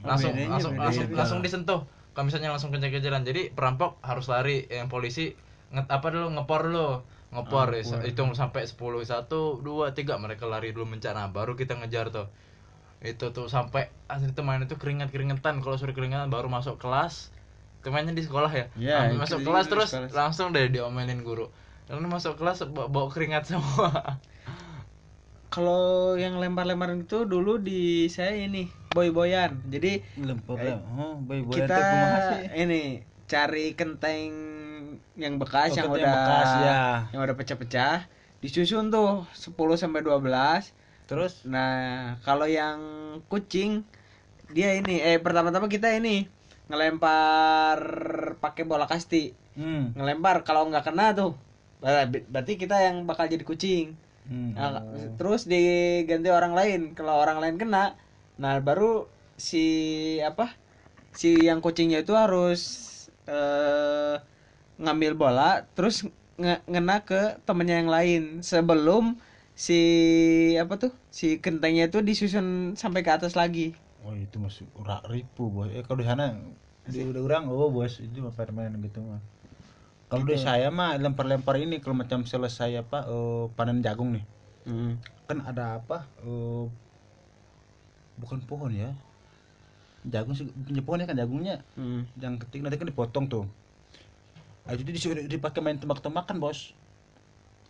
Langsung 0.03 0.31
bedanya 0.31 0.55
langsung 0.55 0.73
beda 0.75 0.85
langsung, 0.87 1.07
langsung 1.15 1.39
disentuh. 1.43 1.81
kalau 2.13 2.25
misalnya 2.27 2.51
langsung 2.51 2.73
kejar-kejaran 2.75 3.23
jadi 3.23 3.53
perampok 3.53 4.01
harus 4.03 4.27
lari 4.27 4.67
yang 4.67 4.91
polisi 4.91 5.37
nget 5.71 5.87
apa 5.87 6.07
dulu 6.11 6.35
ngepor 6.35 6.61
dulu. 6.67 6.89
Ngepor 7.29 7.69
ya, 7.77 7.85
hitung 8.09 8.33
sampai 8.33 8.65
10 8.65 9.05
satu 9.05 9.61
dua 9.61 9.93
tiga. 9.93 10.17
Mereka 10.17 10.49
lari 10.49 10.73
dulu 10.73 10.89
mencari 10.89 11.13
nah, 11.13 11.29
baru 11.29 11.53
kita 11.53 11.77
ngejar 11.77 12.09
tuh. 12.09 12.27
Itu 13.05 13.31
tuh 13.31 13.47
sampai 13.47 13.93
asli 14.09 14.33
itu 14.33 14.41
main 14.41 14.65
itu 14.65 14.75
keringat 14.75 15.13
keringetan 15.13 15.61
kalau 15.61 15.77
suruh 15.77 15.93
keringetan 15.93 16.33
baru 16.33 16.49
masuk 16.49 16.81
kelas. 16.81 17.29
Itu 17.79 17.93
mainnya 17.93 18.17
di 18.17 18.25
sekolah 18.25 18.51
ya? 18.51 18.65
Sampai 18.97 19.13
itu 19.13 19.21
masuk 19.21 19.39
kelas 19.45 19.65
terus 19.69 19.89
sekolah. 19.93 20.09
langsung 20.11 20.51
deh 20.51 20.67
diomelin 20.73 21.21
guru. 21.21 21.53
Karena 21.87 22.09
masuk 22.09 22.35
kelas 22.41 22.65
bawa, 22.73 22.89
bawa 22.89 23.07
keringat 23.13 23.45
semua. 23.53 24.19
Kalau 25.49 26.13
yang 26.17 26.37
lempar-lempar 26.41 26.93
itu 26.97 27.25
dulu 27.25 27.57
di 27.61 28.05
saya 28.09 28.37
ini 28.37 28.69
boy-boyan. 28.93 29.51
Jadi 29.69 30.01
lempar 30.17 30.57
Eh, 30.59 30.75
oh 30.97 31.15
boy 31.21 31.45
boy 31.45 31.53
kita 31.61 31.79
ini 32.57 33.05
cari 33.29 33.77
kenteng 33.77 34.31
yang 35.13 35.37
bekas 35.37 35.73
Oh, 35.73 35.77
yang 35.77 35.87
udah 35.93 36.09
bekas, 36.09 36.49
ya. 36.57 36.73
yang 37.13 37.21
udah 37.21 37.35
pecah-pecah 37.37 38.09
disusun 38.39 38.87
tuh 38.89 39.27
10 39.35 39.75
sampai 39.75 39.99
12 40.01 40.71
terus 41.05 41.43
nah 41.43 42.15
kalau 42.23 42.47
yang 42.47 42.79
kucing 43.27 43.83
dia 44.49 44.73
ini 44.79 45.01
eh 45.03 45.19
pertama-tama 45.19 45.67
kita 45.67 45.91
ini 45.91 46.25
ngelempar 46.71 47.79
pakai 48.39 48.63
bola 48.63 48.85
kasti 48.87 49.33
hmm. 49.57 49.97
ngelempar 49.97 50.47
kalau 50.47 50.69
nggak 50.71 50.85
kena 50.87 51.11
tuh 51.13 51.35
ber- 51.83 52.25
berarti 52.31 52.55
kita 52.55 52.79
yang 52.79 53.03
bakal 53.03 53.27
jadi 53.27 53.43
kucing 53.43 53.93
hmm. 54.29 54.53
Nah, 54.55 54.83
terus 55.17 55.47
diganti 55.49 56.29
orang 56.29 56.53
lain. 56.53 56.81
Kalau 56.93 57.17
orang 57.17 57.39
lain 57.41 57.55
kena, 57.57 57.95
nah 58.41 58.55
baru 58.67 58.83
si 59.49 59.57
apa? 60.29 60.43
Si 61.19 61.27
yang 61.49 61.59
kucingnya 61.65 61.97
itu 62.03 62.13
harus 62.23 62.59
eh 63.29 64.13
ngambil 64.83 65.13
bola 65.21 65.43
terus 65.75 65.95
nge- 66.41 66.63
ngena 66.71 66.93
ke 67.07 67.15
temennya 67.47 67.75
yang 67.81 67.91
lain 67.97 68.21
sebelum 68.51 69.03
si 69.67 69.73
apa 70.61 70.73
tuh? 70.81 70.91
Si 71.19 71.25
kentengnya 71.43 71.83
itu 71.89 71.99
disusun 72.09 72.47
sampai 72.81 73.01
ke 73.05 73.11
atas 73.17 73.33
lagi. 73.41 73.61
oh 74.05 74.13
itu 74.25 74.37
masuk 74.45 74.67
ura 74.81 74.97
ribu 75.13 75.43
bos 75.55 75.67
eh 75.77 75.83
kalau 75.85 75.99
di 76.01 76.07
sana 76.11 76.25
di 76.93 76.99
udah 77.09 77.21
orang 77.27 77.43
oh 77.53 77.67
bos 77.75 77.93
itu 78.05 78.17
mah 78.25 78.33
permainan 78.39 78.79
gitu 78.87 78.99
mah 79.09 79.21
kalau 80.11 80.25
di 80.31 80.37
saya 80.47 80.67
mah 80.79 80.91
lempar-lempar 81.03 81.55
ini 81.65 81.75
kalau 81.83 81.95
macam 82.01 82.21
selesai 82.33 82.71
apa 82.83 82.99
eh, 83.15 83.43
panen 83.57 83.79
jagung 83.85 84.09
nih 84.15 84.25
Hmm. 84.65 84.99
kan 85.29 85.39
ada 85.49 85.77
apa 85.79 85.97
eh, 86.25 86.63
bukan 88.19 88.43
pohon 88.43 88.71
ya. 88.75 88.91
Jagung 90.03 90.35
sih 90.35 90.47
punya 90.47 90.83
pohon 90.83 91.01
ya 91.01 91.07
kan 91.07 91.17
jagungnya. 91.17 91.63
Hmm. 91.79 92.03
yang 92.19 92.35
ketik 92.37 92.61
nanti 92.61 92.75
kan 92.75 92.87
dipotong 92.87 93.25
tuh. 93.31 93.45
Ah, 94.69 94.77
jadi 94.77 94.91
disuruh 94.93 95.25
dipakai 95.25 95.63
main 95.63 95.79
tembak-tembakan 95.79 96.37
bos. 96.37 96.75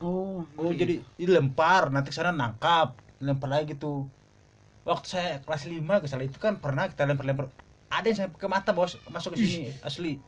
Oh, 0.03 0.43
oh 0.55 0.71
jadi 0.71 1.03
dilempar 1.19 1.91
nanti 1.91 2.11
sana 2.15 2.31
nangkap 2.31 2.95
lempar 3.19 3.51
lagi 3.51 3.75
gitu 3.75 4.07
waktu 4.87 5.07
saya 5.11 5.29
kelas 5.43 5.67
5 5.67 5.83
ke 5.83 6.07
salah 6.07 6.23
itu 6.23 6.39
kan 6.39 6.55
pernah 6.57 6.87
kita 6.87 7.07
lempar-lempar. 7.07 7.51
Ada 7.91 8.05
yang 8.09 8.17
saya 8.17 8.29
ke 8.31 8.47
mata 8.47 8.71
bos 8.75 8.95
masuk 9.11 9.35
ke 9.35 9.43
sini 9.43 9.71
asli. 9.83 10.19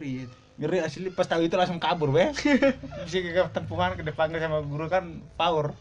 Iya. 0.00 0.24
ngeri 0.60 0.80
asli 0.80 1.08
pas 1.12 1.24
tahu 1.28 1.44
itu 1.44 1.56
langsung 1.56 1.80
kabur 1.80 2.12
weh. 2.12 2.32
Bisa 3.08 3.16
ke 3.20 3.44
tempuhan 3.52 3.96
ke 3.96 4.04
dipanggil 4.04 4.40
sama 4.40 4.60
guru 4.64 4.88
kan 4.88 5.24
power 5.36 5.72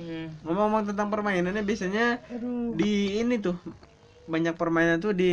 Hmm. 0.00 0.32
Ngomong-ngomong 0.42 0.88
tentang 0.88 1.12
permainannya 1.12 1.60
biasanya 1.60 2.24
di 2.72 3.20
ini 3.20 3.36
tuh 3.36 3.60
banyak 4.24 4.56
permainan 4.56 4.96
tuh 4.98 5.12
di 5.12 5.32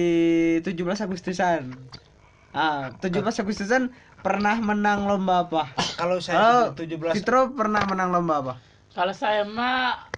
17 0.60 0.76
Agustusan. 1.00 1.72
Ah, 2.52 2.92
17 3.00 3.24
Agustusan 3.40 3.94
pernah 4.20 4.58
menang 4.58 5.08
lomba 5.08 5.46
apa? 5.46 5.64
kalau 5.96 6.20
saya 6.20 6.74
17 6.76 7.16
Fitro 7.16 7.54
pernah 7.54 7.86
menang 7.86 8.12
lomba 8.12 8.34
apa? 8.42 8.54
Kalau 8.92 9.14
saya 9.14 9.46
mah 9.46 10.10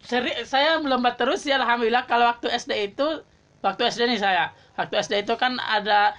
seri, 0.00 0.32
saya 0.42 0.80
lomba 0.80 1.14
terus 1.14 1.44
ya 1.44 1.60
alhamdulillah 1.60 2.08
kalau 2.08 2.26
waktu 2.26 2.48
SD 2.50 2.72
itu 2.90 3.06
waktu 3.60 3.86
SD 3.86 4.08
nih 4.08 4.18
saya 4.18 4.44
waktu 4.74 4.96
SD 4.98 5.28
itu 5.28 5.36
kan 5.36 5.60
ada 5.60 6.16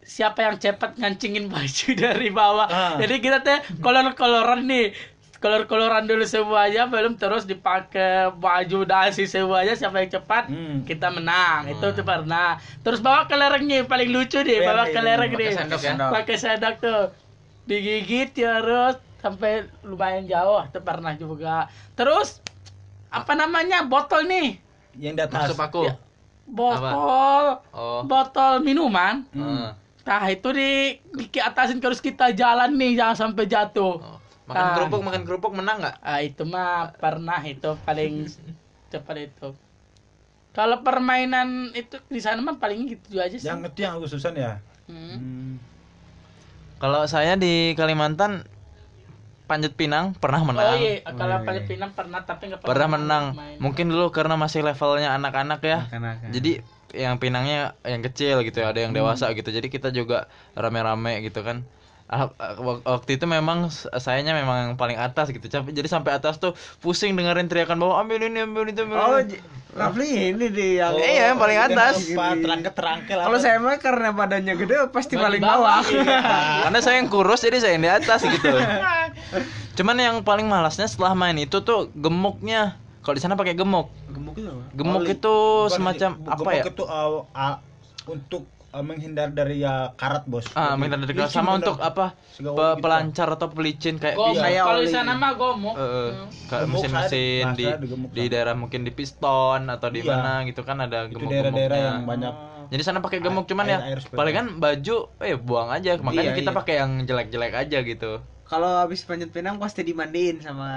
siapa 0.00 0.46
yang 0.46 0.56
cepat 0.56 0.94
ngancingin 0.96 1.48
baju 1.52 1.88
dari 1.92 2.28
bawah 2.30 2.68
Ah. 2.70 2.96
jadi 3.02 3.14
kita 3.18 3.38
teh 3.42 3.58
kolor-koloran 3.82 4.62
nih 4.62 4.94
kolor-koloran 5.44 6.08
dulu 6.08 6.24
semuanya 6.24 6.88
belum 6.88 7.14
terus 7.14 7.44
dipakai 7.44 8.32
baju 8.32 8.78
dasi 8.82 9.28
semuanya 9.28 9.76
siapa 9.76 10.00
yang 10.00 10.08
cepat 10.10 10.48
Hmm. 10.48 10.80
kita 10.82 11.12
menang. 11.12 11.68
Itu 11.68 11.92
tuh 11.92 12.00
pernah. 12.00 12.56
Terus 12.80 12.98
bawa 12.98 13.28
kelerengnya 13.28 13.78
yang 13.78 13.86
paling 13.86 14.08
lucu 14.08 14.40
deh 14.40 14.56
Iya, 14.56 14.64
bawa 14.64 14.88
iya, 14.88 14.94
kelereng 14.96 15.30
pakai 15.30 15.44
nih. 15.44 15.52
sendok 15.52 15.80
ya? 15.82 15.92
pakai 16.10 16.36
sendok 16.38 16.74
tuh. 16.80 17.02
Digigit 17.62 18.32
terus 18.32 18.96
sampai 19.20 19.52
lumayan 19.82 20.24
jauh 20.24 20.64
itu 20.64 20.80
pernah 20.80 21.12
juga. 21.14 21.68
Terus 21.92 22.40
apa 23.08 23.32
namanya 23.34 23.84
botol 23.84 24.24
nih. 24.24 24.56
Yang 24.96 25.12
di 25.14 25.22
atas. 25.22 25.40
Masuk 25.44 25.60
aku 25.60 25.80
Ya. 25.84 25.94
botol. 26.46 27.44
Oh. 27.70 28.00
Botol 28.02 28.60
minuman. 28.60 29.28
Hmm. 29.30 29.76
nah 30.04 30.20
itu 30.26 30.52
di 30.52 31.00
di 31.30 31.38
atasin 31.38 31.80
terus 31.80 31.96
kita 31.96 32.28
jalan 32.30 32.72
nih 32.72 32.92
jangan 32.94 33.28
sampai 33.28 33.44
jatuh. 33.44 33.96
Oh. 33.96 34.18
Makan 34.44 34.64
Ah. 34.64 34.74
kerupuk 34.76 35.00
makan 35.00 35.22
kerupuk 35.24 35.52
menang 35.56 35.80
nggak? 35.80 35.96
Ah 36.04 36.20
itu 36.20 36.42
mah 36.44 36.92
pernah 37.00 37.40
itu 37.44 37.76
paling 37.84 38.28
cepat 38.92 39.16
itu. 39.32 39.48
Kalau 40.54 40.86
permainan 40.86 41.74
itu 41.74 41.98
di 42.06 42.20
sana 42.22 42.38
mah 42.38 42.60
paling 42.62 42.86
gitu 42.86 43.18
aja 43.18 43.34
sih. 43.34 43.48
Yang 43.48 43.74
itu 43.74 43.80
yang 43.82 43.98
Agustusan 43.98 44.34
ya? 44.38 44.60
Hmm. 44.84 45.16
hmm. 45.16 45.52
kalau 46.76 47.08
saya 47.08 47.40
di 47.40 47.72
Kalimantan 47.72 48.44
Panjat 49.48 49.72
Pinang 49.72 50.12
pernah 50.16 50.40
menang. 50.44 50.72
Oh 50.72 50.76
iya, 50.76 51.00
kalau 51.04 51.40
paling 51.44 51.64
pinang 51.64 51.92
pernah 51.92 52.20
tapi 52.24 52.52
nggak 52.52 52.64
pernah 52.64 52.88
menang. 52.96 53.24
main. 53.36 53.56
mungkin 53.60 53.92
dulu 53.92 54.12
karena 54.12 54.36
masih 54.36 54.60
levelnya 54.64 55.16
anak-anak 55.16 55.60
ya. 55.64 55.88
Anak-anak. 55.88 56.32
jadi 56.32 56.52
yang 56.94 57.18
pinangnya 57.18 57.74
yang 57.82 58.00
kecil 58.06 58.40
gitu 58.46 58.60
ya 58.60 58.72
ada 58.72 58.80
yang 58.84 58.92
dewasa 58.92 59.32
gitu. 59.32 59.48
Jadi 59.48 59.68
kita 59.72 59.92
juga 59.92 60.28
rame-rame 60.56 61.24
gitu 61.24 61.40
kan 61.44 61.64
waktu 62.84 63.16
itu 63.16 63.24
memang 63.24 63.72
sayanya 63.96 64.32
memang 64.32 64.56
yang 64.62 64.74
paling 64.76 64.94
atas 64.94 65.28
gitu 65.28 65.40
jadi 65.48 65.88
sampai 65.88 66.12
atas 66.12 66.36
tuh 66.36 66.52
pusing 66.78 67.16
dengerin 67.16 67.48
teriakan 67.48 67.80
bawah 67.80 67.96
ambil 67.98 68.20
ini 68.22 68.44
ambil 68.44 68.68
itu 68.68 68.84
ambil 68.84 68.96
Oh, 68.96 69.18
ini." 69.18 69.34
J- 69.34 69.42
Rafli 69.74 70.06
ini 70.30 70.54
di 70.54 70.78
yang 70.78 70.94
iya, 70.94 71.34
yang 71.34 71.38
paling 71.40 71.58
atas. 71.58 71.98
terangkat 72.14 72.78
terangkel 72.78 73.18
Kalau 73.18 73.38
saya 73.42 73.58
mah 73.58 73.74
karena 73.76 74.14
badannya 74.14 74.54
gede 74.54 74.86
pasti 74.86 75.18
paling 75.18 75.42
Paling 75.42 75.42
bawah. 75.42 75.82
bawah. 75.82 76.62
karena 76.70 76.78
saya 76.78 77.02
yang 77.02 77.10
kurus 77.10 77.42
jadi 77.42 77.58
saya 77.58 77.74
yang 77.74 77.82
di 77.82 77.90
atas 77.90 78.22
gitu 78.22 78.54
cuman 79.74 79.96
yang 79.98 80.16
paling 80.22 80.46
malasnya 80.46 80.86
setelah 80.86 81.10
main 81.12 81.34
itu 81.34 81.58
tuh 81.58 81.90
gemuknya 81.90 82.78
kalau 83.02 83.18
di 83.18 83.22
sana 83.22 83.34
pakai 83.34 83.52
gemuk 83.52 83.90
Gemuk 84.06 84.38
itu 84.38 84.46
apa? 84.46 84.62
gemuk 84.70 85.02
Oh, 85.02 85.10
itu 85.10 85.34
bukan 85.66 85.74
semacam 85.74 86.10
apa 86.22 86.30
gemuk 86.38 86.54
ya 86.54 86.62
itu 86.64 86.84
uh, 86.86 87.08
uh, 87.26 87.56
untuk 88.06 88.46
uh, 88.74 88.82
menghindar 88.82 89.30
dari 89.30 89.62
ya 89.62 89.94
karat 89.94 90.26
bos 90.26 90.50
ah 90.58 90.74
menghindar 90.74 91.06
dari 91.06 91.14
licin 91.14 91.30
sama 91.30 91.54
bener. 91.54 91.70
untuk 91.70 91.76
apa 91.78 92.06
pe- 92.18 92.42
gitu. 92.42 92.82
pelancar 92.82 93.28
atau 93.30 93.48
pelicin 93.54 93.94
kayak 94.02 94.16
Saya 94.34 94.60
Kalau 94.66 94.82
di 94.82 94.90
sana 94.90 95.12
mah 95.14 95.32
gomuk. 95.38 95.74
Eh, 95.78 96.10
kayak 96.50 96.62
Gemuk 96.66 96.72
mesin-mesin 96.82 97.44
di 97.54 97.66
di 98.10 98.24
daerah 98.26 98.54
mungkin 98.58 98.82
di 98.82 98.90
piston 98.90 99.70
atau 99.70 99.88
di 99.88 100.02
Iya. 100.02 100.10
mana 100.10 100.32
gitu 100.44 100.66
kan 100.66 100.82
ada 100.82 101.06
itu 101.06 101.14
gemuk 101.16 101.30
daerah-daerah 101.30 101.78
yang 101.78 102.02
banyak 102.04 102.34
jadi 102.64 102.82
sana 102.82 102.98
pakai 102.98 103.20
gemuk 103.22 103.46
cuman 103.46 103.64
Air- 103.68 103.72
ya 103.72 103.78
air 103.94 104.00
paling 104.10 104.34
kan 104.34 104.46
baju 104.58 104.96
eh 105.22 105.36
buang 105.38 105.68
aja 105.70 106.00
makanya 106.02 106.32
Iya, 106.34 106.38
kita 106.42 106.50
iya. 106.50 106.58
pakai 106.58 106.74
yang 106.82 106.90
jelek-jelek 107.06 107.54
aja 107.54 107.78
gitu 107.80 108.12
Kalau 108.44 108.84
habis 108.84 109.00
panjat 109.08 109.32
pinang 109.32 109.56
pasti 109.56 109.80
dimandiin 109.80 110.36
sama 110.38 110.68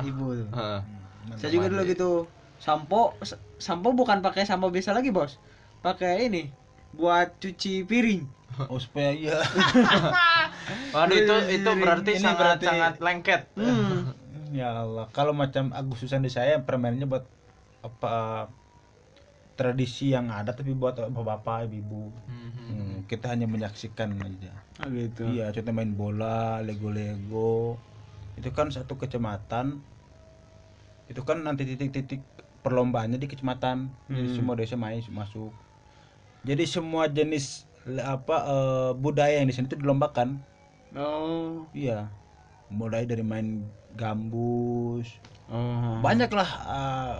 ibu 0.00 0.32
tuh. 0.32 0.48
Heeh. 0.56 0.80
Saya 1.36 1.50
juga 1.52 1.68
dulu 1.68 1.82
gitu. 1.84 2.10
Sampo 2.56 3.12
sampo 3.60 3.92
bukan 3.92 4.24
pakai 4.24 4.48
sampo 4.48 4.72
biasa 4.72 4.96
lagi, 4.96 5.12
Bos. 5.12 5.36
Pakai 5.80 6.28
ini 6.28 6.48
buat 6.92 7.36
cuci 7.36 7.82
piring. 7.82 8.22
oh 8.62 8.76
supaya 8.76 9.10
iya 9.10 9.38
Waduh 10.94 11.16
itu 11.16 11.34
itu 11.54 11.70
berarti 11.72 12.10
Ini 12.12 12.20
sangat 12.20 12.38
berarti- 12.58 12.66
sangat 12.66 12.94
lengket. 12.98 13.42
Hmm. 13.54 14.10
ya 14.50 14.82
Allah 14.82 15.06
kalau 15.08 15.30
macam 15.32 15.70
Agustusan 15.70 16.20
di 16.20 16.28
saya 16.28 16.58
permainannya 16.58 17.06
buat 17.06 17.24
apa 17.80 18.50
tradisi 19.54 20.10
yang 20.10 20.28
ada 20.28 20.50
tapi 20.50 20.72
buat 20.72 20.98
bapak-bapak 20.98 21.70
ibu 21.70 22.10
Mhm. 22.26 22.48
Hmm, 22.66 22.96
kita 23.04 23.28
hanya 23.28 23.44
menyaksikan 23.44 24.14
aja 24.16 24.52
Oh 24.78 24.88
gitu. 24.88 25.26
iya 25.26 25.50
contoh 25.50 25.70
main 25.70 25.90
bola 25.90 26.58
lego-lego 26.60 27.76
itu 28.34 28.48
kan 28.48 28.68
satu 28.68 28.94
kecamatan 28.96 29.82
itu 31.06 31.20
kan 31.20 31.40
nanti 31.40 31.66
titik-titik 31.66 32.22
perlombaannya 32.60 33.16
di 33.16 33.26
kecamatan 33.26 33.90
jadi 34.06 34.28
Hmm. 34.28 34.36
semua 34.36 34.54
desa 34.54 34.74
main 34.74 35.02
masuk 35.08 35.50
jadi 36.40 36.64
semua 36.64 37.06
jenis 37.06 37.68
apa 37.98 38.36
eh, 38.42 38.90
budaya 38.94 39.38
yang 39.38 39.48
di 39.48 39.54
sini 39.54 39.66
itu 39.66 39.76
dilombakan 39.76 40.40
Oh. 40.90 41.70
iya 41.70 42.10
mulai 42.66 43.06
dari 43.06 43.22
main 43.22 43.62
gambus 43.94 45.06
Oh. 45.46 45.98
banyak 45.98 46.30
lah 46.30 46.50
eh, 46.64 47.14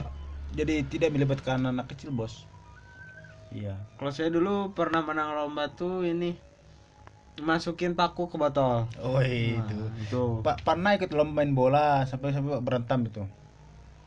jadi 0.53 0.83
tidak 0.85 1.11
melibatkan 1.11 1.62
anak 1.64 1.87
kecil 1.89 2.11
bos 2.11 2.47
iya 3.51 3.75
Kalau 3.95 4.11
saya 4.11 4.29
dulu 4.29 4.71
pernah 4.71 5.01
menang 5.01 5.35
lomba 5.35 5.66
tuh 5.68 6.03
ini 6.03 6.35
masukin 7.41 7.97
paku 7.97 8.29
ke 8.29 8.37
botol. 8.37 8.85
oh 8.99 9.18
itu 9.23 9.79
Itu. 9.99 10.23
Pak 10.41 10.61
pernah 10.61 10.93
ikut 10.93 11.09
lomba 11.11 11.41
main 11.41 11.51
bola 11.51 12.05
sampai 12.05 12.31
sampai 12.31 12.61
berantem 12.61 13.07
itu 13.07 13.23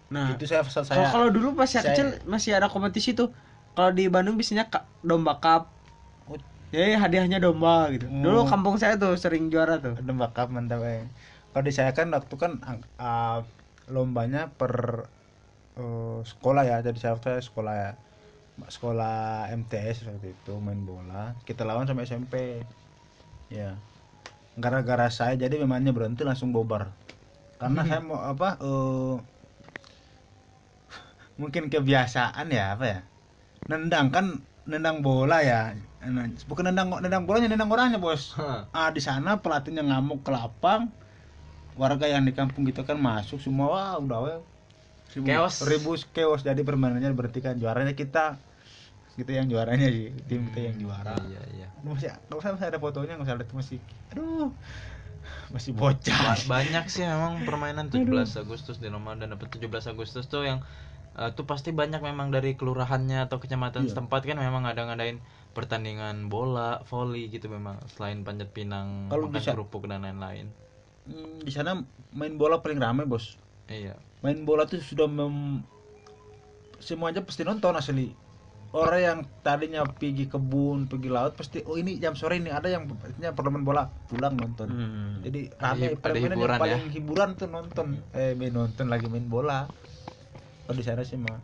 Nah, 0.08 0.30
itu 0.30 0.46
saya 0.46 0.62
saya 0.62 1.10
kalau 1.10 1.34
dulu 1.34 1.58
pas 1.58 1.66
saya 1.66 1.82
saya- 1.82 1.90
kecil 1.90 2.08
masih 2.24 2.54
ada 2.54 2.70
kompetisi 2.70 3.18
tuh. 3.18 3.34
Kalau 3.74 3.90
di 3.90 4.06
Bandung 4.06 4.38
biasanya 4.38 4.70
domba 5.02 5.42
cup. 5.42 5.74
Ya 6.74 6.98
hadiahnya 6.98 7.38
domba 7.38 7.90
gitu. 7.94 8.10
Oh. 8.10 8.22
Dulu 8.22 8.40
kampung 8.50 8.82
saya 8.82 8.98
tuh 8.98 9.14
sering 9.14 9.54
juara 9.54 9.78
tuh. 9.78 9.94
ada 9.94 10.14
bakap 10.14 10.50
mantap 10.50 10.82
eh. 10.86 11.06
Kalau 11.54 11.64
di 11.66 11.74
saya 11.74 11.94
kan 11.94 12.10
waktu 12.10 12.34
kan 12.34 12.58
ah, 12.98 13.46
lombanya 13.90 14.50
per 14.50 15.06
eh, 15.78 16.20
sekolah 16.26 16.66
ya. 16.66 16.82
Jadi 16.82 16.98
saya 16.98 17.14
waktu 17.14 17.38
saya 17.38 17.42
sekolah 17.46 17.74
ya. 17.78 17.92
Sekolah 18.70 19.50
MTS 19.54 20.10
waktu 20.10 20.34
itu 20.34 20.54
main 20.58 20.82
bola. 20.82 21.38
Kita 21.46 21.62
lawan 21.62 21.86
sama 21.86 22.06
SMP. 22.10 22.66
Ya. 23.54 23.78
Gara-gara 24.58 25.14
saya 25.14 25.38
jadi 25.38 25.62
memangnya 25.62 25.94
berhenti 25.94 26.26
langsung 26.26 26.50
bobar. 26.50 26.90
Karena 27.62 27.86
saya 27.86 28.02
mau 28.02 28.18
apa 28.22 28.58
eh 28.62 29.16
mungkin 31.38 31.70
kebiasaan 31.70 32.50
ya 32.50 32.78
apa 32.78 32.86
ya? 32.86 33.00
Nendang 33.70 34.12
kan 34.12 34.26
nendang 34.64 35.04
bola 35.04 35.44
ya. 35.44 35.76
Bukan 36.48 36.68
nendang 36.68 36.92
nendang 37.00 37.24
bolanya, 37.24 37.48
nendang 37.48 37.72
orangnya, 37.72 38.00
Bos. 38.00 38.36
Ah 38.76 38.92
di 38.92 39.00
sana 39.00 39.40
pelatihnya 39.40 39.84
ngamuk 39.84 40.24
ke 40.24 40.32
lapang. 40.32 40.92
Warga 41.74 42.06
yang 42.06 42.22
di 42.28 42.36
kampung 42.38 42.70
gitu 42.70 42.86
kan 42.86 43.00
masuk 43.00 43.42
semua 43.42 43.66
wah 43.72 43.94
udah 43.98 44.20
weh. 44.22 44.38
Ribu- 45.14 45.30
Chaos. 45.30 45.56
ribut 45.66 46.02
chaos. 46.14 46.42
Jadi 46.42 46.62
permainannya 46.62 47.14
berarti 47.14 47.42
kan 47.42 47.58
juaranya 47.58 47.94
kita 47.98 48.38
kita 49.14 49.32
yang 49.42 49.50
juaranya 49.50 49.90
sih. 49.90 50.10
Tim 50.30 50.50
kita 50.54 50.74
yang 50.74 50.78
juara. 50.78 51.18
Iya 51.18 51.42
iya. 51.54 51.68
Masih 51.82 52.14
nggak 52.14 52.38
usah 52.38 52.50
masih 52.58 52.68
ada 52.70 52.80
fotonya 52.82 53.14
nggak 53.18 53.26
usah 53.30 53.36
ada 53.42 53.46
masih 53.54 53.78
aduh. 54.14 54.50
Masih 55.54 55.72
bocah. 55.74 56.18
Ba- 56.36 56.62
banyak 56.62 56.86
sih 56.90 57.06
memang 57.06 57.42
permainan 57.46 57.90
17 57.90 58.38
Agustus 58.38 58.78
di 58.78 58.90
Ramadan. 58.90 59.34
Dapat 59.34 59.50
17 59.56 59.90
Agustus 59.90 60.26
tuh 60.30 60.46
yang 60.46 60.62
eh, 61.14 61.30
tuh 61.32 61.44
pasti 61.44 61.70
banyak 61.72 62.00
memang 62.00 62.30
dari 62.30 62.54
kelurahannya 62.54 63.24
atau 63.24 63.38
kecamatan 63.38 63.84
Iya. 63.84 63.90
setempat 63.92 64.22
kan 64.24 64.36
memang 64.36 64.64
ada 64.64 64.84
ngadain 64.84 65.22
pertandingan 65.54 66.28
bola, 66.28 66.82
voli 66.84 67.28
gitu 67.28 67.46
memang 67.48 67.78
selain 67.88 68.22
panjat 68.22 68.50
pinang, 68.50 69.08
Kalau 69.08 69.28
makan 69.28 69.36
bisa- 69.36 69.54
kerupuk 69.54 69.86
dan 69.86 70.02
lain-lain. 70.02 70.50
Hmm, 71.04 71.38
di 71.38 71.52
sana 71.52 71.84
main 72.12 72.34
bola 72.34 72.58
paling 72.58 72.78
ramai 72.78 73.04
bos 73.04 73.36
Iya. 73.66 73.94
main 74.20 74.42
bola 74.42 74.64
tuh 74.64 74.80
sudah 74.80 75.06
mem... 75.06 75.62
semuanya 76.78 77.20
pasti 77.20 77.44
nonton 77.44 77.72
asli 77.74 78.12
orang 78.72 79.00
yang 79.00 79.20
tadinya 79.40 79.86
pergi 79.86 80.26
kebun 80.26 80.88
pergi 80.88 81.08
laut 81.08 81.32
pasti 81.34 81.62
oh 81.62 81.76
ini 81.76 81.96
jam 81.96 82.12
sore 82.12 82.36
ini 82.38 82.50
ada 82.50 82.68
yang 82.68 82.90
artinya 82.90 83.32
perlombaan 83.32 83.64
bola 83.64 83.84
pulang 84.04 84.34
nonton 84.34 84.68
Hmm. 84.68 85.14
jadi 85.22 85.48
ada 85.56 85.96
permainan 85.96 86.36
yang 86.36 86.58
paling 86.58 86.84
hiburan 86.90 87.30
tuh 87.36 87.48
nonton 87.48 87.88
eh 88.12 88.34
main 88.34 88.50
nonton 88.50 88.90
lagi 88.90 89.06
main 89.06 89.24
bola 89.24 89.70
kalau 90.66 90.76
di 90.80 90.84
sana 90.88 91.02
sih 91.10 91.18
mah 91.20 91.40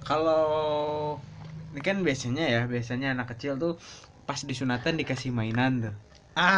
Kalau 0.00 1.20
ini 1.72 1.80
kan 1.88 1.96
biasanya 2.06 2.42
ya, 2.54 2.60
biasanya 2.72 3.06
anak 3.14 3.26
kecil 3.36 3.52
tuh 3.62 3.72
pas 4.28 4.40
disunatan 4.50 4.94
dikasih 5.00 5.30
mainan 5.38 5.72
tuh. 5.84 5.94
ah 6.36 6.50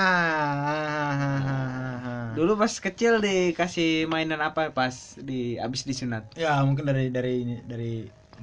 Dulu 2.36 2.52
pas 2.60 2.72
kecil 2.86 3.12
dikasih 3.20 4.08
mainan 4.12 4.40
apa 4.48 4.72
pas 4.72 4.94
di 5.28 5.60
abis 5.60 5.82
disunat? 5.88 6.24
ya 6.32 6.64
mungkin 6.64 6.84
dari 6.88 7.12
dari 7.16 7.32
ini 7.44 7.54
dari 7.70 7.90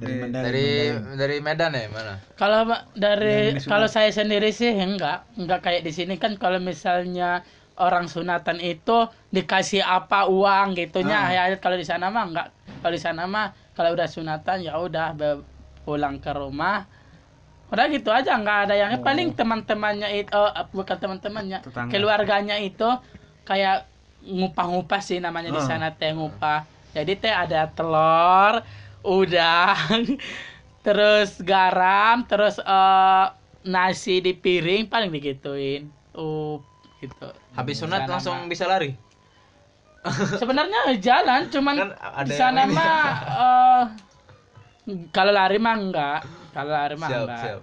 Dari- 0.00 0.20
Mandailing, 0.22 0.94
Dari 1.02 1.16
dari 1.20 1.36
Medan 1.46 1.70
ya 1.76 1.82
mana? 1.90 2.14
Kalau 2.40 2.60
ma- 2.70 2.84
dari 3.04 3.58
kalau 3.72 3.88
saya 3.90 4.10
sendiri 4.18 4.48
sih 4.54 4.70
enggak, 4.72 5.26
enggak 5.36 5.60
kayak 5.66 5.82
di 5.86 5.92
sini 5.98 6.14
kan 6.22 6.32
kalau 6.42 6.58
misalnya 6.70 7.42
orang 7.80 8.06
sunatan 8.14 8.58
itu 8.62 8.92
dikasih 9.36 9.82
apa 9.96 10.28
uang 10.30 10.66
gitunya 10.78 11.16
Ah. 11.16 11.32
ya 11.36 11.42
kalau 11.64 11.76
di 11.82 11.86
sana 11.90 12.06
mah 12.14 12.24
enggak. 12.28 12.46
Kalau 12.80 12.92
di 12.92 13.00
sana 13.00 13.24
mah 13.24 13.46
kalau 13.72 13.92
udah 13.92 14.04
sunatan 14.04 14.64
ya 14.64 14.76
udah 14.76 15.14
pulang 15.84 16.16
ke 16.16 16.32
rumah. 16.32 16.84
Udah 17.70 17.86
gitu 17.86 18.10
aja 18.10 18.34
enggak 18.34 18.66
ada 18.66 18.74
yang 18.74 18.90
Oh. 18.98 19.04
paling 19.04 19.30
teman-temannya 19.30 20.08
itu 20.16 20.34
eh, 20.34 20.66
bukan 20.74 20.96
teman-temannya, 20.98 21.58
keluarganya 21.86 22.58
itu 22.58 22.88
kayak 23.44 23.86
ngupah-ngupah 24.20 25.00
sih 25.00 25.22
namanya 25.22 25.48
di 25.48 25.60
Ah. 25.62 25.66
sana 25.66 25.88
teh 25.90 26.10
ngupah. 26.10 26.66
Jadi 26.90 27.14
teh 27.14 27.30
ada 27.30 27.70
telur, 27.70 28.66
udang, 29.00 30.18
terus 30.86 31.38
garam, 31.40 32.26
terus 32.26 32.58
eh, 32.58 33.26
nasi 33.62 34.18
di 34.18 34.32
piring 34.32 34.88
paling 34.88 35.12
digituin. 35.12 35.86
Uh, 36.10 36.58
gitu. 36.98 37.28
Habis 37.54 37.80
sunat 37.80 38.04
langsung 38.04 38.50
bisa 38.50 38.66
lari. 38.66 38.96
Sebenarnya 40.34 40.96
jalan, 40.96 41.40
cuman 41.48 41.74
Kan 41.76 41.90
di 42.24 42.32
sana 42.32 42.64
mah 42.64 43.04
eh, 43.36 43.82
kalau 45.12 45.30
lari 45.30 45.56
mah 45.56 45.74
enggak. 45.76 46.18
Kalau 46.50 46.72
lari 46.72 46.96
mah 46.96 47.08
Siap, 47.08 47.20
enggak. 47.20 47.42
siap. 47.44 47.60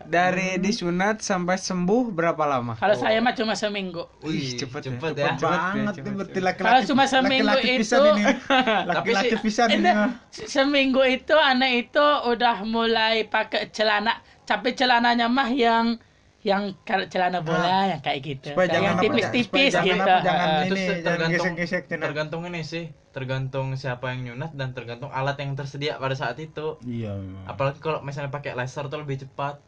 Dari 0.00 0.56
disunat 0.56 1.20
sampai 1.20 1.60
sembuh 1.60 2.08
berapa 2.08 2.40
lama? 2.48 2.72
Kalau 2.74 2.96
saya 2.96 3.20
mah 3.20 3.36
cuma 3.36 3.52
seminggu. 3.52 4.08
Wih, 4.24 4.56
cepet, 4.56 4.88
cepet 4.88 5.12
ya. 5.12 5.20
ya. 5.20 5.36
Cepet 5.36 5.44
banget 5.44 5.92
cepet, 5.92 6.04
nih 6.08 6.12
berarti 6.16 6.32
cepet. 6.32 6.46
laki-laki 6.48 6.64
Kalau 6.64 6.80
cuma 6.88 7.04
seminggu 7.04 7.44
laki-laki 7.44 7.68
itu- 7.68 7.80
pisan 7.84 8.00
ini 8.08 8.24
laki-laki 8.90 9.34
pisan 9.44 9.68
ini 9.70 9.90
seminggu 10.32 11.02
itu 11.04 11.36
anak 11.36 11.70
itu 11.76 12.06
udah 12.24 12.56
mulai 12.64 13.28
pakai 13.28 13.68
celana, 13.68 14.16
tapi 14.42 14.72
celananya 14.72 15.28
mah 15.28 15.52
yang 15.52 16.00
yang 16.40 16.72
celana 16.86 17.44
bola 17.44 17.92
yang 17.92 18.00
kayak 18.00 18.20
gitu. 18.24 18.48
supaya 18.56 18.68
Kayak 18.68 18.72
jangan 18.72 18.88
yang 18.88 18.98
tipis-tipis 19.04 19.72
gitu. 19.76 19.76
jangan 19.76 19.98
apa, 20.00 20.16
jangan 20.24 20.48
Heeh. 20.48 20.60
ini 20.64 20.68
Terus 20.70 20.84
jangan 21.04 21.04
tergantung 21.04 21.28
gesek-gesek 21.28 21.82
Cina. 21.84 22.00
tergantung 22.00 22.42
ini 22.48 22.60
sih, 22.64 22.84
tergantung 23.12 23.66
siapa 23.76 24.04
yang 24.16 24.20
nyunat 24.24 24.52
dan 24.56 24.72
tergantung 24.72 25.12
alat 25.12 25.36
yang 25.36 25.52
tersedia 25.52 26.00
pada 26.00 26.16
saat 26.16 26.40
itu. 26.40 26.80
iya 26.80 27.12
memang. 27.12 27.44
Apalagi 27.44 27.78
kalau 27.84 28.00
misalnya 28.00 28.32
pakai 28.32 28.56
laser 28.56 28.88
tuh 28.88 29.04
lebih 29.04 29.20
cepat. 29.20 29.60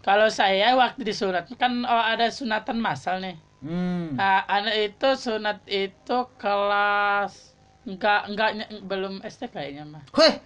Kalau 0.00 0.32
saya 0.32 0.72
waktu 0.80 1.04
disunat 1.04 1.44
kan 1.60 1.84
oh, 1.84 2.04
ada 2.04 2.32
sunatan 2.32 2.80
massal 2.80 3.20
nih. 3.20 3.36
hmm. 3.60 4.16
Nah, 4.16 4.40
anak 4.48 4.76
itu 4.80 5.08
sunat 5.20 5.60
itu 5.68 6.16
kelas 6.40 7.52
enggak 7.84 8.20
enggak 8.32 8.50
belum 8.88 9.20
SD 9.20 9.52
kayaknya 9.52 9.84
mah. 9.84 10.00
Weh, 10.16 10.40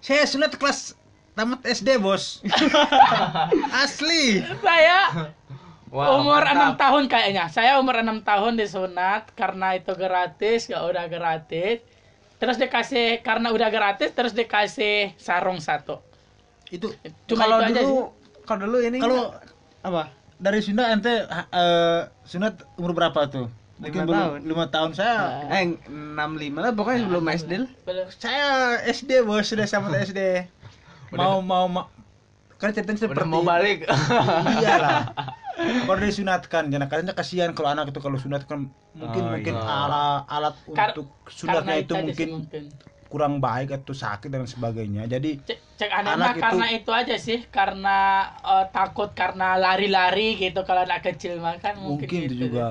saya 0.00 0.24
sunat 0.24 0.56
kelas 0.56 0.96
tamat 1.34 1.60
SD 1.66 1.98
bos 1.98 2.40
asli 3.84 4.42
Saya 4.62 4.98
Wow, 5.94 6.26
umur 6.26 6.42
enam 6.42 6.74
tahun 6.74 7.06
kayaknya. 7.06 7.46
Saya 7.54 7.78
umur 7.78 8.02
enam 8.02 8.18
tahun 8.18 8.58
disunat 8.58 9.30
karena 9.38 9.78
itu 9.78 9.94
gratis, 9.94 10.66
ya 10.66 10.82
udah 10.82 11.06
gratis. 11.06 11.86
Terus 12.42 12.58
dikasih 12.58 13.22
karena 13.22 13.54
udah 13.54 13.70
gratis 13.70 14.10
terus 14.10 14.34
dikasih 14.34 15.14
sarung 15.14 15.62
satu. 15.62 16.02
itu 16.66 16.90
Cuma 17.30 17.46
Kalau 17.46 17.56
itu 17.62 17.78
dulu, 17.78 17.98
kalau 18.42 18.58
dulu 18.66 18.78
ini 18.82 18.98
kalau 18.98 19.38
apa? 19.86 20.10
dari 20.34 20.58
Sunda 20.66 20.90
ente 20.90 21.30
eh, 21.30 22.00
sunat 22.26 22.66
umur 22.74 22.90
berapa 22.90 23.30
tuh 23.30 23.46
mungkin 23.78 24.02
Lima 24.02 24.06
belum 24.10 24.18
tahun. 24.18 24.38
lima 24.50 24.64
tahun 24.74 24.90
saya 24.98 25.46
Nah. 25.46 25.62
Eh, 25.62 25.78
65 25.86 26.58
lah 26.58 26.72
pokoknya 26.74 26.98
sebelum 27.06 27.24
SD 27.30 27.52
lah. 27.62 27.70
Belum. 27.86 28.06
saya 28.18 28.46
SD 28.82 29.22
bos 29.22 29.46
sudah 29.46 29.66
sama 29.70 29.94
SD 30.10 30.42
mau 31.12 31.38
mau 31.44 31.66
ma- 31.68 31.88
kan 32.60 32.70
ceritanya 32.74 33.00
Udah 33.04 33.08
seperti 33.08 33.28
mau 33.28 33.42
balik. 33.44 33.76
iyalah 34.52 34.98
kalau 35.86 36.00
disunatkan 36.02 36.62
jangan 36.72 36.88
katanya 36.90 37.14
kasihan 37.18 37.50
kalau 37.56 37.68
anak 37.74 37.84
itu 37.90 38.00
kalau 38.02 38.18
sunat 38.18 38.42
kan 38.50 38.60
mungkin 38.94 39.22
Oh, 39.22 39.32
mungkin 39.32 39.54
iya. 39.54 39.62
alat 39.62 40.20
alat 40.34 40.54
Kar- 40.74 40.94
untuk 40.94 41.06
sunatnya 41.30 41.74
karena 41.74 41.82
itu 41.82 41.92
aja 41.94 42.02
mungkin 42.06 42.26
sih 42.26 42.32
mungkin. 42.34 42.62
kurang 43.12 43.34
baik 43.38 43.68
atau 43.76 43.94
sakit 43.94 44.28
dan 44.34 44.42
sebagainya 44.50 45.02
jadi 45.06 45.28
Cek, 45.46 45.58
cek 45.78 45.90
Anak 45.94 46.16
mah 46.18 46.32
itu- 46.34 46.42
karena 46.42 46.66
itu 46.74 46.90
aja 47.00 47.14
sih 47.26 47.38
karena 47.56 47.88
eh, 48.42 48.64
takut 48.74 49.08
karena 49.14 49.44
lari-lari 49.64 50.20
gitu 50.42 50.58
kalau 50.66 50.82
anak 50.86 51.00
kecil 51.06 51.32
mah 51.44 51.54
kan 51.62 51.74
mungkin, 51.78 52.10
mungkin 52.10 52.18
gitu. 52.26 52.34
itu 52.34 52.34
juga 52.50 52.62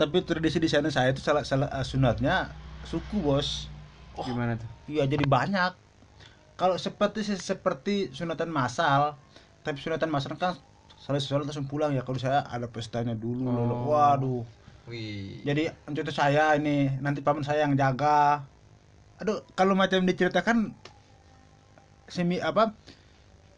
tapi 0.00 0.16
tradisi 0.24 0.58
di 0.64 0.70
sana 0.72 0.88
saya 0.88 1.08
itu 1.12 1.20
salah 1.20 1.42
salah 1.44 1.68
eh, 1.76 1.84
sunatnya 1.84 2.56
suku 2.90 3.16
bos 3.26 3.48
Gimana 4.26 4.52
tuh? 4.60 4.68
iya 4.90 5.02
jadi 5.12 5.24
banyak 5.34 5.70
kalau 6.54 6.76
seperti 6.76 7.24
seperti 7.24 7.94
sunatan 8.10 8.48
massal 8.48 9.16
tapi 9.62 9.78
sunatan 9.78 10.08
massal 10.08 10.34
kan 10.34 10.54
selesai 10.98 11.28
sholat 11.28 11.46
langsung 11.46 11.66
pulang 11.66 11.90
ya 11.90 12.02
kalau 12.02 12.14
saya 12.14 12.46
ada 12.46 12.66
pestanya 12.66 13.12
dulu. 13.12 13.46
Oh. 13.48 13.90
waduh 13.90 14.42
Wih. 14.86 15.42
jadi 15.42 15.70
contoh 15.86 16.10
saya 16.10 16.54
ini 16.54 16.90
nanti 16.98 17.22
paman 17.22 17.42
saya 17.42 17.66
yang 17.66 17.74
jaga 17.74 18.42
aduh 19.18 19.42
kalau 19.54 19.74
macam 19.74 20.02
diceritakan 20.02 20.74
semi 22.06 22.38
apa 22.38 22.74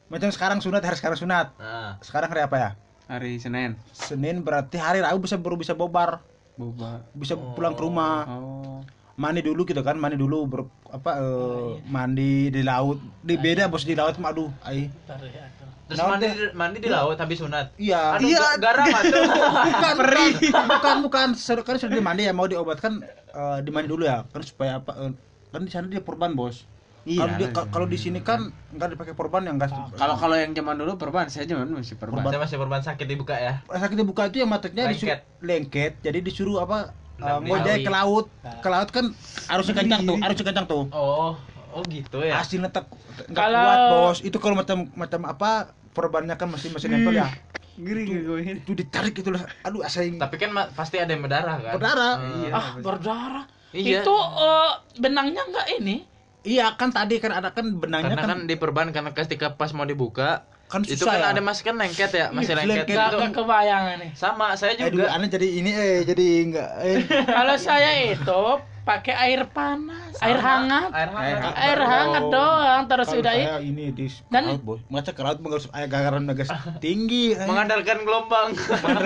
macam 0.07 0.29
sekarang 0.29 0.61
sunat 0.61 0.85
hari 0.85 0.95
sekarang 0.95 1.17
sunat 1.17 1.57
Nah, 1.57 1.97
sekarang 2.01 2.29
hari 2.29 2.45
apa 2.45 2.57
ya 2.57 2.71
Hari 3.05 3.37
Senin. 3.37 3.77
Senin 3.93 4.41
berarti 4.41 4.81
hari 4.81 5.05
Rabu 5.05 5.21
bisa 5.21 5.37
baru 5.37 5.61
bisa 5.61 5.77
bobar 5.77 6.25
Boba. 6.57 7.05
bisa 7.13 7.37
pulang 7.37 7.73
ke 7.73 7.83
rumah 7.83 8.25
Oh. 8.25 8.81
Mandi 9.15 9.47
dulu 9.47 9.63
gitu 9.63 9.79
kan 9.81 9.95
mandi 9.95 10.19
dulu 10.19 10.43
ber, 10.45 10.61
apa 10.91 11.11
Oh, 11.23 11.79
iya. 11.79 11.87
mandi 11.87 12.51
di 12.51 12.63
laut 12.67 12.99
di 13.23 13.39
beda 13.39 13.71
bos 13.71 13.87
di 13.87 13.95
laut 13.95 14.19
mah 14.19 14.35
aduh 14.35 14.51
ai 14.61 14.91
ya. 14.91 15.47
Terus 15.85 16.01
Nah, 16.01 16.17
mandi 16.17 16.27
mandi 16.51 16.79
di 16.81 16.89
laut 16.91 17.15
habis 17.15 17.39
sunat. 17.39 17.77
iya 17.79 18.19
Aduh, 18.19 18.33
ga- 18.33 18.59
garam 18.59 18.89
atuh. 18.91 19.23
bukan 19.69 19.95
bukan 20.01 20.67
bukan 20.67 20.97
bukan 21.05 21.29
kan 21.63 21.75
sudah 21.79 21.95
dimandi 21.95 22.27
ya 22.27 22.33
mau 22.33 22.49
diobatkan 22.49 23.05
eh, 23.31 23.59
dimandi 23.63 23.87
dulu 23.87 24.03
ya 24.03 24.27
kan 24.27 24.43
supaya 24.43 24.83
apa 24.83 24.93
eh, 24.99 25.13
kan 25.53 25.63
di 25.63 25.71
sana 25.71 25.87
dia 25.87 26.03
perban 26.03 26.35
bos 26.35 26.67
Iya, 27.05 27.21
kalau 27.21 27.37
di, 27.37 27.45
iya. 27.45 27.53
ka- 27.53 27.69
kalau 27.69 27.87
di 27.87 27.99
sini 28.01 28.25
kan 28.25 28.49
nggak 28.73 28.97
dipakai 28.97 29.13
perban 29.13 29.45
yang 29.45 29.61
gas 29.61 29.77
Kalau 29.93 30.17
kalau 30.17 30.41
yang 30.41 30.57
zaman 30.57 30.73
dulu 30.73 30.97
perban, 30.97 31.29
saya 31.29 31.45
zaman 31.45 31.69
masih 31.69 32.01
perban. 32.01 32.25
Saya 32.25 32.41
masih 32.41 32.57
korban 32.57 32.81
sakit 32.81 33.05
dibuka 33.05 33.37
ya. 33.37 33.61
sakit 33.69 33.93
dibuka 33.95 34.25
itu 34.27 34.41
yang 34.41 34.49
mateknya 34.49 34.89
disuruh 34.89 35.13
Lengket. 35.13 35.21
lengket 35.45 35.93
jadi 36.01 36.19
disuruh 36.25 36.65
apa 36.65 36.97
uh, 37.21 37.39
ngojek 37.41 37.77
Lawi. 37.77 37.85
ke 37.85 37.91
laut 37.91 38.27
ke 38.59 38.69
laut 38.69 38.89
kan 38.89 39.07
harusnya 39.47 39.75
kencang 39.77 40.01
tuh 40.03 40.17
harusnya 40.19 40.45
kencang 40.45 40.67
tuh 40.67 40.85
Oh, 40.91 41.33
oh 41.71 41.83
gitu 41.87 42.19
ya. 42.21 42.39
hasilnya 42.39 42.71
tak 42.71 42.91
nggak 43.27 43.35
Kalau- 43.37 43.61
kuat 43.61 43.79
bos 43.91 44.19
itu 44.21 44.37
kalau 44.37 44.55
macam 44.55 44.89
macam 44.93 45.21
apa 45.25 45.51
perbannya 45.91 46.35
kan 46.35 46.49
masih 46.49 46.71
masih 46.71 46.89
nempel 46.89 47.15
ya 47.15 47.29
Giri 47.75 48.07
gue 48.07 48.39
itu 48.55 48.71
ditarik 48.73 49.19
itu 49.19 49.35
lah 49.35 49.43
aduh 49.61 49.83
asaing 49.83 50.15
Tapi 50.15 50.39
kan 50.39 50.55
pasti 50.71 50.95
ada 50.95 51.11
yang 51.11 51.21
berdarah 51.21 51.59
kan? 51.59 51.73
berdarah 51.75 52.15
Hmm. 52.17 52.55
Ah, 52.55 52.69
berdarah. 52.79 53.45
Iya. 53.75 53.99
Itu 54.01 54.15
eh, 54.15 54.71
benangnya 54.97 55.43
enggak 55.43 55.67
ini? 55.75 56.07
iya 56.45 56.71
kan 56.71 56.93
tadi 56.93 57.19
kan 57.19 57.33
ada 57.33 57.51
kan 57.51 57.67
benangnya 57.73 58.15
Karena 58.15 58.23
kan, 58.23 58.31
kan 58.37 58.47
di 58.47 58.55
perban 58.55 58.93
karena 58.93 59.11
ketika 59.11 59.51
pas 59.51 59.73
mau 59.73 59.83
dibuka 59.83 60.47
Kan 60.65 60.81
itu 60.83 60.97
susah 60.97 61.15
kan 61.15 61.21
ya. 61.21 61.29
ada 61.31 61.41
masih 61.41 61.63
kan 61.63 61.75
lengket 61.75 62.11
ya, 62.11 62.27
masih 62.29 62.53
Iya, 62.53 62.59
lengket 62.59 62.87
lengket. 62.89 63.11
itu. 63.15 63.19
Kebayang 63.33 63.85
ini. 63.95 64.09
Sama, 64.13 64.47
saya 64.55 64.75
eh 64.75 64.89
dulu 64.89 65.01
juga. 65.01 65.13
aneh 65.13 65.29
jadi 65.29 65.49
ini 65.53 65.71
eh 65.71 65.99
jadi 66.03 66.27
enggak 66.43 66.71
eh 66.81 66.97
Kalau 67.37 67.57
saya 67.57 67.91
itu 68.07 68.41
pakai 68.83 69.15
air 69.15 69.41
panas, 69.47 70.13
air 70.19 70.37
Sama, 70.37 70.49
hangat. 70.51 70.91
Air 70.91 71.11
hangat. 71.11 71.53
Air 71.55 71.81
hangat 71.81 72.23
doang 72.27 72.83
terus 72.85 73.07
Kalau 73.07 73.21
udah 73.21 73.33
saya 73.35 73.57
ini 73.59 73.85
di 73.91 74.07
Dan- 74.27 74.47
laut 74.47 74.63
bos 74.63 74.81
masa 74.87 75.11
ke 75.11 75.21
laut 75.21 75.39
mengurus 75.39 75.69
air 75.71 75.87
gagaran 75.87 76.25
gas 76.29 76.49
tinggi 76.85 77.33
eh. 77.33 77.45
Mengandalkan 77.45 78.03
gelombang. 78.03 78.53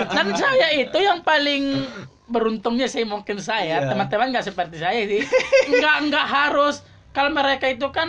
Dan 0.09 0.27
saya 0.33 0.67
itu 0.73 0.97
yang 0.97 1.21
paling 1.21 1.85
beruntungnya 2.25 2.85
sih 2.85 3.03
mungkin 3.03 3.39
saya, 3.39 3.79
Iya. 3.79 3.89
teman-teman 3.89 4.29
nggak 4.29 4.45
seperti 4.45 4.77
saya 4.77 5.01
sih. 5.03 5.21
Nggak 5.69 5.95
nggak 6.07 6.25
harus 6.25 6.81
kalau 7.09 7.31
mereka 7.31 7.65
itu 7.65 7.89
kan 7.89 8.07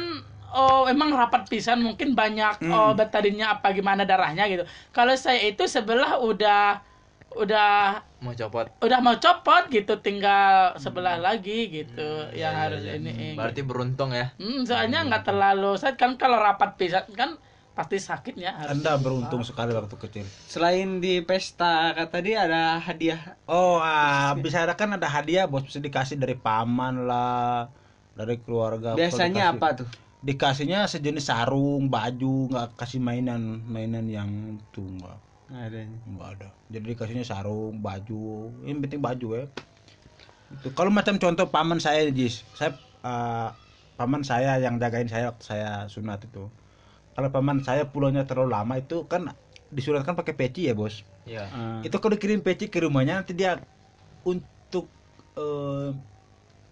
oh 0.53 0.87
emang 0.87 1.13
rapat 1.13 1.47
pisan 1.47 1.81
mungkin 1.81 2.13
banyak 2.13 2.61
Hmm. 2.61 2.73
oh 2.73 2.91
betadinnya 2.93 3.59
apa 3.59 3.71
gimana 3.71 4.03
darahnya 4.05 4.47
gitu. 4.47 4.65
Kalau 4.91 5.15
saya 5.15 5.41
itu 5.43 5.65
sebelah 5.65 6.19
udah 6.19 6.83
udah 7.31 8.03
mau 8.19 8.35
copot. 8.35 8.67
udah 8.83 8.99
mau 8.99 9.15
copot 9.23 9.71
gitu 9.71 10.03
tinggal 10.03 10.75
sebelah 10.75 11.15
lagi 11.15 11.71
gitu 11.71 12.27
yang 12.35 12.59
harus 12.59 12.83
ini 12.83 13.39
Berarti 13.39 13.63
beruntung 13.63 14.11
ya. 14.11 14.35
Hmm, 14.35 14.67
soalnya 14.67 15.07
nggak 15.07 15.31
terlalu 15.31 15.79
sakit 15.79 15.95
kan 15.95 16.19
kalau 16.19 16.43
rapat 16.43 16.75
pisan 16.75 17.07
kan 17.15 17.39
pasti 17.71 18.03
sakitnya 18.03 18.51
harus 18.51 18.75
anda 18.75 18.99
beruntung 18.99 19.47
sekali 19.47 19.71
waktu 19.71 19.95
kecil 19.95 20.27
Selain 20.51 20.99
di 20.99 21.23
pesta 21.23 21.95
kata 21.95 22.11
tadi 22.11 22.35
ada 22.35 22.83
hadiah. 22.83 23.39
Oh, 23.47 23.79
ah, 23.79 24.35
bisa 24.35 24.67
ada 24.67 24.75
kan 24.75 24.91
ada 24.91 25.07
hadiah 25.07 25.47
bos 25.47 25.63
bisa 25.63 25.79
dikasih 25.79 26.19
dari 26.19 26.35
paman 26.35 27.07
lah, 27.07 27.71
dari 28.19 28.43
keluarga. 28.43 28.99
Biasanya 28.99 29.55
apa 29.55 29.81
tuh? 29.81 29.89
Dikasihnya 30.21 30.85
sejenis 30.85 31.33
sarung, 31.33 31.89
baju, 31.89 32.53
nggak 32.53 32.77
kasih 32.77 33.01
mainan, 33.01 33.65
mainan 33.65 34.05
yang 34.05 34.29
itu 34.61 34.85
nggak, 34.85 35.17
ada. 35.49 35.81
nggak 35.87 36.29
ada. 36.37 36.49
Jadi 36.69 36.85
dikasihnya 36.93 37.25
sarung, 37.25 37.81
baju, 37.81 38.53
yang 38.69 38.85
penting 38.85 39.01
baju 39.01 39.29
ya. 39.41 39.45
Itu 40.61 40.69
kalau 40.77 40.93
macam 40.93 41.17
contoh 41.17 41.49
paman 41.49 41.81
saya, 41.81 42.05
Jis, 42.13 42.45
saya 42.53 42.77
ah, 43.01 43.57
paman 43.97 44.21
saya 44.21 44.61
yang 44.61 44.77
jagain 44.77 45.09
saya 45.09 45.33
waktu 45.33 45.45
saya 45.45 45.89
sunat 45.89 46.21
itu. 46.29 46.53
Kalau 47.17 47.29
paman 47.33 47.65
saya 47.65 47.89
pulangnya 47.89 48.29
terlalu 48.29 48.53
lama 48.53 48.77
itu 48.77 49.09
kan 49.09 49.33
disuratkan 49.71 50.19
pakai 50.19 50.35
peci 50.35 50.67
ya 50.67 50.75
bos 50.75 51.07
Iya. 51.29 51.47
Ah. 51.53 51.81
itu 51.87 51.95
kalau 52.03 52.19
dikirim 52.19 52.43
peci 52.43 52.67
ke 52.67 52.83
rumahnya 52.83 53.23
nanti 53.23 53.37
dia 53.37 53.63
untuk 54.27 54.91
eh, 55.39 55.95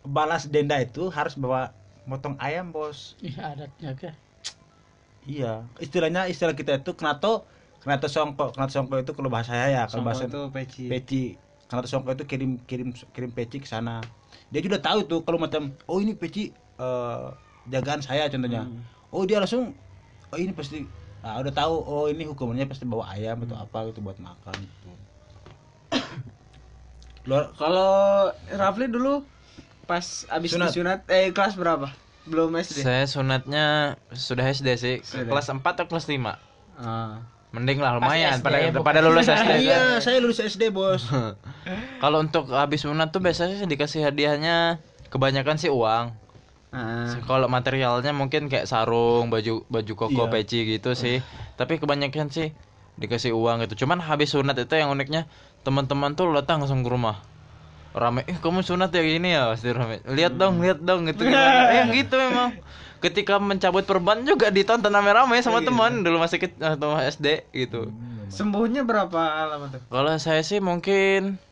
balas 0.03 0.51
denda 0.51 0.81
itu 0.83 1.07
harus 1.13 1.39
bawa 1.39 1.71
motong 2.09 2.35
ayam 2.39 2.73
bos 2.73 3.13
Iya 3.21 3.53
adatnya 3.53 3.93
ke. 3.93 4.11
iya 5.23 5.61
istilahnya 5.77 6.25
istilah 6.25 6.53
kita 6.53 6.81
itu 6.81 6.93
kenato 6.93 7.45
kenato 7.79 8.09
songko 8.09 8.51
kenato 8.51 8.73
songko 8.73 8.97
itu 8.99 9.13
kalau 9.13 9.29
bahasa 9.29 9.53
saya 9.53 9.67
ya 9.71 9.83
kalau 9.85 10.03
bahasa 10.03 10.25
itu 10.25 10.41
peci. 10.49 10.85
peci 10.89 11.23
kenato 11.69 11.85
songko 11.87 12.17
itu 12.17 12.25
kirim 12.25 12.57
kirim 12.65 12.89
kirim 13.13 13.29
peci 13.29 13.61
ke 13.61 13.69
sana 13.69 14.01
dia 14.49 14.59
juga 14.59 14.81
tahu 14.81 15.05
tuh 15.05 15.21
kalau 15.21 15.37
macam 15.37 15.69
oh 15.85 16.01
ini 16.01 16.17
peci 16.17 16.49
eh, 16.79 17.27
jagaan 17.67 18.01
saya 18.01 18.27
contohnya 18.27 18.65
Hmm. 18.65 18.81
oh 19.11 19.23
dia 19.23 19.37
langsung 19.37 19.77
oh 20.27 20.39
ini 20.39 20.53
pasti 20.53 20.89
ah, 21.21 21.37
udah 21.39 21.53
tahu 21.53 21.75
oh 21.77 22.09
ini 22.09 22.25
hukumannya 22.25 22.65
pasti 22.65 22.89
bawa 22.89 23.13
ayam 23.13 23.45
atau 23.45 23.53
Hmm. 23.53 23.65
apa 23.69 23.79
gitu 23.87 24.01
buat 24.01 24.17
makan 24.17 24.57
gitu. 24.65 24.89
Luar, 27.29 27.53
Kalau 27.55 27.93
Rafli 28.49 28.89
dulu 28.89 29.21
pas 29.89 30.05
abis 30.29 30.53
Sunat. 30.53 30.69
disunat 30.69 31.01
eh 31.09 31.33
kelas 31.33 31.57
berapa? 31.57 31.89
Belum 32.23 32.53
SD. 32.55 32.85
Saya 32.85 33.09
sunatnya 33.09 33.65
sudah 34.13 34.45
SD 34.47 34.69
sih, 34.77 34.97
Sudah. 35.01 35.33
kelas 35.33 35.49
4 35.49 35.65
atau 35.65 35.89
kelas 35.89 36.05
5. 36.05 36.37
Ah. 36.77 37.25
Mending 37.49 37.81
lah 37.81 37.97
lumayan 37.97 38.37
SD, 38.37 38.45
pada 38.45 38.57
bukan. 38.69 38.85
pada 38.85 39.01
lulus 39.01 39.25
SD. 39.25 39.65
iya 39.65 39.97
saya 39.99 40.21
lulus 40.21 40.37
SD 40.37 40.69
bos 40.69 41.09
Kalau 42.05 42.21
untuk 42.21 42.53
habis 42.53 42.85
sunat 42.85 43.09
tuh 43.09 43.25
biasanya 43.25 43.57
sih 43.57 43.65
dikasih 43.65 44.05
hadiahnya 44.05 44.77
kebanyakan 45.09 45.57
sih 45.57 45.73
uang. 45.73 46.13
Ah. 46.69 47.09
Kalau 47.25 47.49
materialnya 47.49 48.13
mungkin 48.13 48.53
kayak 48.53 48.69
sarung, 48.69 49.33
baju 49.33 49.65
baju 49.65 49.93
koko, 49.97 50.29
Iya. 50.29 50.31
peci 50.31 50.59
gitu 50.69 50.93
sih. 50.93 51.25
Tapi 51.57 51.81
kebanyakan 51.81 52.29
sih 52.29 52.53
dikasih 53.01 53.33
uang 53.33 53.65
gitu. 53.65 53.89
Cuman 53.89 54.05
habis 54.05 54.37
sunat 54.37 54.53
itu 54.61 54.77
yang 54.77 54.93
uniknya 54.93 55.25
teman-teman 55.65 56.13
tuh 56.13 56.29
datang 56.37 56.61
langsung 56.61 56.85
ke 56.85 56.91
rumah. 56.93 57.25
Rame, 57.99 58.23
eh 58.31 58.39
kamu 58.39 58.63
sunat 58.63 58.95
ya 58.95 59.03
gini 59.03 59.35
ya 59.35 59.51
pasti 59.51 59.75
rame. 59.75 59.99
Lihat 60.07 60.39
dong, 60.39 60.63
lihat 60.63 60.79
dong 60.79 61.11
gitu 61.11 61.27
gimana. 61.27 61.67
Eh, 61.75 61.83
yang 61.83 61.91
gitu 61.91 62.15
emang. 62.15 62.55
Ketika 63.03 63.43
mencabut 63.43 63.83
perban 63.87 64.23
juga 64.23 64.55
ditonton 64.55 64.91
rame-rame 64.91 65.39
sama 65.43 65.63
teman 65.67 66.07
dulu 66.07 66.23
masih 66.23 66.39
ke 66.39 66.55
atau 66.63 66.95
SD 66.95 67.51
gitu. 67.51 67.91
Sembuhnya 68.31 68.87
berapa 68.87 69.51
lama 69.51 69.67
tuh? 69.71 69.83
Kalau 69.91 70.15
saya 70.23 70.43
sih 70.47 70.63
mungkin 70.63 71.43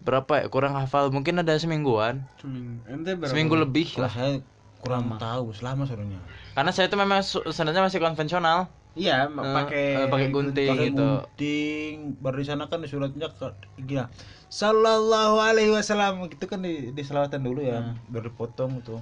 berapa 0.00 0.44
ya 0.44 0.46
kurang 0.48 0.76
hafal 0.76 1.12
mungkin 1.12 1.44
ada 1.44 1.52
semingguan 1.60 2.24
Seminggu. 2.40 2.80
Ente 2.88 3.12
berapa? 3.20 3.30
seminggu 3.30 3.54
lebih 3.60 4.00
lah 4.00 4.08
saya 4.08 4.40
kurang 4.80 5.12
tahu 5.20 5.52
selama 5.52 5.84
sebenarnya 5.84 6.24
karena 6.56 6.70
saya 6.72 6.88
itu 6.88 6.96
memang 6.96 7.20
sebenarnya 7.24 7.84
masih 7.84 8.00
konvensional 8.00 8.72
Iya, 8.98 9.30
Eh, 9.30 9.54
pakai 9.54 9.86
pakai 10.10 10.28
gunting 10.34 10.70
pakai 10.74 10.88
gitu. 10.90 10.98
gunting. 10.98 11.94
Baru 12.18 12.36
di 12.42 12.46
sana 12.46 12.66
kan 12.66 12.82
suratnya 12.82 13.30
gila. 13.78 14.10
Sallallahu 14.50 15.38
alaihi 15.38 15.70
wasallam. 15.70 16.26
Gitu 16.26 16.44
kan 16.50 16.58
di, 16.62 16.90
di 16.90 17.02
selawatan 17.06 17.40
dulu 17.46 17.62
ya 17.62 17.94
baru 18.10 18.30
dipotong 18.34 18.82
tuh. 18.82 18.98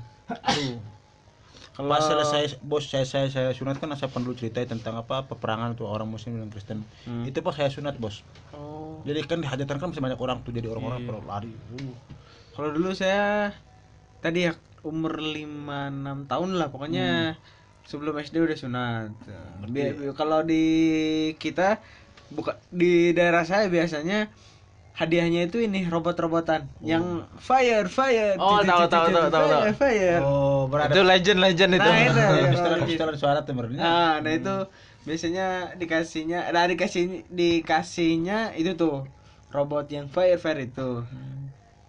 Kalau 1.79 1.95
pas 1.95 2.03
selesai 2.03 2.59
bos 2.59 2.91
saya 2.91 3.07
saya 3.07 3.31
saya 3.31 3.55
sunat 3.55 3.79
kan 3.79 3.87
saya 3.95 4.11
dulu 4.11 4.35
ceritain 4.35 4.67
tentang 4.67 4.99
apa 4.99 5.31
peperangan 5.31 5.79
tuh 5.79 5.87
orang 5.87 6.11
muslim 6.11 6.35
dan 6.43 6.51
kristen. 6.51 6.83
Hmm. 7.07 7.23
itu 7.23 7.39
pas 7.39 7.55
saya 7.55 7.71
sunat 7.71 7.95
bos. 8.03 8.27
Oh. 8.51 8.99
jadi 9.07 9.23
kan 9.23 9.39
dihajatan 9.39 9.79
kan 9.79 9.87
masih 9.95 10.03
banyak 10.03 10.19
orang 10.19 10.43
tuh 10.43 10.51
jadi 10.51 10.67
orang-orang 10.67 11.07
pada 11.07 11.23
lari. 11.23 11.55
Uh. 11.79 11.95
Kalau 12.59 12.75
dulu 12.75 12.91
saya 12.99 13.55
tadi 14.19 14.51
ya 14.51 14.59
umur 14.83 15.23
5 15.23 15.47
6 15.47 16.27
tahun 16.27 16.51
lah 16.59 16.67
pokoknya 16.75 17.39
sebelum 17.89 18.21
SD 18.21 18.37
udah 18.45 18.59
sunat. 18.59 19.11
Bi- 19.73 20.13
Kalau 20.13 20.45
di 20.45 20.65
kita 21.41 21.81
buka 22.29 22.61
di 22.69 23.17
daerah 23.17 23.49
saya 23.49 23.73
biasanya 23.73 24.29
hadiahnya 24.93 25.47
itu 25.49 25.63
ini 25.65 25.87
robot-robotan 25.89 26.69
yang 26.85 27.25
fire 27.41 27.89
fire. 27.89 28.37
Oh, 28.37 28.61
tahu, 28.61 28.85
tahu, 28.91 29.07
tahu, 29.09 29.27
tahu, 29.33 29.47
fire, 29.49 29.73
tahu. 29.73 29.81
fire. 29.81 30.23
oh 30.23 30.61
berada 30.69 30.93
itu 30.93 31.01
legend 31.07 31.39
legend 31.41 31.71
itu 31.79 31.89
Nah, 31.89 31.99
itu. 32.05 32.23
pistolan 32.53 32.79
pistolan 32.85 33.17
suara 33.17 33.39
tuh 33.47 33.55
berarti 33.57 33.79
Nah, 33.79 34.21
nah 34.21 34.33
itu 34.35 34.55
biasanya 35.09 35.47
dikasihnya, 35.81 36.53
nah 36.53 36.69
dikasih 36.69 37.25
dikasihnya 37.33 38.53
itu 38.61 38.77
tuh 38.77 39.09
robot 39.49 39.89
yang 39.89 40.11
fire 40.13 40.37
fire 40.37 40.61
itu. 40.61 41.09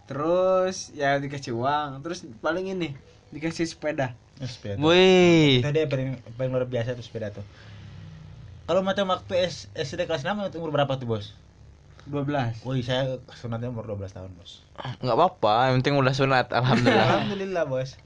Terus 0.07 0.89
ya 0.95 1.19
dikasih 1.21 1.53
uang, 1.53 2.01
terus 2.01 2.23
paling 2.39 2.71
ini 2.71 2.95
dikasih 3.29 3.67
sepeda. 3.67 4.15
Sepeda 4.39 4.79
wih. 4.79 5.59
Itu 5.59 5.69
dia 5.75 5.85
paling 5.85 6.15
paling 6.39 6.51
luar 6.55 6.63
biasa 6.63 6.95
tuh 6.95 7.03
sepeda 7.03 7.35
tuh. 7.35 7.43
Kalau 8.63 8.85
macam 8.85 9.09
waktu 9.09 9.33
S, 9.43 9.67
SD 9.73 10.05
kelas 10.05 10.23
6 10.23 10.31
itu 10.47 10.61
umur 10.61 10.71
berapa 10.71 10.95
tuh 10.95 11.09
bos? 11.09 11.33
12. 12.07 12.63
Woi 12.63 12.79
saya 12.79 13.19
sunatnya 13.35 13.67
umur 13.69 13.83
12 13.85 14.15
tahun 14.15 14.31
bos. 14.39 14.63
Nggak 15.03 15.15
apa-apa 15.17 15.53
yang 15.69 15.83
penting 15.83 15.99
udah 15.99 16.13
sunat 16.15 16.47
alhamdulillah. 16.57 17.05
Alhamdulillah 17.05 17.63
bos. 17.67 17.97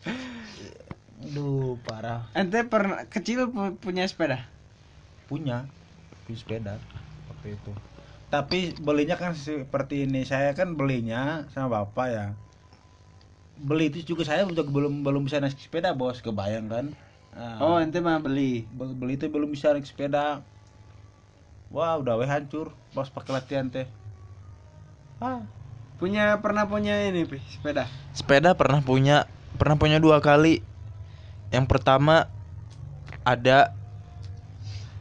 Aduh 1.23 1.77
parah. 1.85 2.27
Ente 2.33 2.65
pernah 2.65 3.05
kecil 3.07 3.47
pu- 3.47 3.77
punya 3.77 4.03
sepeda? 4.09 4.49
Punya 5.29 5.67
Punya 6.25 6.37
sepeda 6.39 6.73
Waktu 7.31 7.55
itu. 7.55 7.71
Tapi 8.27 8.73
belinya 8.81 9.13
kan 9.13 9.37
seperti 9.37 10.09
ini 10.09 10.25
Saya 10.25 10.57
kan 10.57 10.73
belinya 10.73 11.45
sama 11.53 11.85
bapak 11.85 12.07
ya 12.09 12.25
beli 13.63 13.87
itu 13.87 14.03
juga 14.03 14.27
saya 14.27 14.43
juga 14.43 14.67
belum 14.67 15.01
belum 15.01 15.23
bisa 15.23 15.39
naik 15.39 15.55
sepeda 15.55 15.95
bos 15.95 16.19
kebayang 16.19 16.67
kan 16.67 16.85
Ah, 17.33 17.57
Oh, 17.57 17.81
ente 17.81 17.97
mah 17.97 18.21
beli. 18.21 18.69
be- 18.69 18.93
beli 18.93 19.17
itu 19.17 19.25
belum 19.25 19.49
bisa 19.49 19.73
naik 19.73 19.87
sepeda 19.87 20.43
wah 21.73 21.97
udah 21.97 22.19
weh 22.19 22.29
hancur 22.29 22.69
pas 22.91 23.09
pakai 23.09 23.31
latihan 23.33 23.65
teh 23.65 23.87
ah 25.17 25.41
Punya 25.93 26.35
pernah 26.43 26.67
punya 26.67 26.99
ini, 27.07 27.23
Pi, 27.23 27.39
sepeda. 27.47 27.87
Sepeda 28.11 28.51
pernah 28.59 28.83
punya, 28.83 29.23
pernah 29.55 29.79
punya 29.79 29.95
dua 29.95 30.19
kali. 30.19 30.59
Yang 31.47 31.65
pertama 31.69 32.27
ada 33.23 33.71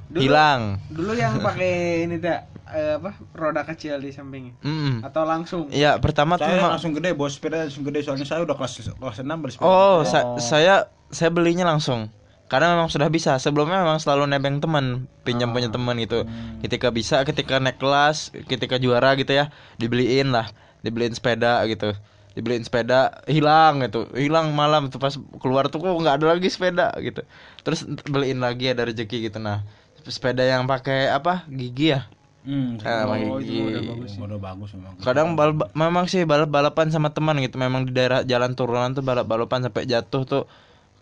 Dulu- 0.07 0.23
hilang. 0.23 0.79
Dulu 0.87 1.13
yang 1.17 1.43
pakai 1.43 1.73
ini 2.07 2.23
tak 2.23 2.52
eh, 2.73 2.97
apa? 2.97 3.15
Roda 3.33 3.63
kecil 3.63 3.97
di 3.99 4.11
sampingnya. 4.11 4.57
Mm. 4.61 5.05
Atau 5.05 5.23
langsung. 5.23 5.69
Iya, 5.69 5.97
pertama 5.97 6.35
tuh 6.35 6.45
saya 6.45 6.57
memang- 6.59 6.73
langsung 6.75 6.93
gede 6.93 7.11
bos 7.13 7.37
sepeda 7.37 7.63
langsung 7.63 7.85
gede 7.85 8.01
soalnya 8.03 8.25
saya 8.25 8.41
udah 8.41 8.53
kelas 8.53 8.73
kelas 8.91 9.19
enam 9.21 9.39
beli 9.39 9.53
sepeda 9.53 9.69
Oh, 9.69 10.01
sa- 10.03 10.37
saya 10.39 10.75
saya 11.09 11.29
belinya 11.29 11.65
langsung. 11.65 12.09
Karena 12.49 12.77
memang 12.77 12.93
sudah 12.93 13.09
bisa. 13.09 13.37
Sebelumnya 13.37 13.81
memang 13.81 13.97
selalu 13.97 14.29
nebeng 14.29 14.61
teman, 14.61 15.09
pinjam 15.25 15.49
punya 15.51 15.69
teman 15.69 15.97
gitu. 15.97 16.29
Ketika 16.61 16.93
bisa, 16.93 17.25
ketika 17.25 17.57
naik 17.57 17.81
kelas, 17.81 18.29
ketika 18.45 18.77
juara 18.77 19.17
gitu 19.17 19.33
ya, 19.33 19.49
dibeliin 19.77 20.29
lah, 20.29 20.53
dibeliin 20.81 21.17
sepeda 21.17 21.65
gitu. 21.65 21.97
Dibeliin 22.33 22.61
sepeda 22.61 23.25
hilang 23.25 23.81
gitu. 23.81 24.05
Hilang 24.13 24.53
malam 24.53 24.93
tuh 24.93 25.01
pas 25.01 25.17
keluar 25.41 25.73
tuh 25.73 25.81
kok 25.81 25.97
nggak 25.97 26.21
ada 26.21 26.37
lagi 26.37 26.49
sepeda 26.49 26.93
gitu. 27.01 27.25
Terus 27.65 27.89
beliin 28.05 28.45
lagi 28.45 28.69
ada 28.69 28.85
rezeki 28.85 29.33
gitu. 29.33 29.41
Nah, 29.41 29.65
sepeda 30.05 30.45
yang 30.45 30.69
pakai 30.69 31.09
apa? 31.09 31.49
Gigi 31.49 31.97
ya. 31.97 32.05
Hmm, 32.47 32.69
Ah, 32.83 33.05
pakai 33.11 33.27
Oh, 33.31 33.39
gigi. 33.41 33.55
itu 33.55 33.63
udah 33.71 33.83
bagus 33.91 34.09
sih. 34.15 34.21
udah 34.27 34.39
bagus 34.47 34.69
memang 34.77 34.93
Kadang 35.07 35.29
balap 35.39 35.57
memang 35.83 36.05
sih 36.13 36.23
balap 36.31 36.49
balapan 36.57 36.87
sama 36.95 37.09
teman 37.17 37.37
gitu. 37.45 37.57
Memang 37.65 37.83
di 37.89 37.93
daerah 37.97 38.21
jalan 38.27 38.53
turunan 38.59 38.91
tuh 38.97 39.03
balap 39.09 39.27
balapan 39.33 39.61
sampai 39.67 39.83
jatuh 39.93 40.23
tuh 40.27 40.43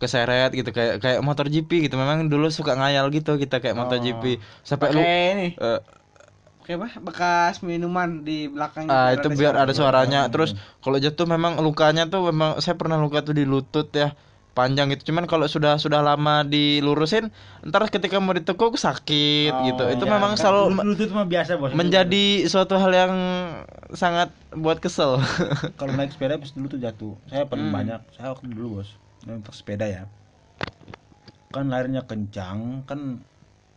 keseret 0.02 0.50
gitu 0.58 0.70
kayak 0.76 0.94
kayak 1.04 1.20
motor 1.26 1.46
GP 1.54 1.70
gitu. 1.88 1.94
Memang 2.02 2.28
dulu 2.32 2.46
suka 2.52 2.72
ngayal 2.80 3.06
gitu 3.16 3.30
kita 3.42 3.56
kayak 3.62 3.76
motor 3.80 3.98
GP 4.04 4.24
sampai 4.68 4.88
lu 4.96 5.02
ini. 5.04 5.48
eh, 5.60 5.80
Pakai 6.60 6.74
apa? 6.76 6.88
Bekas 7.00 7.54
minuman 7.64 8.20
di 8.20 8.44
belakang. 8.52 8.84
ah 8.92 9.08
itu 9.16 9.28
biar 9.32 9.54
ada 9.56 9.72
suaranya. 9.72 10.28
Hmm. 10.28 10.32
Terus 10.32 10.50
kalau 10.84 10.96
jatuh 11.00 11.26
memang 11.34 11.52
lukanya 11.66 12.02
tuh 12.12 12.20
memang 12.30 12.60
saya 12.64 12.76
pernah 12.80 12.98
luka 13.00 13.24
tuh 13.24 13.34
di 13.38 13.44
lutut 13.48 13.88
ya 13.96 14.12
panjang 14.52 14.90
gitu. 14.92 15.14
Cuman 15.14 15.24
kalau 15.30 15.46
sudah 15.46 15.78
sudah 15.78 16.00
lama 16.02 16.42
dilurusin 16.44 17.30
ntar 17.64 17.86
ketika 17.88 18.18
mau 18.18 18.34
ditekuk 18.34 18.74
sakit 18.76 19.52
gitu. 19.68 19.84
Itu 19.94 20.04
ya, 20.06 20.10
memang 20.14 20.34
kan 20.34 20.40
selalu 20.40 20.62
lutut- 20.74 20.86
lutut 20.86 21.10
mah 21.14 21.26
biasa 21.26 21.50
bos. 21.56 21.70
menjadi 21.72 22.24
suatu 22.46 22.74
hal 22.76 22.92
yang 22.92 23.12
sangat 23.94 24.28
buat 24.52 24.82
kesel. 24.82 25.18
Kalau 25.80 25.92
naik 25.94 26.12
sepeda 26.12 26.36
pas 26.36 26.50
dulu 26.50 26.66
tuh 26.68 26.80
jatuh. 26.80 27.14
Saya 27.30 27.46
paling 27.46 27.70
Hmm. 27.70 27.76
banyak 27.76 28.00
saya 28.14 28.34
waktu 28.34 28.50
dulu 28.50 28.80
bos 28.82 28.90
naik 29.24 29.46
sepeda 29.52 29.86
ya. 29.86 30.02
Kan 31.50 31.66
larinya 31.66 32.06
kencang 32.06 32.86
kan 32.86 33.26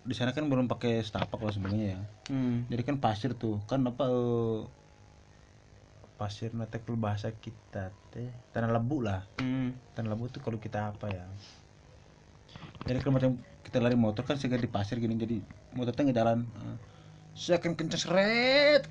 di 0.03 0.13
sana 0.13 0.35
kan 0.35 0.45
belum 0.51 0.67
pakai 0.67 0.99
setapak 1.01 1.39
lah 1.39 1.53
sebenarnya 1.55 1.87
ya. 1.97 2.01
Hmm. 2.29 2.65
jadi 2.69 2.81
kan 2.83 2.97
pasir 3.03 3.33
tuh. 3.35 3.61
Kan 3.65 3.83
apa 3.87 4.05
eh, 4.07 4.59
pasir 6.13 6.49
natek 6.51 6.85
bahasa 6.93 7.31
kita 7.31 7.89
teh 8.09 8.25
tanah 8.49 8.69
lebu 8.69 9.01
lah 9.01 9.25
Hmm. 9.35 9.73
tanah 9.91 10.09
lebu 10.09 10.29
tuh 10.29 10.39
kalau 10.39 10.57
kita 10.57 10.89
apa 10.89 11.07
ya 11.07 11.25
jadi 12.83 12.99
kalau 12.99 13.13
macam 13.13 13.31
kita 13.61 13.77
lari 13.77 13.95
motor 13.95 14.21
kan 14.21 14.35
segera 14.35 14.57
di 14.57 14.67
pasir 14.67 14.97
gini 14.97 15.15
jadi 15.15 15.39
motornya 15.71 16.01
nggak 16.03 16.17
jalan 16.17 16.39
Eh, 16.45 16.77
saya 17.33 17.57
akan 17.57 17.73
kencang 17.73 17.97
seret 17.99 18.83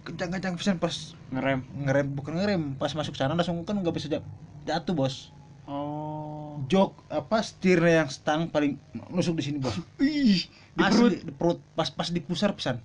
kencang-kencang 0.00 0.56
pisan 0.56 0.76
pas 0.76 1.12
Ngerem. 1.28 1.60
ngerem 1.78 2.06
bukan 2.10 2.32
ngerem 2.34 2.62
pas 2.74 2.90
masuk 2.90 3.12
sana 3.12 3.34
langsung 3.34 3.60
kan 3.60 3.76
nggak 3.76 3.92
bisa 3.92 4.08
jat- 4.08 4.26
jatuh 4.64 4.94
bos 4.94 5.30
Oh. 5.64 6.58
jok 6.66 6.98
apa 7.06 7.38
setirnya 7.40 8.02
yang 8.02 8.10
stang 8.10 8.48
paling 8.48 8.74
nusuk 9.08 9.36
di 9.36 9.44
sini 9.44 9.58
bos 9.58 9.76
Ih, 10.02 10.42
di 10.48 10.82
perut. 10.82 11.12
di 11.14 11.30
perut 11.30 11.60
pas 11.72 11.86
pas 11.88 12.08
di 12.08 12.18
pusar 12.18 12.50
pisan 12.52 12.82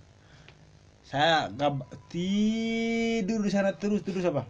saya 1.16 1.48
nggak 1.48 1.72
tidur 2.12 3.40
di 3.40 3.52
sana 3.56 3.72
terus 3.72 4.04
terus 4.04 4.28
apa 4.28 4.44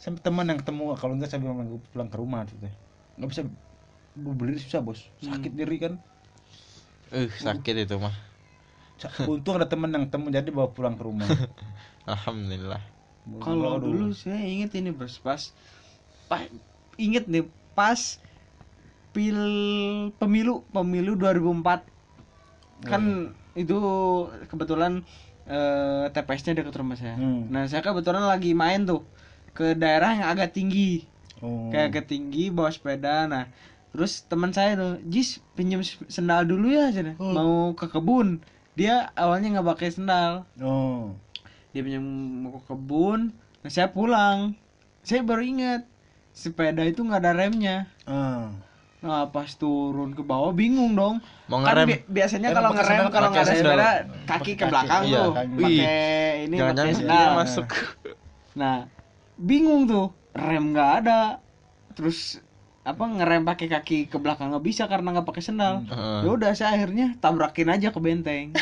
sampai 0.00 0.24
teman 0.24 0.48
yang 0.48 0.56
ketemu 0.56 0.96
kalau 0.96 1.12
enggak 1.12 1.28
saya 1.28 1.44
bilang 1.44 1.60
"Gua 1.68 1.84
pulang 1.92 2.08
ke 2.08 2.16
rumah 2.16 2.48
gitu 2.48 2.64
teh 2.64 2.72
nggak 3.20 3.28
bisa 3.28 3.42
berdiri 4.16 4.58
susah 4.58 4.80
bos. 4.82 5.00
Sakit 5.22 5.52
diri 5.54 5.76
kan? 5.78 5.92
Uh 7.10 7.30
sakit 7.30 7.86
itu 7.86 7.96
mah. 7.98 8.14
Untung 9.24 9.56
ada 9.56 9.66
teman 9.66 9.90
yang 9.90 10.06
temu 10.12 10.28
jadi 10.28 10.50
bawa 10.52 10.70
pulang 10.70 10.94
ke 10.98 11.04
rumah. 11.06 11.28
Alhamdulillah. 12.10 12.82
Kalau 13.40 13.78
dulu 13.78 14.10
saya 14.16 14.42
inget 14.42 14.74
ini 14.76 14.90
bos 14.90 15.20
pas, 15.20 15.52
pas 16.26 16.48
inget 16.98 17.28
nih 17.28 17.46
pas 17.76 18.18
pil 19.10 19.38
pemilu 20.16 20.62
pemilu 20.70 21.18
2004 21.18 22.86
kan 22.86 23.34
itu 23.58 23.76
kebetulan 24.46 25.02
eh, 25.50 26.04
TPS-nya 26.14 26.62
dekat 26.62 26.78
rumah 26.78 26.94
saya. 26.94 27.18
Hmm. 27.18 27.50
Nah 27.50 27.66
saya 27.66 27.82
kebetulan 27.82 28.22
lagi 28.22 28.54
main 28.54 28.86
tuh 28.86 29.02
ke 29.50 29.74
daerah 29.74 30.14
yang 30.14 30.30
agak 30.30 30.54
tinggi, 30.54 31.04
oh. 31.42 31.68
kayak 31.74 31.98
ke 31.98 32.00
tinggi 32.14 32.54
bawa 32.54 32.70
sepeda. 32.70 33.26
Nah 33.26 33.50
terus 33.90 34.22
teman 34.22 34.54
saya 34.54 34.78
tuh, 34.78 35.02
Jis 35.10 35.42
pinjam 35.58 35.82
sendal 36.06 36.46
dulu 36.46 36.70
ya, 36.70 36.94
cina. 36.94 37.18
Hmm. 37.18 37.34
mau 37.34 37.54
ke 37.74 37.90
kebun. 37.90 38.38
Dia 38.78 39.10
awalnya 39.18 39.58
nggak 39.58 39.68
pakai 39.76 39.90
sendal 39.92 40.46
oh 40.62 41.12
dia 41.70 41.82
pinjam 41.86 42.02
mau 42.42 42.58
ke 42.58 42.60
kebun 42.70 43.30
nah 43.62 43.70
saya 43.70 43.90
pulang 43.90 44.58
saya 45.06 45.22
baru 45.22 45.42
ingat 45.42 45.82
sepeda 46.34 46.82
itu 46.86 47.02
nggak 47.02 47.20
ada 47.22 47.32
remnya 47.34 47.76
ah 48.06 48.50
nah 49.00 49.24
pas 49.26 49.48
turun 49.50 50.12
ke 50.12 50.20
bawah 50.20 50.52
bingung 50.52 50.92
dong. 50.92 51.24
Mau 51.46 51.58
kan 51.58 51.72
ngerem. 51.72 51.86
bi- 51.88 52.04
biasanya 52.12 52.48
Kan 52.48 52.56
kalau 52.56 52.70
ngerem 52.72 53.04
kalau 53.08 53.28
nggak 53.28 53.42
ada 53.42 53.54
sepeda 53.54 53.90
kaki 54.24 54.52
ke 54.54 54.64
belakang 54.66 55.00
kaki, 55.00 55.08
iya, 55.08 55.18
tuh. 55.18 55.32
Pakai 55.34 56.04
ini 56.42 56.56
pakai 56.58 56.92
sendal 56.92 57.28
masuk 57.34 57.66
nah 58.52 58.76
bingung 59.34 59.84
tuh. 59.84 60.12
Rem 60.30 60.70
nggak 60.70 60.90
ada. 61.00 61.40
Terus 61.92 62.38
apa 62.80 63.04
ngerem 63.04 63.42
pakai 63.42 63.66
kaki 63.68 63.98
ke 64.06 64.16
belakang 64.16 64.50
nggak 64.50 64.62
bisa 64.62 64.84
karena 64.84 65.12
nggak 65.12 65.26
pakai 65.26 65.42
sendal 65.42 65.84
Heeh. 65.84 66.18
ya 66.24 66.30
udah 66.30 66.50
saya 66.52 66.70
akhirnya 66.74 67.16
tabrakin 67.16 67.68
aja 67.68 67.88
ke 67.88 67.98
benteng. 67.98 68.52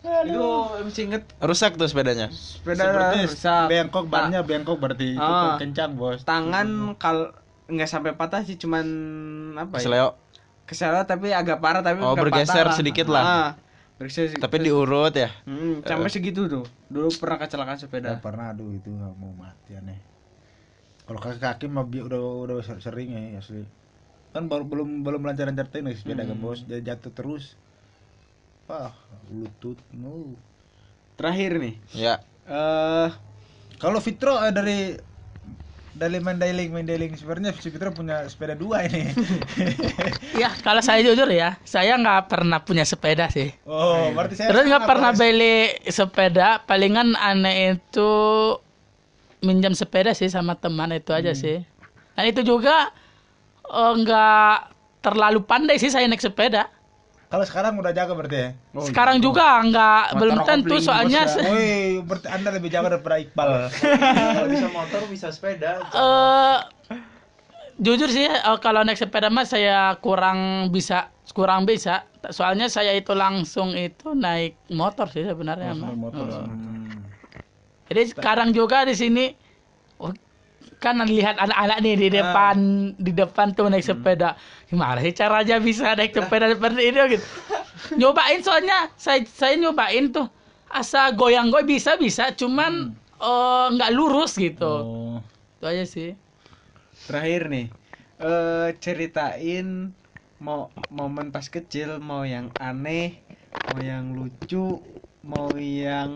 Itu 0.00 0.44
masih 0.80 1.04
inget. 1.06 1.22
Rusak 1.38 1.76
tuh 1.76 1.84
sepedanya? 1.84 2.32
Sepeda 2.32 2.82
Seperti 2.82 3.18
rusak. 3.28 3.66
Bengkok 3.68 4.06
bannya 4.06 4.40
bengkok 4.40 4.76
berarti 4.76 5.12
itu 5.12 5.20
Ah. 5.22 5.54
kan 5.54 5.62
kencang 5.62 5.92
bos. 5.94 6.24
Tangan 6.24 6.68
kal 6.96 7.36
nggak 7.70 7.90
sampai 7.90 8.12
patah 8.18 8.42
sih 8.42 8.58
cuman 8.58 8.84
apa 9.54 9.78
ya? 9.78 10.10
Kesleo 10.66 11.02
tapi 11.02 11.34
agak 11.34 11.58
parah 11.58 11.82
tapi 11.82 12.02
Oh, 12.02 12.14
bergeser 12.14 12.66
patah 12.66 12.76
sedikit 12.78 13.06
lah. 13.10 13.22
Ah, 13.22 13.48
bergeser 13.98 14.30
sedikit. 14.30 14.46
tapi 14.46 14.62
diurut 14.62 15.14
ya? 15.14 15.30
Hmm, 15.46 15.82
sampai 15.82 16.10
segitu 16.10 16.46
tuh. 16.46 16.64
Dulu 16.90 17.10
pernah 17.18 17.38
kecelakaan 17.42 17.78
Udah 17.78 17.82
sepeda 17.86 18.10
pernah 18.18 18.54
aduh 18.54 18.70
itu 18.70 18.90
mau 18.94 19.34
mati 19.34 19.74
aneh. 19.74 19.98
Kalau 21.06 21.18
kaki 21.18 21.42
kaki 21.42 21.66
mah 21.66 21.82
udah 21.86 22.22
udah 22.46 22.56
ser- 22.62 22.78
sering 22.78 23.10
ya 23.10 23.42
asli. 23.42 23.66
Kan 24.30 24.46
baru 24.46 24.62
belum 24.62 25.02
belum 25.02 25.26
lancar 25.26 25.50
lancar 25.50 25.66
tuh 25.66 25.82
naik 25.82 25.98
sepeda 25.98 26.22
kan 26.22 26.38
bos 26.38 26.62
jadi 26.62 26.94
jatuh 26.94 27.10
terus. 27.10 27.58
Wah 28.70 28.94
lutut 29.26 29.78
no 29.90 30.38
terakhir 31.18 31.58
nih. 31.58 31.74
Ya. 31.98 32.22
Eh 32.46 33.10
kalau 33.82 33.98
Fitro 33.98 34.38
eh, 34.38 34.54
dari 34.54 34.94
dari 35.94 36.22
Mandailing 36.22 36.70
Mandailing 36.70 37.12
sebenarnya 37.18 37.50
si 37.58 37.68
Fitro 37.68 37.90
punya 37.90 38.22
sepeda 38.30 38.54
dua 38.54 38.86
ini 38.86 39.10
Ya, 40.42 40.50
kalau 40.62 40.80
saya 40.80 41.02
jujur 41.02 41.26
ya, 41.28 41.58
saya 41.66 41.98
nggak 41.98 42.30
pernah 42.30 42.62
punya 42.62 42.86
sepeda 42.86 43.26
sih. 43.28 43.50
oh 43.66 44.08
berarti 44.14 44.38
saya 44.38 44.54
Terus 44.54 44.64
nggak 44.70 44.86
pernah 44.86 45.10
beli 45.12 45.74
sepeda, 45.90 46.62
palingan 46.64 47.18
aneh 47.18 47.76
itu 47.76 48.10
minjam 49.44 49.72
sepeda 49.76 50.14
sih 50.16 50.30
sama 50.30 50.56
teman 50.56 50.94
itu 50.94 51.10
aja 51.12 51.34
sih. 51.34 51.60
Dan 52.14 52.24
itu 52.30 52.40
juga 52.46 52.88
eh, 53.66 53.92
nggak 54.00 54.56
terlalu 55.04 55.40
pandai 55.44 55.76
sih 55.80 55.90
saya 55.92 56.06
naik 56.06 56.22
sepeda. 56.22 56.68
Kalau 57.30 57.44
sekarang 57.46 57.78
udah 57.78 57.94
jago 57.94 58.18
berarti 58.18 58.36
ya 58.36 58.50
Sekarang 58.90 59.22
juga 59.22 59.62
nggak 59.62 60.18
belum 60.18 60.38
tentu 60.42 60.82
soalnya 60.82 61.30
Woi, 61.30 62.02
berarti 62.02 62.26
anda 62.26 62.50
lebih 62.50 62.68
jago 62.74 62.90
daripada 62.90 63.22
Iqbal. 63.22 63.70
kalau 63.70 64.48
bisa 64.50 64.68
motor 64.78 65.00
bisa 65.06 65.26
sepeda 65.30 65.78
eh 65.94 66.58
jujur 67.80 68.10
sih 68.12 68.28
eh, 68.28 68.58
kalau 68.60 68.84
naik 68.84 68.98
sepeda 68.98 69.30
mah 69.30 69.46
saya 69.46 69.94
kurang 70.02 70.68
bisa 70.74 71.08
kurang 71.32 71.64
bisa. 71.64 72.04
Soalnya 72.28 72.68
saya 72.68 72.92
itu 72.92 73.14
langsung 73.16 73.72
itu 73.72 74.12
naik 74.12 74.58
motor 74.68 75.08
sih 75.08 75.24
sebenarnya. 75.24 75.72
mah. 75.72 75.94
motor. 75.94 76.26
Jadi 77.90 78.02
sekarang 78.14 78.54
juga 78.54 78.86
di 78.86 78.94
sini 78.94 79.34
oh, 79.98 80.14
kan 80.80 80.96
lihat 81.04 81.36
anak-anak 81.36 81.78
nih 81.84 81.94
di 81.94 82.08
depan 82.08 82.56
di 82.96 83.12
depan 83.12 83.52
tuh 83.52 83.68
naik 83.68 83.84
sepeda. 83.84 84.34
Gimana 84.66 85.04
sih 85.04 85.12
caranya 85.12 85.60
bisa 85.60 85.92
naik 85.92 86.16
sepeda 86.16 86.48
seperti 86.48 86.80
itu 86.88 87.00
gitu. 87.16 87.26
Nyobain 88.00 88.40
soalnya 88.40 88.88
saya 88.96 89.20
saya 89.28 89.60
nyobain 89.60 90.08
tuh 90.08 90.26
asa 90.72 91.12
goyang-goy 91.12 91.68
bisa 91.68 92.00
bisa 92.00 92.32
cuman 92.32 92.96
eh, 93.20 93.66
nggak 93.76 93.92
lurus 93.92 94.40
gitu. 94.40 94.64
Oh. 94.66 95.18
itu 95.60 95.64
aja 95.68 95.84
sih 95.84 96.10
Terakhir 97.04 97.52
nih. 97.52 97.66
Eh 98.20 98.68
ceritain 98.80 99.92
mau 100.40 100.72
momen 100.88 101.28
pas 101.34 101.44
kecil 101.44 102.00
mau 102.00 102.24
yang 102.24 102.56
aneh, 102.56 103.20
mau 103.68 103.76
yang 103.80 104.16
lucu, 104.16 104.80
mau 105.20 105.52
yang 105.56 106.12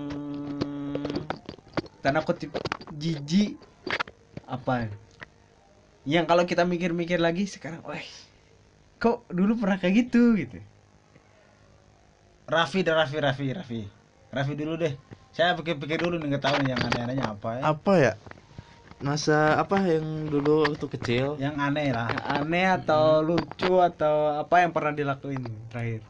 tanda 2.00 2.20
kutip 2.24 2.52
jijik 2.92 3.56
apa 4.46 4.88
yang 6.04 6.24
kalau 6.28 6.44
kita 6.44 6.62
mikir-mikir 6.68 7.16
lagi 7.16 7.48
sekarang 7.48 7.80
wah 7.88 8.04
kok 9.02 9.28
dulu 9.28 9.52
pernah 9.60 9.76
kayak 9.80 9.94
gitu? 10.08 10.36
Gitu. 10.40 10.58
Raffi 12.48 12.80
dan 12.84 12.94
Raffi 13.00 13.18
Raffi 13.20 13.46
Raffi. 13.52 13.80
Raffi 14.32 14.52
dulu 14.56 14.72
deh. 14.76 14.92
Saya 15.34 15.56
pikir-pikir 15.58 15.98
dulu 15.98 16.14
nih 16.20 16.28
nggak 16.36 16.44
tahu 16.44 16.56
nih 16.62 16.70
yang 16.76 16.82
aneh-anehnya 16.86 17.26
apa 17.34 17.48
ya. 17.58 17.62
Apa 17.64 17.92
ya? 17.98 18.12
Masa 19.04 19.60
apa 19.60 19.76
yang 19.84 20.32
dulu 20.32 20.70
waktu 20.70 20.86
kecil? 20.88 21.26
yang 21.44 21.56
aneh 21.58 21.90
lah. 21.92 22.08
Yang 22.14 22.24
aneh 22.40 22.66
atau 22.78 23.04
lucu 23.20 23.72
atau 23.82 24.14
apa 24.42 24.54
yang 24.62 24.70
pernah 24.76 24.92
dilakuin 24.94 25.42
terakhir? 25.68 26.00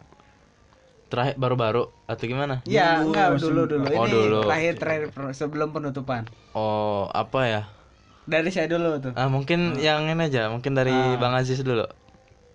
Terakhir 1.09 1.35
baru-baru 1.39 1.83
atau 2.11 2.25
gimana? 2.27 2.55
ya 2.67 3.01
Dulu, 3.01 3.09
enggak 3.09 3.29
dulu 3.39 3.63
dulu. 3.71 3.87
Oh, 3.87 4.07
ini 4.07 4.11
dulu. 4.11 4.41
terakhir 4.45 4.73
terakhir 4.81 5.05
sebelum 5.37 5.69
penutupan. 5.71 6.23
Oh, 6.55 7.11
apa 7.15 7.41
ya? 7.51 7.61
Dari 8.25 8.49
saya 8.49 8.67
dulu 8.67 8.97
tuh 8.99 9.13
Ah, 9.15 9.29
mungkin 9.29 9.77
yang 9.79 10.05
ini 10.05 10.25
aja, 10.25 10.49
mungkin 10.49 10.73
dari 10.73 10.91
Ah. 10.91 11.17
Bang 11.17 11.33
Aziz 11.33 11.61
dulu. 11.61 11.85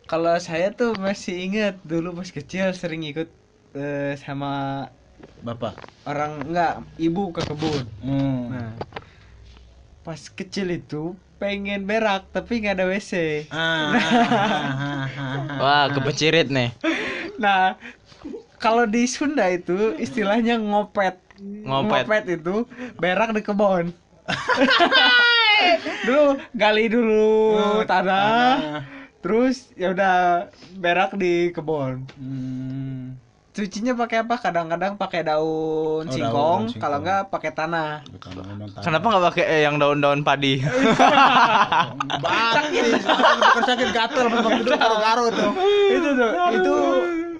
kalau 0.04 0.34
saya 0.38 0.70
tuh 0.70 0.98
masih 0.98 1.38
inget 1.40 1.78
dulu 1.84 2.14
pas 2.14 2.26
kecil 2.28 2.74
sering 2.74 3.06
ikut 3.06 3.30
eh, 3.72 4.18
sama 4.18 4.86
bapak 5.40 5.78
orang 6.04 6.42
enggak 6.44 6.74
ibu 6.98 7.30
ke 7.30 7.42
kebun 7.44 7.86
hmm. 8.02 8.42
nah 8.50 8.72
pas 10.02 10.18
kecil 10.18 10.74
itu 10.74 11.14
pengen 11.38 11.86
berak 11.86 12.26
tapi 12.28 12.60
nggak 12.60 12.74
ada 12.74 12.86
wc 12.88 13.14
Ah, 13.48 13.94
ah, 13.94 13.94
ah, 13.94 14.74
ah, 14.74 15.08
ah. 15.14 15.58
Wah, 15.60 15.86
kepecirit 15.94 16.50
nih. 16.50 16.74
nah 17.38 17.78
kalau 18.58 18.84
di 18.84 19.06
Sunda 19.06 19.46
itu 19.46 19.94
istilahnya 19.96 20.58
ngopet 20.58 21.22
Ngopet. 21.40 22.26
itu 22.28 22.66
berak 22.98 23.32
di 23.32 23.40
kebun 23.40 23.94
dulu 26.04 26.24
gali 26.52 26.86
dulu 26.88 27.30
Oh, 27.54 27.82
tanah. 27.84 28.56
tanah. 28.56 28.82
terus 29.20 29.68
ya 29.76 29.92
udah 29.92 30.48
berak 30.76 31.12
di 31.14 31.52
kebun. 31.52 32.08
Hmm. 32.16 33.20
cucinya 33.50 33.92
pakai 33.92 34.24
apa? 34.24 34.40
Kadang-kadang 34.40 34.96
pakai 34.96 35.20
daun 35.22 36.08
daun, 36.08 36.14
singkong 36.16 36.62
daun 36.72 36.80
kalau 36.80 36.98
enggak 37.04 37.28
pakai 37.28 37.52
tanah. 37.52 38.08
Kenapa 38.80 39.06
nggak 39.06 39.26
pakai 39.28 39.44
eh, 39.44 39.62
yang 39.68 39.76
daun-daun 39.76 40.24
padi? 40.24 40.64
sakit 42.56 42.84
bukan 43.44 43.64
sakit 43.68 43.90
gatel 43.92 44.26
itu 44.32 44.72
karo-karo 44.72 45.24
tuh 45.30 45.52
itu. 45.92 46.10
Tuh 46.16 46.32
itu 46.56 46.76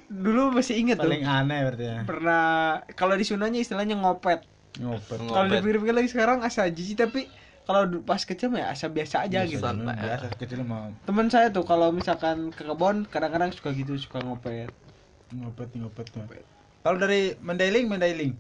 dulu 0.10 0.52
masih 0.52 0.76
inget 0.76 1.00
tuh. 1.00 1.08
Paling 1.08 1.24
aneh 1.24 1.60
berarti 1.72 1.86
ya. 1.88 2.00
Pernah 2.04 2.46
kalau 2.94 3.16
di 3.16 3.24
Sundanya 3.24 3.60
istilahnya 3.62 3.96
ngopet. 3.96 4.44
Ngopet 4.76 5.18
kalau 5.24 5.48
dipikir-pikir 5.48 5.96
lagi 5.96 6.10
sekarang 6.12 6.44
asa 6.44 6.68
jijik 6.68 7.00
tapi 7.00 7.32
kalau 7.70 8.02
pas 8.02 8.18
kecil 8.26 8.50
mah 8.50 8.66
ya 8.66 8.74
asa 8.74 8.90
biasa 8.90 9.30
aja 9.30 9.46
gitu. 9.46 9.62
Santai. 9.62 9.94
biasa. 9.94 10.34
kecil 10.42 10.66
mah. 10.66 10.90
Teman 11.06 11.30
saya 11.30 11.54
tuh 11.54 11.62
kalau 11.70 11.94
misalkan 11.94 12.50
ke 12.50 12.66
kebun 12.66 13.06
kadang-kadang 13.06 13.54
suka 13.54 13.70
gitu 13.78 13.94
suka 13.94 14.26
ngopet. 14.26 14.74
Ngopet 15.38 15.70
ngopet 15.78 16.10
tuh. 16.10 16.26
Kalau 16.82 16.98
dari 16.98 17.38
Mandailing 17.46 17.86
Mandailing 17.86 18.34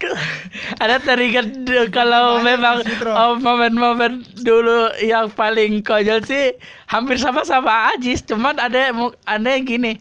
ada 0.84 0.96
teringat 1.00 1.64
kalau 1.92 2.40
memang 2.40 2.80
oh, 3.08 3.36
momen-momen 3.36 4.24
dulu 4.40 4.92
yang 5.04 5.28
paling 5.28 5.84
konyol 5.84 6.24
sih 6.24 6.56
hampir 6.88 7.20
sama-sama 7.20 7.92
Ajis 7.92 8.24
cuman 8.24 8.56
ada 8.56 8.92
ada 9.28 9.48
yang 9.48 9.64
gini. 9.64 10.00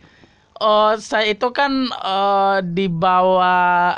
Oh 0.59 0.95
saya 0.99 1.31
itu 1.35 1.47
kan 1.55 1.87
eh, 1.87 2.57
dibawa 2.67 3.95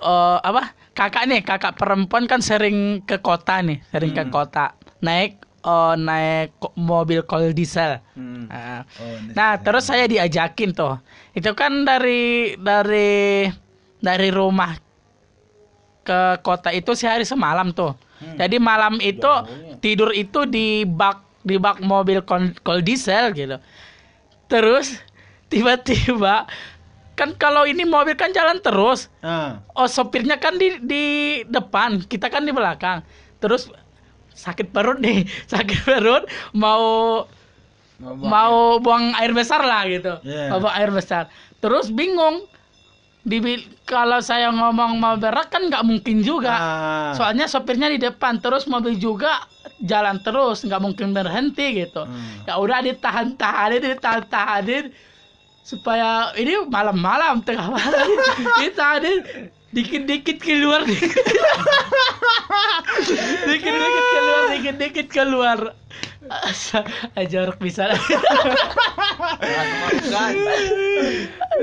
eh, 0.00 0.38
apa 0.44 0.83
kakak 0.94 1.26
nih 1.26 1.40
kakak 1.42 1.74
perempuan 1.74 2.24
kan 2.30 2.38
sering 2.38 3.02
ke 3.02 3.18
kota 3.18 3.60
nih 3.60 3.82
sering 3.90 4.14
ke 4.14 4.24
Hmm. 4.24 4.32
kota 4.32 4.72
naik 5.02 5.42
eh, 5.64 5.94
naik 5.98 6.54
mobil 6.78 7.26
kol 7.26 7.50
diesel 7.50 7.98
hmm. 8.14 8.46
Nah, 8.46 8.86
oh, 9.02 9.16
Nah, 9.34 9.52
terus 9.58 9.90
saya 9.90 10.06
diajakin 10.06 10.70
tuh. 10.70 11.00
Itu 11.34 11.52
kan 11.58 11.82
dari 11.82 12.54
dari 12.54 13.48
dari 13.98 14.28
rumah 14.30 14.76
ke 16.04 16.38
kota 16.44 16.68
itu 16.70 16.92
sehari 16.92 17.24
semalam 17.24 17.72
tuh. 17.72 17.96
Hmm. 18.20 18.36
Jadi 18.36 18.56
malam 18.60 19.00
itu 19.00 19.24
Jauhnya. 19.24 19.80
tidur 19.80 20.12
itu 20.12 20.44
di 20.44 20.84
bak 20.84 21.24
di 21.42 21.56
bak 21.56 21.80
mobil 21.80 22.20
kol, 22.22 22.52
kol 22.60 22.84
diesel 22.84 23.32
gitu. 23.32 23.56
Terus 24.46 25.00
tiba-tiba 25.50 26.44
kan 27.14 27.32
kalau 27.32 27.62
ini 27.62 27.82
mobil 27.82 28.12
kan 28.12 28.30
jalan 28.30 28.58
terus. 28.58 29.08
ah 29.20 29.62
Oh, 29.72 29.86
sopirnya 29.86 30.36
kan 30.36 30.54
di 30.54 30.78
di 30.78 31.04
depan, 31.46 32.02
kita 32.02 32.26
kan 32.26 32.42
di 32.42 32.50
belakang. 32.50 33.02
Terus 33.38 33.70
sakit 34.30 34.68
perut 34.68 34.98
nih, 34.98 35.22
sakit 35.52 35.80
perut 35.80 36.24
mau 36.52 37.22
mau 38.02 38.56
buang 38.76 39.14
air 39.14 39.30
besar 39.30 39.62
lah 39.62 39.86
gitu 39.86 40.18
Iya. 40.20 40.50
mau 40.50 40.58
buang 40.58 40.74
air 40.74 40.90
besar 40.90 41.30
terus 41.56 41.88
bingung 41.88 42.42
Dibil 43.24 43.56
kalau 43.84 44.20
saya 44.20 44.52
ngomong 44.52 45.00
mau 45.00 45.16
berak 45.16 45.48
kan 45.48 45.64
nggak 45.64 45.80
mungkin 45.80 46.20
juga 46.20 46.52
ah 46.52 47.12
soalnya 47.14 47.48
sopirnya 47.48 47.88
di 47.88 47.96
depan 47.96 48.36
terus 48.36 48.68
mobil 48.68 49.00
juga 49.00 49.48
jalan 49.80 50.20
terus 50.20 50.60
nggak 50.60 50.76
mungkin 50.76 51.16
berhenti 51.16 51.72
gitu 51.78 52.04
Hmm. 52.04 52.44
ya 52.44 52.60
udah 52.60 52.84
ditahan 52.84 53.32
tahanin 53.32 53.80
ditahan 53.80 54.28
tahanin 54.28 54.92
supaya 55.64 56.36
ini 56.36 56.68
malam-malam 56.68 57.40
tengah 57.40 57.72
malam. 57.72 58.08
Ditahanin 58.60 59.48
dikit-dikit 59.72 60.36
keluar. 60.38 60.84
Dikit 60.84 61.08
dikit-dikit 63.48 64.04
keluar 64.12 64.42
dikit-dikit 64.52 65.06
keluar. 65.08 65.58
Asa- 66.24 66.84
jorok 67.16 67.60
bisa. 67.64 67.88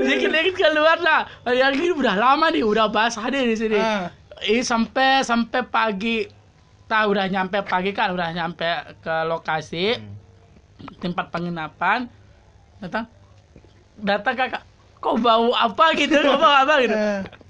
Dikit-dikit 0.02 0.54
keluar 0.58 0.98
lah. 0.98 1.30
Yang 1.46 1.72
ini 1.78 1.94
udah 1.94 2.14
lama 2.18 2.50
nih 2.50 2.66
udah 2.66 2.90
basah 2.90 3.30
nih 3.30 3.54
di 3.54 3.56
sini. 3.56 3.78
Ah. 3.78 4.10
ini 4.42 4.66
sampai 4.66 5.22
sampai 5.22 5.62
pagi. 5.62 6.26
Tahu 6.90 7.14
udah 7.14 7.30
nyampe 7.30 7.62
pagi 7.64 7.94
kan 7.94 8.12
udah 8.12 8.34
nyampe 8.34 8.98
ke 8.98 9.14
lokasi. 9.30 9.94
Tempat 10.98 11.30
penginapan. 11.30 12.10
Datang 12.82 13.21
datang 14.02 14.34
kakak 14.34 14.62
kok 15.02 15.16
bau 15.18 15.50
apa 15.54 15.94
gitu? 15.98 16.14
Kok 16.14 16.38
bau 16.38 16.54
apa 16.66 16.74
gitu? 16.82 16.94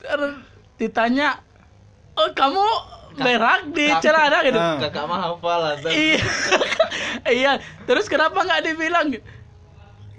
Terus 0.01 0.33
ditanya 0.81 1.41
oh 2.17 2.31
kamu 2.33 2.65
berak 3.17 3.69
di 3.77 3.93
celana 4.01 4.39
gitu. 4.45 4.57
Ah. 4.61 4.81
Kakak 4.81 5.05
mah 5.05 5.21
hafal 5.21 5.59
lah. 5.61 5.75
iya. 5.93 6.21
Iya. 7.23 7.63
Terus 7.87 8.11
kenapa 8.11 8.43
nggak 8.43 8.73
dibilang? 8.73 9.15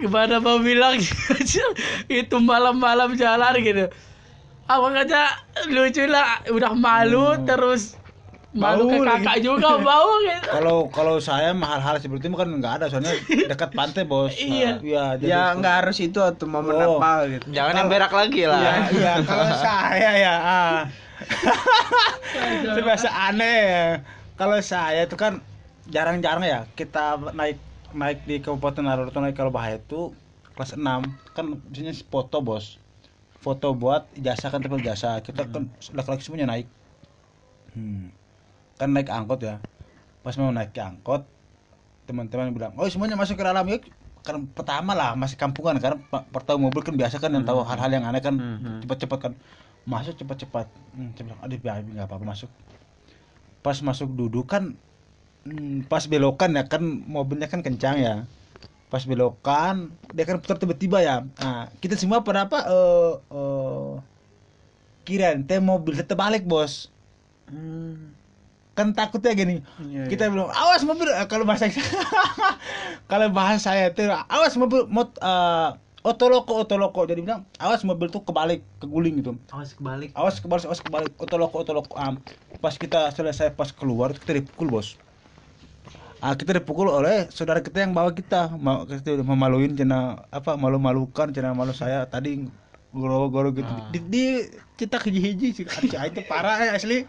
Gimana 0.00 0.40
mau 0.40 0.56
bilang? 0.62 0.96
Itu 2.08 2.36
malam-malam 2.40 3.12
jalan 3.18 3.54
gitu. 3.60 3.92
Apa 4.64 4.86
kata 5.02 5.22
lucu 5.68 6.06
lah. 6.08 6.40
Udah 6.48 6.72
malu 6.72 7.36
terus 7.44 7.98
malu 8.54 8.86
ke 8.86 9.02
kakak 9.02 9.42
juga 9.42 9.76
bau 9.86 10.22
gitu 10.22 10.48
kalau 10.48 10.78
kalau 10.86 11.14
saya 11.18 11.50
mah 11.50 11.74
hal-hal 11.74 11.98
seperti 11.98 12.30
itu 12.30 12.38
kan 12.38 12.46
nggak 12.48 12.72
ada 12.78 12.86
soalnya 12.86 13.14
dekat 13.26 13.74
pantai 13.74 14.06
bos 14.06 14.30
Iya. 14.38 14.78
iya 14.78 15.04
jadi- 15.18 15.30
ya 15.30 15.42
nggak 15.58 15.74
harus 15.82 15.98
itu 15.98 16.22
atau 16.22 16.46
momen 16.46 16.74
Oh. 16.74 16.96
apa 16.96 17.26
gitu 17.28 17.46
Jangan 17.50 17.74
yang 17.74 17.88
berak 17.90 18.10
lagi 18.10 18.42
lah. 18.46 18.58
Iya, 18.58 18.74
iya. 18.90 19.14
Kalau 19.28 19.48
saya 19.54 20.10
ya, 20.14 20.34
ah. 20.36 20.78
itu 22.62 22.80
biasa 22.80 23.08
aneh. 23.30 23.60
ya. 23.64 23.86
Kalau 24.34 24.58
saya 24.58 25.00
itu 25.02 25.14
kan 25.14 25.38
jarang-jarang 25.86 26.42
ya 26.42 26.60
kita 26.74 27.18
naik 27.32 27.58
naik 27.92 28.24
di 28.24 28.40
Kabupaten 28.40 28.82
Naruto 28.82 29.18
naik 29.18 29.34
kalau 29.34 29.50
bahaya 29.50 29.78
itu 29.78 30.10
kelas 30.54 30.74
6 30.74 30.82
kan 31.30 31.44
biasanya 31.68 31.94
foto 32.04 32.40
bos 32.40 32.78
foto 33.38 33.70
buat 33.70 34.08
ijazah 34.14 34.48
kan 34.48 34.58
triple 34.58 34.80
jasa 34.80 35.20
kita 35.20 35.44
kan 35.44 35.68
laki-laki 35.92 36.24
semuanya 36.24 36.48
naik 36.48 36.66
hmm. 37.76 38.10
Kan 38.78 38.90
naik 38.90 39.10
angkot 39.10 39.40
ya. 39.42 39.62
Pas 40.24 40.34
mau 40.40 40.50
naik 40.50 40.72
ke 40.72 40.80
angkot 40.80 41.22
teman-teman 42.04 42.52
bilang 42.52 42.72
oh 42.76 42.88
semuanya 42.88 43.16
masuk 43.16 43.38
ke 43.38 43.44
dalam. 43.44 43.64
Yuk 43.68 43.86
kan 44.24 44.40
pertama 44.56 44.96
lah 44.96 45.12
masih 45.12 45.36
kampungan 45.36 45.76
karena 45.76 46.00
pertama 46.32 46.68
mobil 46.68 46.80
kan 46.80 46.96
biasa 46.96 47.20
kan 47.20 47.28
yang 47.28 47.44
tahu 47.44 47.60
hal-hal 47.60 47.92
yang 47.92 48.08
aneh 48.08 48.24
kan 48.24 48.34
Hmm. 48.36 48.80
cepat-cepat 48.80 49.18
kan. 49.20 49.32
Masuk 49.84 50.16
cepat-cepat. 50.16 50.64
Hmm, 50.96 51.12
saya 51.12 51.24
bilang 51.28 51.40
aduh 51.44 51.58
biar 51.60 51.84
nggak 51.84 52.08
apa-apa 52.08 52.24
masuk. 52.24 52.50
Pas 53.60 53.76
masuk 53.84 54.08
duduk 54.16 54.48
kan 54.48 54.72
hmm, 55.44 55.84
pas 55.92 56.04
belokan 56.08 56.56
ya 56.56 56.64
kan 56.64 56.80
mobilnya 56.84 57.52
kan 57.52 57.60
kencang 57.60 58.00
ya. 58.00 58.14
Pas 58.88 59.04
belokan 59.04 59.92
dia 60.16 60.24
kan 60.24 60.40
putar 60.40 60.56
tiba-tiba 60.56 61.04
ya. 61.04 61.28
Nah 61.40 61.68
kita 61.84 62.00
semua 62.00 62.24
pada 62.24 62.48
apa 62.48 62.64
eh 62.64 63.12
eh 63.28 63.92
kirain 65.04 65.44
teh 65.44 65.60
mobil 65.60 66.00
tetap 66.00 66.16
balik 66.16 66.48
bos. 66.48 66.88
Hmm. 67.44 68.16
Kan 68.74 68.90
takutnya 68.90 69.32
gini 69.38 69.56
Iya, 69.86 70.10
kita 70.10 70.28
bilang 70.28 70.50
awas 70.50 70.82
mobil. 70.82 71.06
Eh, 71.06 71.26
kalau 71.30 71.46
bahasa 71.46 71.70
kalau 73.10 73.30
bahasa 73.30 73.70
saya 73.70 73.94
itu 73.94 74.02
awas 74.10 74.54
mobil 74.58 74.90
mot 74.90 75.14
eh, 75.22 75.70
otoloko 76.04 76.66
otoloko 76.66 77.06
jadi 77.06 77.22
bilang 77.22 77.46
awas 77.62 77.86
mobil 77.86 78.10
tuh 78.10 78.26
kebalik 78.26 78.66
keguling 78.82 79.22
gitu. 79.22 79.38
Awas 79.54 79.72
kebalik. 79.72 80.10
awas 80.12 80.36
kebalik 80.42 80.66
awas 80.66 80.82
kebalik 80.82 81.12
otoloko 81.16 81.62
otoloko 81.62 81.94
am 81.94 82.18
pas 82.58 82.74
kita 82.74 83.14
selesai 83.14 83.54
pas 83.54 83.70
keluar 83.70 84.12
kita 84.12 84.42
dipukul 84.42 84.68
bos. 84.68 84.98
Ah 86.18 86.34
kita 86.34 86.58
dipukul 86.58 86.90
oleh 86.90 87.30
saudara 87.30 87.62
kita 87.62 87.86
yang 87.86 87.94
bawa 87.94 88.10
kita. 88.10 88.52
Mau 88.58 88.84
kita 88.90 89.14
udah 89.16 89.26
memaluin 89.26 89.72
cina 89.78 90.26
apa 90.34 90.58
malu 90.58 90.82
malukan 90.82 91.30
cina 91.30 91.54
malu 91.54 91.70
saya 91.70 92.04
tadi 92.10 92.50
goro 92.94 93.26
goro 93.30 93.50
gitu. 93.50 93.66
Ah. 93.66 93.90
di, 93.90 93.98
di 94.06 94.24
kita 94.78 95.02
hiji 95.02 95.20
hiji 95.20 95.48
sih 95.50 95.64
itu 95.66 96.20
parah 96.30 96.62
eh, 96.62 96.70
asli 96.74 97.06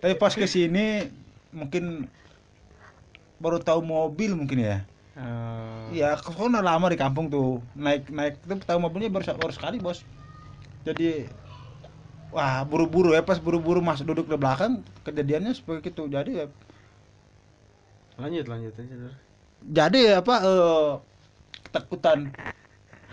tapi 0.00 0.14
pas 0.20 0.34
ke 0.40 0.46
sini 0.54 1.10
mungkin 1.58 1.84
baru 3.42 3.58
tahu 3.62 3.80
mobil 3.94 4.30
mungkin 4.38 4.58
ya 4.62 4.76
Eh, 5.18 5.98
Iya, 5.98 6.06
kau 6.22 6.46
udah 6.46 6.62
lama 6.62 6.86
di 6.92 6.98
kampung 7.02 7.26
tuh. 7.34 7.46
Naik 7.84 8.02
naik 8.16 8.34
itu 8.44 8.54
tahu 8.68 8.78
mobilnya 8.84 9.08
baru 9.14 9.24
baru 9.42 9.52
sekali, 9.56 9.76
Bos. 9.80 9.98
Jadi 10.86 11.02
wah, 12.34 12.56
buru-buru 12.70 13.08
ya 13.16 13.22
pas 13.28 13.38
buru-buru 13.44 13.80
masuk 13.88 14.04
duduk 14.10 14.26
di 14.32 14.36
belakang 14.42 14.72
kejadiannya 15.06 15.52
seperti 15.58 15.88
itu. 15.92 16.02
Jadi 16.16 16.30
ya 16.40 16.44
lanjut 18.20 18.46
lanjut 18.50 18.74
aja. 18.80 18.96
Jadi 19.78 19.98
apa 20.20 20.34
eh 20.46 20.88
ketakutan. 21.64 22.18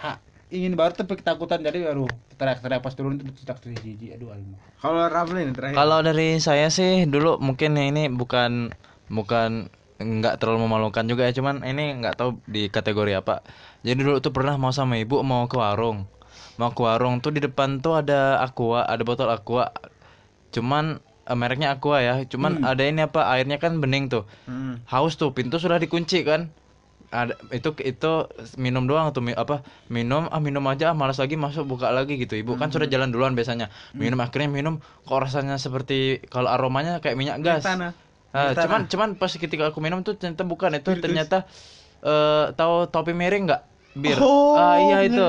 Ha, 0.01 0.09
ingin 0.55 0.73
baru 0.79 0.93
tapi 0.99 1.13
ketakutan 1.19 1.59
jadi 1.67 1.79
baru 1.89 2.05
teriak-teriak 2.35 2.81
pas 2.83 2.93
turun 2.93 3.17
itu 3.17 3.31
tidak 3.43 3.63
terjiji. 3.63 4.15
Aduh, 4.15 4.35
aing. 4.35 4.55
Kalau 4.79 5.07
Rafli 5.07 5.47
nih 5.47 5.55
terakhir. 5.55 5.75
Kalau 5.75 5.99
dari 6.03 6.29
saya 6.43 6.67
sih 6.69 7.07
dulu 7.07 7.39
mungkin 7.39 7.79
ini 7.79 8.11
bukan 8.11 8.75
bukan 9.07 9.71
nggak 9.95 10.43
terlalu 10.43 10.67
memalukan 10.67 11.07
juga 11.07 11.23
ya 11.23 11.31
cuman 11.31 11.63
ini 11.63 12.03
nggak 12.03 12.19
tahu 12.19 12.43
di 12.47 12.67
kategori 12.67 13.15
apa. 13.15 13.39
Jadi 13.87 13.99
dulu 14.03 14.19
tuh 14.19 14.35
pernah 14.35 14.59
mau 14.59 14.75
sama 14.75 14.99
ibu 14.99 15.23
mau 15.23 15.47
ke 15.47 15.55
warung. 15.55 16.03
Mau 16.59 16.71
ke 16.75 16.81
warung 16.83 17.23
tuh 17.23 17.31
di 17.31 17.39
depan 17.39 17.79
tuh 17.79 17.99
ada 18.03 18.43
aqua, 18.43 18.83
ada 18.83 19.03
botol 19.07 19.31
aqua. 19.31 19.71
Cuman 20.51 20.99
eh, 20.99 21.37
mereknya 21.37 21.71
aqua 21.75 22.03
ya. 22.03 22.27
Cuman 22.27 22.67
ada 22.67 22.83
ini 22.83 23.07
apa 23.07 23.31
airnya 23.31 23.55
kan 23.55 23.79
bening 23.79 24.11
tuh. 24.11 24.27
Hmm. 24.47 24.83
Haus 24.91 25.15
tuh 25.15 25.31
pintu 25.31 25.59
sudah 25.59 25.79
dikunci 25.79 26.27
kan. 26.27 26.51
Ada 27.15 27.33
itu 27.51 27.69
itu 27.81 28.11
minum 28.57 28.83
doang 28.89 29.07
tuh 29.15 29.23
mi- 29.23 29.37
apa 29.43 29.63
minum 29.87 30.27
ah 30.27 30.41
minum 30.43 30.63
aja 30.67 30.91
ah 30.91 30.95
malas 30.97 31.17
lagi 31.17 31.35
masuk 31.35 31.63
buka 31.65 31.87
lagi 31.89 32.13
gitu. 32.19 32.35
Ibu 32.35 32.51
kan 32.59 32.69
sudah 32.69 32.87
jalan 32.87 33.09
duluan 33.09 33.33
biasanya. 33.33 33.67
Minum 33.95 34.19
akhirnya 34.19 34.49
minum 34.51 34.73
kok 35.01 35.19
rasanya 35.23 35.55
seperti 35.55 35.95
kalau 36.27 36.49
aromanya 36.51 36.99
kayak 36.99 37.15
minyak 37.15 37.37
gas. 37.39 37.63
Ah, 38.35 38.51
cuman 38.67 38.81
cuman 38.91 39.09
pas 39.15 39.31
ketika 39.31 39.63
aku 39.71 39.79
minum 39.79 40.03
tuh 40.03 40.19
ternyata 40.19 40.43
bukan 40.43 40.71
itu 40.75 40.91
ternyata 40.99 41.37
eh 42.03 42.45
tahu 42.53 42.73
topi 42.91 43.11
miring 43.15 43.43
nggak 43.47 43.61
bir. 43.95 44.19
Oh, 44.19 44.53
ah 44.53 44.75
iya 44.77 44.97
itu. 45.01 45.23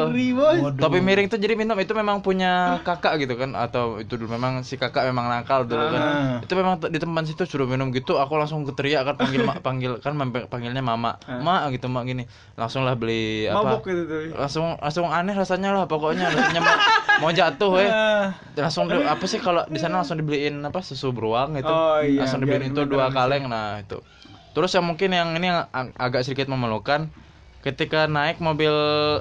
topi 0.76 0.98
miring 0.98 1.26
tuh 1.26 1.38
jadi 1.38 1.54
minum 1.54 1.78
itu 1.78 1.92
memang 1.92 2.18
punya 2.18 2.82
kakak 2.82 3.22
gitu 3.22 3.34
kan 3.34 3.54
atau 3.54 3.96
itu 3.96 4.10
dulu 4.12 4.34
memang 4.34 4.60
si 4.60 4.74
kakak 4.74 5.06
memang 5.06 5.26
nakal 5.26 5.62
dulu 5.62 5.86
kan. 5.86 6.02
Ah. 6.02 6.36
itu 6.42 6.52
memang 6.52 6.82
di 6.82 6.98
tempat 6.98 7.22
situ 7.24 7.46
suruh 7.46 7.64
minum 7.64 7.88
gitu 7.88 8.18
aku 8.18 8.34
langsung 8.34 8.66
keteriak 8.66 9.06
kan 9.06 9.14
panggil 9.16 9.40
ma- 9.40 9.62
panggil 9.62 9.92
kan 9.98 10.18
panggilnya 10.44 10.82
mama. 10.82 11.14
Mak 11.22 11.70
gitu 11.72 11.86
mak 11.86 12.04
gini 12.04 12.26
langsung 12.52 12.82
lah 12.82 12.92
beli 12.92 13.46
apa? 13.46 13.62
Mabuk 13.78 13.86
gitu 13.86 14.02
tuh. 14.04 14.34
langsung 14.34 14.74
langsung 14.76 15.06
aneh 15.06 15.32
rasanya 15.32 15.70
lah 15.72 15.86
pokoknya 15.86 16.26
rasanya 16.26 16.60
mau, 16.60 16.76
mau 17.20 17.30
jatuh 17.30 17.72
ya 17.78 17.90
langsung 18.56 18.90
di- 18.90 18.98
apa 18.98 19.24
sih 19.24 19.38
kalau 19.38 19.62
di 19.64 19.78
sana 19.78 20.02
langsung 20.02 20.18
dibeliin 20.18 20.58
apa 20.60 20.82
susu 20.82 21.08
beruang 21.08 21.54
itu 21.54 21.66
Oh, 21.66 22.02
iya, 22.02 22.20
langsung 22.20 22.42
dibeliin 22.42 22.74
itu 22.74 22.82
dua 22.82 23.08
kaleng 23.08 23.46
nah 23.46 23.78
itu. 23.78 24.02
Terus 24.50 24.72
yang 24.72 24.82
mungkin 24.84 25.12
yang 25.12 25.36
ini 25.36 25.46
yang 25.46 25.68
ag- 25.70 25.94
agak 25.94 26.24
sedikit 26.24 26.48
memalukan 26.48 27.12
ketika 27.66 28.06
naik 28.06 28.38
mobil 28.38 28.70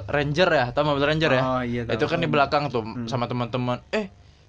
Ranger 0.06 0.48
ya 0.54 0.64
atau 0.70 0.86
mobil 0.86 1.02
Ranger 1.02 1.30
ya? 1.34 1.42
Oh, 1.42 1.62
iya, 1.66 1.82
tahu. 1.82 1.98
itu 1.98 2.04
kan 2.06 2.18
di 2.22 2.28
belakang 2.30 2.70
tuh 2.70 2.86
sama 3.10 3.26
teman-teman. 3.26 3.82
Eh 3.90 4.06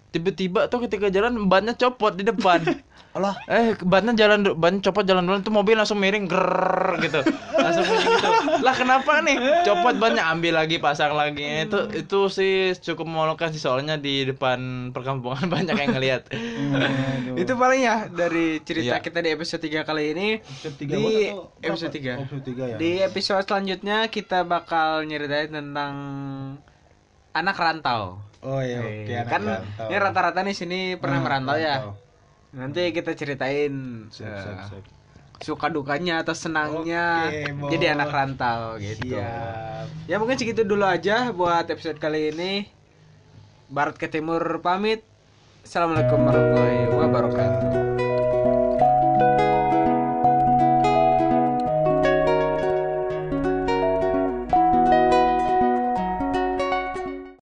tiba-tiba 0.08 0.66
tuh 0.68 0.84
ketika 0.84 1.08
jalan 1.08 1.46
bannya 1.46 1.74
copot 1.74 2.12
di 2.12 2.24
depan 2.24 2.64
Allah. 3.18 3.34
Eh, 3.50 3.74
bannya 3.82 4.14
jalan 4.14 4.46
ban 4.56 4.78
copot 4.78 5.02
jalan 5.02 5.26
duluan 5.26 5.42
tuh 5.42 5.50
mobil 5.50 5.74
langsung 5.74 5.98
miring 5.98 6.30
ger 6.30 6.46
gitu. 7.02 7.26
Langsung 7.52 7.82
miring 7.84 8.14
gitu. 8.14 8.30
Lah 8.62 8.76
kenapa 8.78 9.20
nih? 9.20 9.36
Copot 9.66 9.98
bannya 9.98 10.22
ambil 10.22 10.54
lagi, 10.54 10.78
pasang 10.78 11.18
lagi. 11.18 11.66
Itu 11.66 11.90
itu 11.98 12.20
sih 12.30 12.54
cukup 12.78 13.10
memalukan 13.10 13.50
sih 13.50 13.58
soalnya 13.58 13.98
di 13.98 14.22
depan 14.22 14.92
perkampungan 14.94 15.50
banyak 15.54 15.74
yang 15.74 15.98
ngelihat. 15.98 16.30
Itu 17.34 17.58
paling 17.58 17.82
ya 17.82 18.06
dari 18.06 18.62
cerita 18.62 18.86
Iya. 18.88 19.02
kita 19.02 19.20
di 19.20 19.30
episode 19.34 19.66
3 19.66 19.82
kali 19.82 20.04
ini. 20.14 20.28
Episode 20.38 20.76
tiga 20.78 20.94
di 20.94 21.02
Bos, 21.02 21.18
atau 21.18 21.58
episode 21.66 21.90
berapa? 21.90 22.22
3. 22.22 22.22
Episode 22.22 22.44
tiga 22.46 22.64
ya. 22.64 22.76
Di 22.78 22.92
episode 23.02 23.44
selanjutnya 23.44 23.98
kita 24.08 24.46
bakal 24.46 25.02
nyeritain 25.04 25.50
tentang 25.50 25.94
anak 27.38 27.56
rantau. 27.56 28.18
Oh 28.40 28.60
iya, 28.60 28.80
Eh, 28.80 29.04
oke. 29.04 29.14
anak 29.14 29.28
kan 29.28 29.42
rantau. 29.44 29.88
ini 29.88 29.98
rata-rata 29.98 30.40
nih 30.42 30.54
sini 30.54 30.80
pernah 30.96 31.20
Ah, 31.20 31.24
merantau 31.24 31.58
ya. 31.58 31.76
Nanti 32.50 32.90
kita 32.90 33.12
ceritain 33.14 33.74
Sip, 34.08 34.24
eh, 34.24 34.40
sip, 34.40 34.58
sip. 34.72 34.84
suka 35.40 35.68
dukanya 35.68 36.20
atau 36.20 36.34
senangnya 36.34 37.30
Bos. 37.54 37.70
jadi 37.70 37.94
anak 37.94 38.10
rantau 38.10 38.78
gitu. 38.78 39.16
Siap. 39.16 39.86
Ya 40.06 40.18
mungkin 40.18 40.34
segitu 40.36 40.64
dulu 40.64 40.82
aja 40.84 41.30
buat 41.32 41.66
episode 41.66 41.98
kali 41.98 42.32
ini. 42.32 42.54
Barat 43.68 43.96
ke 43.96 44.08
timur 44.08 44.40
pamit. 44.60 45.04
Assalamualaikum 45.62 46.24
warahmatullahi 46.24 46.80
wabarakatuh. 46.90 47.47